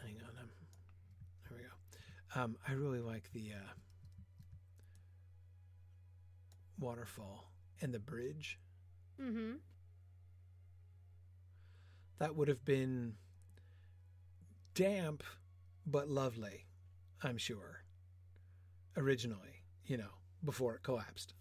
[0.01, 0.29] Hang on.
[0.39, 0.49] Um,
[1.49, 1.69] there we go.
[2.35, 3.73] Um I really like the uh
[6.79, 8.59] waterfall and the bridge.
[9.21, 9.53] Mm-hmm.
[12.19, 13.15] That would have been
[14.73, 15.23] damp
[15.85, 16.65] but lovely,
[17.21, 17.83] I'm sure.
[18.95, 20.11] Originally, you know,
[20.43, 21.33] before it collapsed.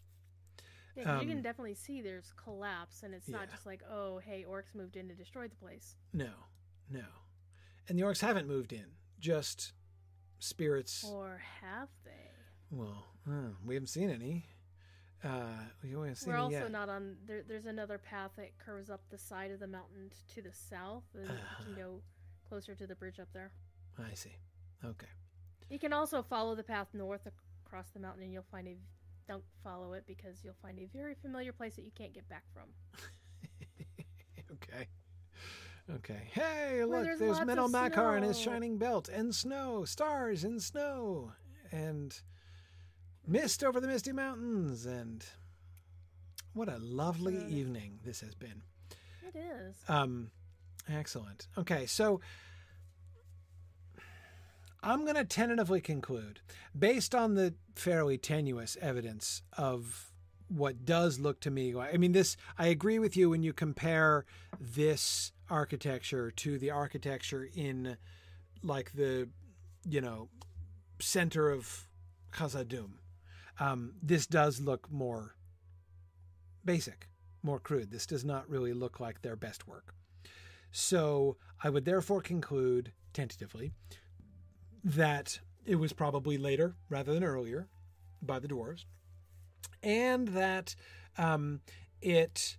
[0.96, 3.54] Yeah, 'cause you Um, can definitely see there's collapse, and it's not yeah.
[3.54, 5.96] just like, oh, hey, orcs moved in and destroyed the place.
[6.12, 6.32] No,
[6.90, 7.06] no.
[7.88, 9.72] And the orcs haven't moved in, just
[10.42, 11.04] spirits.
[11.08, 12.10] Or have they?
[12.70, 14.46] Well, uh, we haven't seen any.
[15.24, 15.44] Uh,
[15.82, 16.72] we haven't seen We're also yet.
[16.72, 17.16] not on.
[17.26, 21.04] There, there's another path that curves up the side of the mountain to the south,
[21.14, 21.64] and you Uh-huh.
[21.64, 22.02] can go
[22.48, 23.52] closer to the bridge up there.
[23.98, 24.34] I see.
[24.84, 25.06] Okay.
[25.70, 27.26] You can also follow the path north
[27.64, 28.76] across the mountain, and you'll find a.
[29.28, 32.42] Don't follow it because you'll find a very familiar place that you can't get back
[32.52, 32.64] from.
[34.52, 34.88] okay.
[35.96, 36.28] Okay.
[36.32, 41.32] Hey, look, there's there's, Menelmacar and his shining belt, and snow, stars and snow,
[41.70, 42.18] and
[43.26, 45.24] mist over the misty mountains, and
[46.54, 48.62] what a lovely Uh, evening this has been.
[49.26, 49.76] It is.
[49.88, 50.30] Um,
[50.88, 51.48] excellent.
[51.58, 52.20] Okay, so
[54.82, 56.40] I'm going to tentatively conclude,
[56.76, 60.10] based on the fairly tenuous evidence of
[60.48, 61.74] what does look to me.
[61.76, 62.36] I mean, this.
[62.58, 64.24] I agree with you when you compare
[64.60, 67.96] this architecture to the architecture in,
[68.62, 69.28] like the,
[69.86, 70.28] you know,
[70.98, 71.88] center of
[72.32, 72.92] Khazad-dûm.
[73.60, 75.36] Um, this does look more
[76.64, 77.08] basic,
[77.42, 77.90] more crude.
[77.90, 79.94] This does not really look like their best work.
[80.70, 83.72] So I would therefore conclude, tentatively,
[84.82, 87.68] that it was probably later rather than earlier
[88.22, 88.84] by the dwarves,
[89.82, 90.74] and that
[91.18, 91.60] um,
[92.00, 92.56] it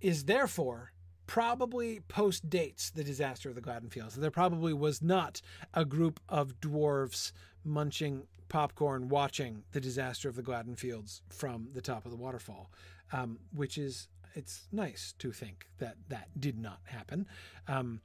[0.00, 0.92] is therefore
[1.32, 4.14] probably post dates the disaster of the Gladden Fields.
[4.14, 5.40] There probably was not
[5.72, 7.32] a group of dwarves
[7.64, 12.70] munching popcorn watching the disaster of the Gladden Fields from the top of the waterfall,
[13.12, 17.26] um, which is it's nice to think that that did not happen.
[17.66, 18.02] Um,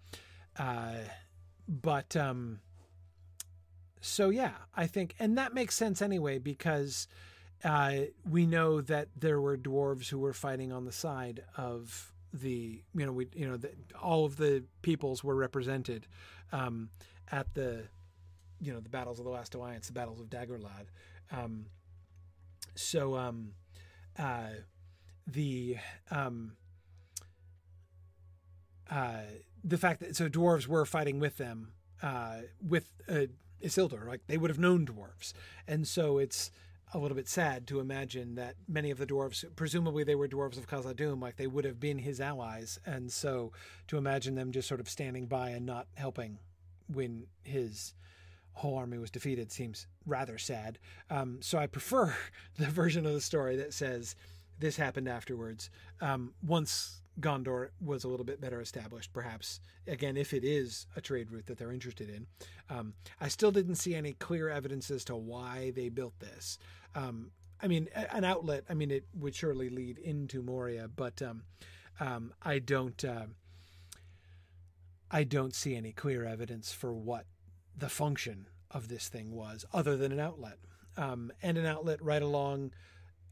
[0.57, 0.93] uh,
[1.67, 2.61] but um,
[3.99, 7.09] so yeah, I think, and that makes sense anyway because
[7.65, 12.81] uh, we know that there were dwarves who were fighting on the side of the
[12.93, 16.07] you know we you know the, all of the peoples were represented
[16.51, 16.89] um,
[17.31, 17.83] at the
[18.59, 20.87] you know the battles of the last alliance the battles of dagorlad
[21.31, 21.65] um,
[22.75, 23.51] so um,
[24.17, 24.49] uh,
[25.25, 25.77] the
[26.11, 26.53] um,
[28.89, 29.21] uh,
[29.63, 33.25] the fact that so dwarves were fighting with them uh, with uh,
[33.63, 35.33] Isildur, like they would have known dwarves,
[35.67, 36.51] and so it's
[36.93, 40.57] a little bit sad to imagine that many of the dwarves, presumably they were dwarves
[40.57, 43.51] of Khazad-dûm, like they would have been his allies, and so
[43.87, 46.39] to imagine them just sort of standing by and not helping
[46.87, 47.93] when his
[48.53, 50.79] whole army was defeated seems rather sad.
[51.09, 52.15] Um, so I prefer
[52.57, 54.15] the version of the story that says
[54.59, 55.69] this happened afterwards.
[56.01, 61.01] Um, once Gondor was a little bit better established, perhaps, again, if it is a
[61.01, 62.27] trade route that they're interested in.
[62.69, 66.59] Um, I still didn't see any clear evidence as to why they built this.
[66.93, 67.31] Um,
[67.61, 71.43] I mean, an outlet, I mean, it would surely lead into Moria, but um,
[71.99, 73.03] um I don't.
[73.03, 73.25] Uh,
[75.09, 77.25] I don't see any clear evidence for what
[77.77, 80.57] the function of this thing was, other than an outlet,
[80.97, 82.73] um, and an outlet right along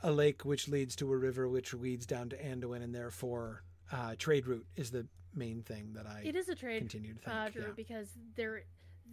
[0.02, 3.64] a lake which leads to a river which leads down to Anduin, and therefore
[3.96, 7.20] uh, trade route is the main thing that I it is a trade continue to
[7.20, 7.36] think.
[7.36, 7.62] uh, yeah.
[7.76, 8.64] because there,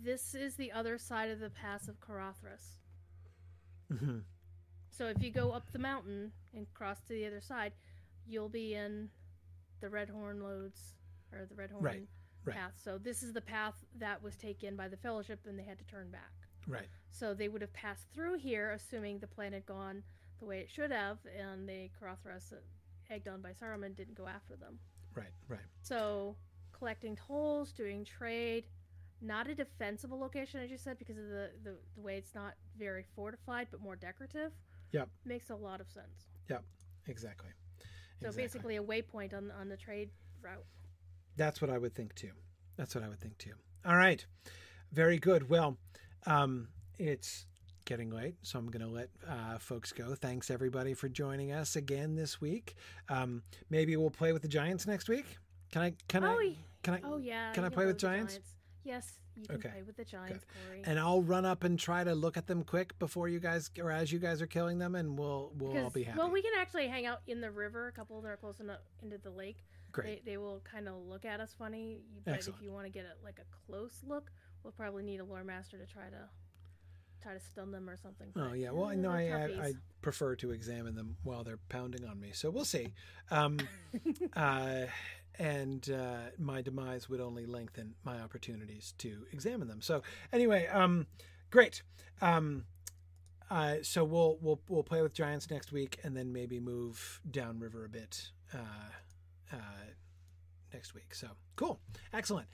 [0.04, 2.80] this is the other side of the pass of Caradhras.
[3.96, 4.18] hmm
[4.90, 7.72] So if you go up the mountain and cross to the other side,
[8.26, 9.08] you'll be in
[9.80, 10.94] the Redhorn loads
[11.32, 12.06] or the Redhorn Right,
[12.44, 12.56] right.
[12.56, 12.72] path.
[12.82, 15.84] So this is the path that was taken by the Fellowship, and they had to
[15.84, 16.32] turn back.
[16.68, 16.88] Right.
[17.10, 20.02] So they would have passed through here, assuming the plan had gone
[20.38, 22.56] the way it should have, and the Caradhras, uh,
[23.12, 24.78] egged on by Saruman, didn't go after them.
[25.14, 25.32] Right.
[25.48, 25.60] Right.
[25.82, 26.36] So
[26.72, 28.66] collecting tolls, doing trade,
[29.20, 32.54] not a defensible location, as you said, because of the, the, the way it's not
[32.78, 34.52] very fortified, but more decorative.
[34.92, 35.08] Yep.
[35.24, 36.26] Makes a lot of sense.
[36.48, 36.64] Yep.
[37.06, 37.50] Exactly.
[38.20, 38.42] So Exactly.
[38.42, 40.10] basically a waypoint on on the trade
[40.40, 40.64] route.
[41.36, 42.32] That's what I would think too.
[42.76, 43.54] That's what I would think too.
[43.84, 44.24] All right.
[44.92, 45.48] Very good.
[45.48, 45.76] Well,
[46.26, 46.68] um,
[46.98, 47.46] it's
[47.84, 50.14] getting late, so I'm going to let uh, folks go.
[50.14, 52.74] Thanks everybody for joining us again this week.
[53.08, 55.26] Um, maybe we'll play with the Giants next week.
[55.72, 55.94] Can I?
[56.08, 56.54] Can oh, I?
[56.82, 57.00] Can I?
[57.04, 57.52] oh yeah.
[57.52, 58.40] can I play with the giants?
[58.84, 60.82] Yes, you can Okay, play with the giants, Corey.
[60.84, 63.90] And I'll run up and try to look at them quick before you guys, or
[63.90, 66.18] as you guys are killing them, and we'll we'll all be happy.
[66.18, 67.88] Well, we can actually hang out in the river.
[67.88, 69.64] A couple that are close enough into the lake.
[69.92, 70.24] Great.
[70.24, 72.00] They, they will kind of look at us funny.
[72.24, 72.58] But Excellent.
[72.58, 74.30] if you want to get a, like a close look,
[74.62, 76.28] we'll probably need a lore master to try to
[77.22, 78.28] try to stun them or something.
[78.36, 81.60] Oh yeah, well I eh, know I, I I prefer to examine them while they're
[81.68, 82.92] pounding on me, so we'll see.
[83.30, 83.58] Um,
[84.36, 84.86] uh,
[85.38, 89.80] and uh, my demise would only lengthen my opportunities to examine them.
[89.80, 90.02] So
[90.32, 91.06] anyway, um,
[91.50, 91.82] great.
[92.20, 92.64] Um,
[93.50, 97.84] uh, so we'll we'll we'll play with giants next week, and then maybe move downriver
[97.84, 99.56] a bit uh, uh,
[100.72, 101.14] next week.
[101.14, 101.80] So cool,
[102.12, 102.48] excellent.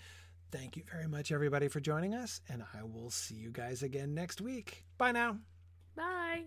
[0.50, 4.14] Thank you very much, everybody, for joining us, and I will see you guys again
[4.14, 4.84] next week.
[4.96, 5.38] Bye now.
[5.94, 6.44] Bye.